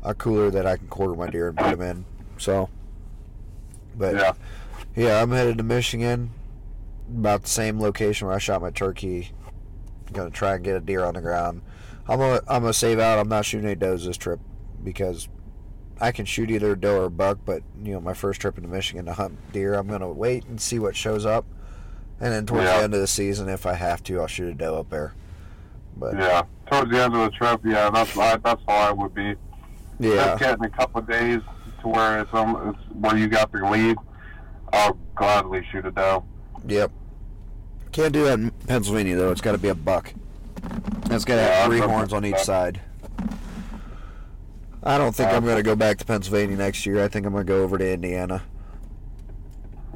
a 0.05 0.15
cooler 0.15 0.51
that 0.51 0.67
I 0.67 0.77
can 0.77 0.87
quarter 0.87 1.15
my 1.15 1.29
deer 1.29 1.49
and 1.49 1.57
put 1.57 1.71
them 1.71 1.83
in. 1.83 2.05
So, 2.39 2.69
but 3.97 4.15
Yeah. 4.15 4.33
yeah, 4.97 5.23
I'm 5.23 5.31
headed 5.31 5.59
to 5.59 5.65
Michigan, 5.65 6.31
about 7.09 7.43
the 7.43 7.49
same 7.49 7.81
location 7.81 8.27
where 8.27 8.37
I 8.37 8.39
shot 8.39 8.63
my 8.63 8.71
turkey. 8.71 9.33
Gonna 10.13 10.31
try 10.31 10.55
and 10.55 10.65
get 10.65 10.77
a 10.77 10.81
deer 10.81 11.05
on 11.05 11.15
the 11.15 11.21
ground. 11.21 11.63
I'm 12.09 12.19
gonna 12.19 12.41
I'm 12.49 12.63
gonna 12.63 12.73
save 12.73 12.99
out. 12.99 13.19
I'm 13.19 13.29
not 13.29 13.45
shooting 13.45 13.67
any 13.67 13.75
does 13.75 14.05
this 14.05 14.17
trip 14.17 14.39
because 14.83 15.29
I 16.01 16.13
can 16.13 16.25
shoot 16.25 16.51
either 16.51 16.73
a 16.73 16.79
doe 16.79 17.01
or 17.01 17.05
a 17.07 17.11
buck. 17.11 17.39
But 17.45 17.63
you 17.83 17.93
know, 17.95 18.01
my 18.01 18.15
first 18.15 18.41
trip 18.41 18.57
into 18.59 18.69
Michigan 18.69 19.07
to 19.07 19.13
hunt 19.15 19.39
deer, 19.53 19.75
I'm 19.75 19.89
gonna 19.89 20.11
wait 20.13 20.45
and 20.47 20.61
see 20.61 20.79
what 20.79 20.95
shows 20.97 21.25
up, 21.27 21.47
and 22.21 22.33
then 22.33 22.47
towards 22.47 22.65
Yeah. 22.65 22.79
the 22.79 22.85
end 22.85 22.95
of 22.95 23.01
the 23.01 23.07
season, 23.07 23.49
if 23.49 23.65
I 23.67 23.75
have 23.75 24.03
to, 24.05 24.21
I'll 24.21 24.27
shoot 24.27 24.49
a 24.51 24.55
doe 24.55 24.77
up 24.79 24.91
there. 24.91 25.15
But 25.97 26.15
Yeah. 26.19 26.43
Towards 26.71 26.91
the 26.91 27.03
end 27.03 27.15
of 27.15 27.21
the 27.21 27.31
trip, 27.31 27.61
yeah, 27.65 27.91
that's 27.91 28.17
I, 28.17 28.37
that's 28.37 28.63
how 28.69 28.75
I 28.75 28.93
would 28.93 29.15
be. 29.15 29.35
yeah, 29.99 30.15
Just 30.17 30.39
getting 30.41 30.65
a 30.65 30.71
couple 30.71 31.01
of 31.01 31.09
days 31.09 31.41
to 31.85 31.89
where 31.89 32.21
it's, 32.21 32.35
um, 32.35 32.75
it's 32.75 32.95
where 32.95 33.17
you 33.17 33.29
got 33.29 33.53
the 33.53 33.59
lead. 33.59 33.97
I'll 34.73 34.99
gladly 35.15 35.65
shoot 35.71 35.87
a 35.87 35.93
doe. 35.93 36.25
Yep. 36.67 36.91
Can't 37.93 38.13
do 38.13 38.25
that 38.25 38.39
in 38.41 38.51
Pennsylvania 38.67 39.15
though. 39.17 39.31
It's 39.31 39.41
got 39.41 39.53
to 39.53 39.59
be 39.59 39.69
a 39.69 39.75
buck. 39.75 40.13
It's 41.11 41.25
got 41.25 41.37
to 41.37 41.43
Yeah, 41.43 41.55
have 41.61 41.67
three 41.67 41.79
horns 41.79 42.13
on 42.13 42.25
each 42.25 42.39
side. 42.39 42.81
I 44.83 44.99
don't 44.99 45.15
think 45.15 45.31
Uh, 45.31 45.37
I'm 45.37 45.45
going 45.45 45.57
to 45.57 45.63
go 45.63 45.77
back 45.77 45.99
to 45.99 46.05
Pennsylvania 46.05 46.57
next 46.57 46.85
year. 46.87 47.03
I 47.05 47.09
think 47.09 47.25
I'm 47.27 47.33
going 47.33 47.47
to 47.47 47.51
go 47.53 47.63
over 47.63 47.79
to 47.79 47.93
Indiana 47.93 48.43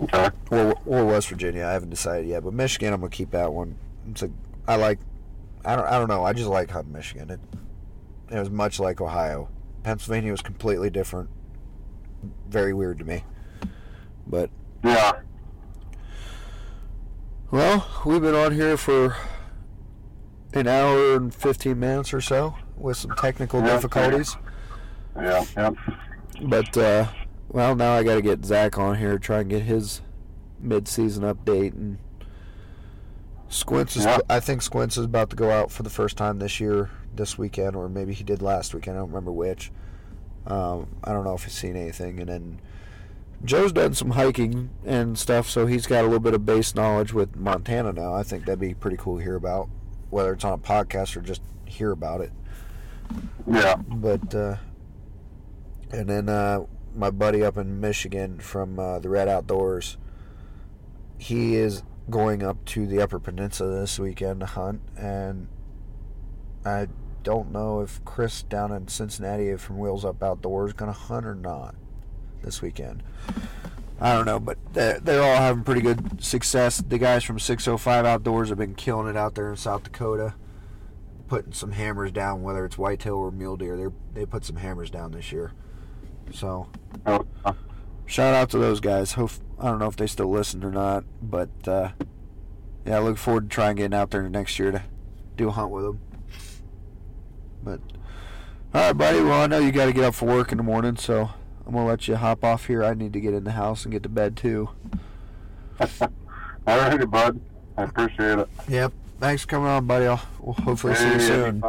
Okay. 0.03 0.31
or 0.51 0.75
or 0.87 1.05
West 1.07 1.29
Virginia. 1.29 1.65
I 1.67 1.73
haven't 1.73 1.91
decided 1.91 2.29
yet, 2.29 2.45
but 2.45 2.53
Michigan 2.53 2.93
I'm 2.95 3.01
going 3.01 3.11
to 3.11 3.17
keep 3.17 3.33
that 3.33 3.53
one. 3.53 3.75
It's 4.11 4.23
a 4.23 4.31
I 4.69 4.77
like 4.77 5.01
I 5.65 5.75
don't 5.75 5.87
I 5.87 5.99
don't 5.99 6.09
know. 6.09 6.25
I 6.25 6.33
just 6.33 6.49
like 6.49 6.71
hunting 6.71 6.93
Michigan. 6.93 7.31
It 7.31 7.41
it 8.31 8.39
was 8.39 8.51
much 8.51 8.79
like 8.79 9.01
Ohio. 9.01 9.49
Pennsylvania 9.83 10.31
was 10.31 10.43
completely 10.43 10.89
different. 10.91 11.31
Very 12.49 12.73
weird 12.75 12.99
to 12.99 13.05
me. 13.05 13.25
But 14.27 14.51
Yeah. 14.85 15.13
Well, 17.51 17.87
we've 18.05 18.21
been 18.21 18.35
on 18.35 18.53
here 18.53 18.77
for 18.77 19.17
an 20.53 20.67
hour 20.67 21.15
and 21.15 21.35
15 21.35 21.79
minutes 21.79 22.13
or 22.13 22.21
so 22.21 22.55
with 22.77 22.97
some 22.99 23.13
technical 23.17 23.61
Yeah, 23.61 23.75
difficulties. 23.75 24.37
Yeah. 25.17 25.45
Yep. 25.57 25.75
But, 26.43 26.77
uh, 26.77 27.07
well, 27.49 27.75
now 27.75 27.95
I 27.95 28.03
got 28.05 28.17
to 28.17 28.23
get 28.23 28.45
Zach 28.45 28.79
on 28.79 28.97
here, 28.99 29.19
try 29.19 29.41
and 29.41 29.51
get 29.51 29.63
his 29.63 30.03
mid-season 30.61 31.25
update. 31.25 31.73
And 31.73 31.99
Squints 33.49 33.97
is, 33.97 34.05
Yeah. 34.05 34.19
I 34.29 34.41
think 34.41 34.61
Squints 34.63 34.97
is 34.99 35.07
about 35.07 35.31
to 35.31 35.37
go 35.37 35.51
out 35.51 35.71
for 35.73 35.83
the 35.83 35.91
first 35.91 36.17
time 36.17 36.39
this 36.39 36.61
year, 36.61 36.91
this 37.15 37.39
weekend, 37.39 37.75
or 37.75 37.89
maybe 37.89 38.13
he 38.13 38.23
did 38.25 38.43
last 38.43 38.75
weekend. 38.75 38.97
I 38.97 39.01
don't 39.01 39.09
remember 39.09 39.33
which. 39.33 39.73
Um, 40.47 40.89
I 41.05 41.13
don't 41.13 41.25
know 41.25 41.35
if 41.35 41.45
he's 41.45 41.53
seen 41.53 41.77
anything. 41.77 42.21
And 42.21 42.29
then 42.29 42.61
Joe's 43.45 43.73
done 43.73 43.95
some 43.95 44.11
hiking 44.11 44.71
and 44.85 45.19
stuff, 45.19 45.49
so 45.49 45.67
he's 45.67 45.87
got 45.87 46.01
a 46.01 46.05
little 46.05 46.21
bit 46.21 46.35
of 46.35 46.45
base 46.45 46.75
knowledge 46.75 47.13
with 47.13 47.37
Montana 47.37 47.93
now. 47.93 48.15
I 48.15 48.23
think 48.23 48.45
that'd 48.45 48.59
be 48.59 48.75
pretty 48.75 48.97
cool 48.97 49.19
to 49.19 49.23
hear 49.23 49.37
about, 49.37 49.69
whether 50.11 50.33
it's 50.33 50.45
on 50.45 50.53
a 50.53 50.59
podcast 50.59 51.17
or 51.17 51.21
just 51.21 51.43
hear 51.65 51.91
about 51.91 52.21
it. 52.21 52.33
Yeah. 53.47 53.77
But 53.77 54.35
uh, 54.35 54.57
and 55.91 56.09
then 56.09 56.29
uh, 56.29 56.65
my 56.95 57.11
buddy 57.11 57.45
up 57.45 57.57
in 57.57 57.81
Michigan 57.81 58.39
from 58.41 58.79
uh, 58.79 58.99
the 58.99 59.09
Red 59.09 59.29
Outdoors, 59.29 59.97
he 61.19 61.57
is 61.57 61.83
going 62.11 62.43
up 62.43 62.65
to 62.65 62.87
the 62.87 63.01
Upper 63.01 63.19
Peninsula 63.19 63.81
this 63.81 63.99
weekend 63.99 64.41
to 64.41 64.47
hunt, 64.47 64.81
and 64.97 65.49
I 66.65 66.89
don't 67.29 67.53
know 67.53 67.83
if 67.83 68.03
Chris 68.07 68.43
down 68.43 68.73
in 68.73 68.89
Cincinnati 68.89 69.55
from 69.59 69.77
Wheels 69.77 70.03
Up 70.03 70.23
Outdoors 70.23 70.73
going 70.73 70.91
to 70.91 70.99
hunt 70.99 71.27
or 71.27 71.35
not 71.35 71.75
this 72.43 72.63
weekend. 72.63 73.03
I 74.01 74.15
don't 74.15 74.25
know, 74.25 74.41
but 74.41 74.57
they're, 74.73 74.99
they're 74.99 75.23
all 75.23 75.37
having 75.37 75.63
pretty 75.63 75.83
good 75.83 76.25
success. 76.25 76.79
The 76.79 76.97
guys 76.97 77.25
from 77.25 77.39
605 77.39 78.07
Outdoors 78.07 78.49
have 78.49 78.57
been 78.57 78.75
killing 78.75 79.09
it 79.09 79.17
out 79.19 79.35
there 79.35 79.51
in 79.51 79.57
South 79.59 79.83
Dakota 79.83 80.33
putting 81.27 81.53
some 81.53 81.73
hammers 81.73 82.11
down, 82.11 82.43
whether 82.43 82.65
it's 82.65 82.79
whitetail 82.79 83.17
or 83.17 83.31
mule 83.31 83.59
deer. 83.59 83.77
They 83.77 84.21
they 84.21 84.25
put 84.25 84.47
some 84.47 84.57
hammers 84.57 84.91
down 84.91 85.13
this 85.13 85.31
year. 85.31 85.53
So 86.33 86.69
shout 88.07 88.35
out 88.35 88.49
to 88.51 88.59
those 88.59 88.81
guys. 88.81 89.13
Hope 89.13 89.33
I 89.59 89.67
don't 89.67 89.79
know 89.79 89.89
if 89.89 89.97
they 89.97 90.07
still 90.07 90.31
listen 90.31 90.65
or 90.65 90.71
not, 90.71 91.05
but 91.21 91.51
uh, 91.69 91.91
yeah, 92.87 92.97
I 92.97 93.01
look 93.01 93.19
forward 93.19 93.51
to 93.51 93.55
trying 93.55 93.77
getting 93.77 93.93
out 93.93 94.11
there 94.11 94.27
next 94.31 94.59
year 94.59 94.73
to 94.73 94.83
do 95.37 95.49
a 95.49 95.53
hunt 95.53 95.71
with 95.71 95.85
them. 95.85 96.01
But 97.69 97.81
all 98.73 98.87
right, 98.87 98.93
buddy. 98.93 99.21
Well, 99.21 99.43
I 99.43 99.47
know 99.47 99.59
you 99.59 99.73
got 99.73 99.87
to 99.87 99.93
get 99.93 100.05
up 100.05 100.15
for 100.15 100.25
work 100.25 100.53
in 100.53 100.59
the 100.59 100.65
morning, 100.65 100.97
so 100.97 101.29
I'm 101.67 101.75
gonna 101.75 101.87
let 101.87 102.09
you 102.09 102.17
hop 102.17 102.43
off 102.43 102.67
here. 102.67 102.83
I 102.83 102.95
need 102.95 103.13
to 103.13 103.21
get 103.21 103.35
in 103.35 103.45
the 103.45 103.53
house 103.53 103.85
and 103.85 103.93
get 103.93 104.03
to 104.05 104.09
bed 104.09 104.37
too. 104.39 104.71
All 105.81 106.09
righty, 106.67 107.05
bud. 107.05 107.41
I 107.77 107.83
appreciate 107.85 108.39
it. 108.39 108.49
Yep. 108.69 108.93
Thanks 109.21 109.43
for 109.43 109.49
coming 109.49 109.69
on, 109.69 109.87
buddy. 109.87 110.07
I'll 110.07 110.23
we'll 110.41 110.55
hopefully 110.55 110.95
see 110.95 111.13
you 111.13 111.21
soon. 111.21 111.63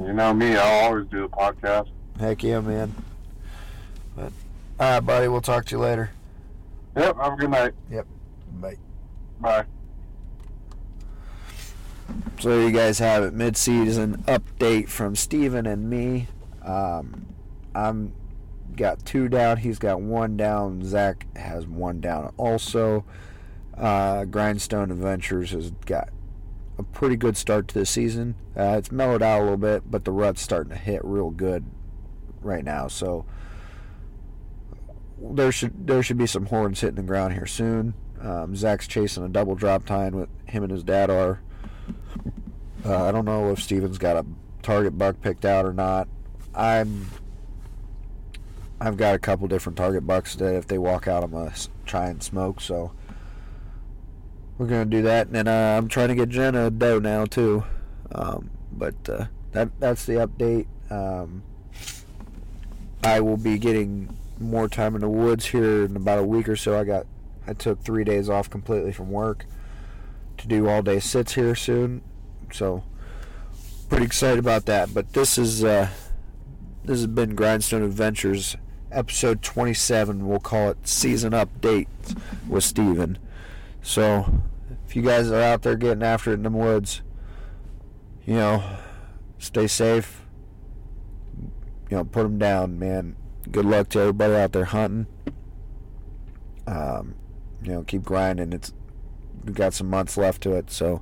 You 0.00 0.12
know 0.14 0.32
me, 0.32 0.56
I'll 0.56 0.86
always 0.86 1.06
do 1.08 1.22
the 1.22 1.28
podcast. 1.28 1.88
Heck 2.18 2.42
yeah, 2.42 2.60
man. 2.60 2.94
But 4.14 4.32
all 4.80 4.90
right, 4.92 5.00
buddy. 5.00 5.28
We'll 5.28 5.42
talk 5.42 5.66
to 5.66 5.76
you 5.76 5.82
later. 5.82 6.10
Yep, 6.96 7.16
have 7.16 7.32
a 7.34 7.36
good 7.36 7.50
night. 7.50 7.72
Yep. 7.90 8.06
Bye. 8.60 8.76
Bye. 9.40 9.64
So 12.38 12.50
there 12.50 12.62
you 12.62 12.72
guys 12.72 12.98
have 12.98 13.24
it. 13.24 13.34
Mid-season 13.34 14.24
update 14.26 14.88
from 14.88 15.16
Steven 15.16 15.66
and 15.66 15.88
me. 15.88 16.28
Um, 16.62 17.26
I'm 17.74 18.12
got 18.76 19.04
two 19.04 19.28
down. 19.28 19.58
He's 19.58 19.78
got 19.78 20.00
one 20.00 20.36
down. 20.36 20.84
Zach 20.84 21.26
has 21.36 21.66
one 21.66 22.00
down. 22.00 22.32
Also, 22.36 23.04
uh, 23.76 24.24
Grindstone 24.24 24.90
Adventures 24.90 25.50
has 25.52 25.70
got 25.86 26.10
a 26.78 26.82
pretty 26.82 27.16
good 27.16 27.36
start 27.36 27.68
to 27.68 27.78
the 27.78 27.86
season. 27.86 28.34
Uh, 28.56 28.76
it's 28.78 28.92
mellowed 28.92 29.22
out 29.22 29.40
a 29.40 29.42
little 29.42 29.56
bit, 29.56 29.90
but 29.90 30.04
the 30.04 30.12
rut's 30.12 30.42
starting 30.42 30.70
to 30.70 30.78
hit 30.78 31.02
real 31.04 31.30
good 31.30 31.64
right 32.42 32.64
now. 32.64 32.86
So 32.88 33.24
there 35.18 35.50
should 35.50 35.86
there 35.86 36.02
should 36.02 36.18
be 36.18 36.26
some 36.26 36.46
horns 36.46 36.80
hitting 36.80 36.96
the 36.96 37.02
ground 37.02 37.34
here 37.34 37.46
soon. 37.46 37.94
Um, 38.20 38.56
Zach's 38.56 38.86
chasing 38.86 39.24
a 39.24 39.28
double 39.28 39.54
drop 39.54 39.86
tine 39.86 40.16
with 40.16 40.28
him 40.46 40.62
and 40.62 40.72
his 40.72 40.82
dad 40.82 41.10
are. 41.10 41.40
Uh, 42.84 43.04
I 43.04 43.12
don't 43.12 43.24
know 43.24 43.50
if 43.50 43.62
Steven's 43.62 43.98
got 43.98 44.16
a 44.16 44.26
target 44.62 44.96
buck 44.96 45.20
picked 45.20 45.44
out 45.44 45.64
or 45.64 45.72
not. 45.72 46.08
I'm. 46.54 47.06
I've 48.78 48.96
got 48.98 49.14
a 49.14 49.18
couple 49.18 49.48
different 49.48 49.78
target 49.78 50.06
bucks 50.06 50.34
that 50.36 50.54
if 50.54 50.66
they 50.66 50.76
walk 50.76 51.08
out, 51.08 51.24
I'm 51.24 51.30
gonna 51.30 51.54
try 51.86 52.08
and 52.08 52.22
smoke. 52.22 52.60
So 52.60 52.92
we're 54.58 54.66
gonna 54.66 54.84
do 54.84 55.02
that, 55.02 55.28
and 55.28 55.36
then 55.36 55.48
uh, 55.48 55.76
I'm 55.78 55.88
trying 55.88 56.08
to 56.08 56.14
get 56.14 56.28
Jenna 56.28 56.66
a 56.66 56.70
doe 56.70 56.98
now 56.98 57.24
too. 57.24 57.64
Um, 58.12 58.50
but 58.72 58.94
uh, 59.08 59.26
that 59.52 59.70
that's 59.80 60.04
the 60.04 60.14
update. 60.14 60.66
Um, 60.90 61.42
I 63.02 63.20
will 63.20 63.36
be 63.36 63.58
getting 63.58 64.16
more 64.38 64.68
time 64.68 64.94
in 64.94 65.00
the 65.00 65.08
woods 65.08 65.46
here 65.46 65.84
in 65.84 65.96
about 65.96 66.18
a 66.18 66.24
week 66.24 66.48
or 66.48 66.56
so. 66.56 66.78
I 66.78 66.84
got 66.84 67.06
I 67.46 67.52
took 67.52 67.82
three 67.82 68.04
days 68.04 68.28
off 68.28 68.50
completely 68.50 68.92
from 68.92 69.10
work 69.10 69.46
to 70.38 70.46
do 70.46 70.68
all 70.68 70.82
day 70.82 71.00
sits 71.00 71.34
here 71.34 71.54
soon. 71.54 72.02
So 72.52 72.84
pretty 73.88 74.04
excited 74.04 74.38
about 74.38 74.66
that. 74.66 74.92
But 74.94 75.12
this 75.12 75.38
is 75.38 75.64
uh, 75.64 75.88
this 76.84 76.98
has 76.98 77.06
been 77.06 77.34
Grindstone 77.34 77.82
Adventures 77.82 78.56
episode 78.90 79.42
27. 79.42 80.26
We'll 80.26 80.38
call 80.38 80.70
it 80.70 80.88
season 80.88 81.32
update 81.32 81.88
with 82.48 82.64
Steven. 82.64 83.18
So 83.82 84.42
if 84.86 84.96
you 84.96 85.02
guys 85.02 85.30
are 85.30 85.40
out 85.40 85.62
there 85.62 85.76
getting 85.76 86.02
after 86.02 86.30
it 86.30 86.34
in 86.34 86.42
the 86.42 86.50
woods, 86.50 87.02
you 88.24 88.34
know, 88.34 88.62
stay 89.38 89.66
safe. 89.66 90.22
You 91.90 91.98
know, 91.98 92.04
put 92.04 92.24
them 92.24 92.38
down, 92.38 92.78
man. 92.78 93.16
Good 93.50 93.64
luck 93.64 93.90
to 93.90 94.00
everybody 94.00 94.34
out 94.34 94.52
there 94.52 94.64
hunting. 94.64 95.06
Um, 96.66 97.14
you 97.62 97.72
know, 97.72 97.82
keep 97.84 98.02
grinding. 98.02 98.52
It's 98.52 98.72
we've 99.44 99.54
got 99.54 99.72
some 99.72 99.88
months 99.88 100.16
left 100.16 100.42
to 100.42 100.54
it, 100.54 100.70
so 100.70 101.00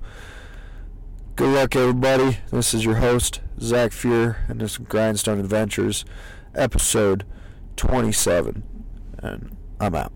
good 1.36 1.52
luck, 1.52 1.74
everybody. 1.74 2.38
This 2.52 2.74
is 2.74 2.84
your 2.84 2.96
host 2.96 3.40
Zach 3.60 3.92
Fear, 3.92 4.36
and 4.48 4.60
this 4.60 4.72
is 4.72 4.78
Grindstone 4.78 5.40
Adventures, 5.40 6.04
episode 6.54 7.24
27, 7.76 8.62
and 9.18 9.56
I'm 9.80 9.94
out. 9.96 10.12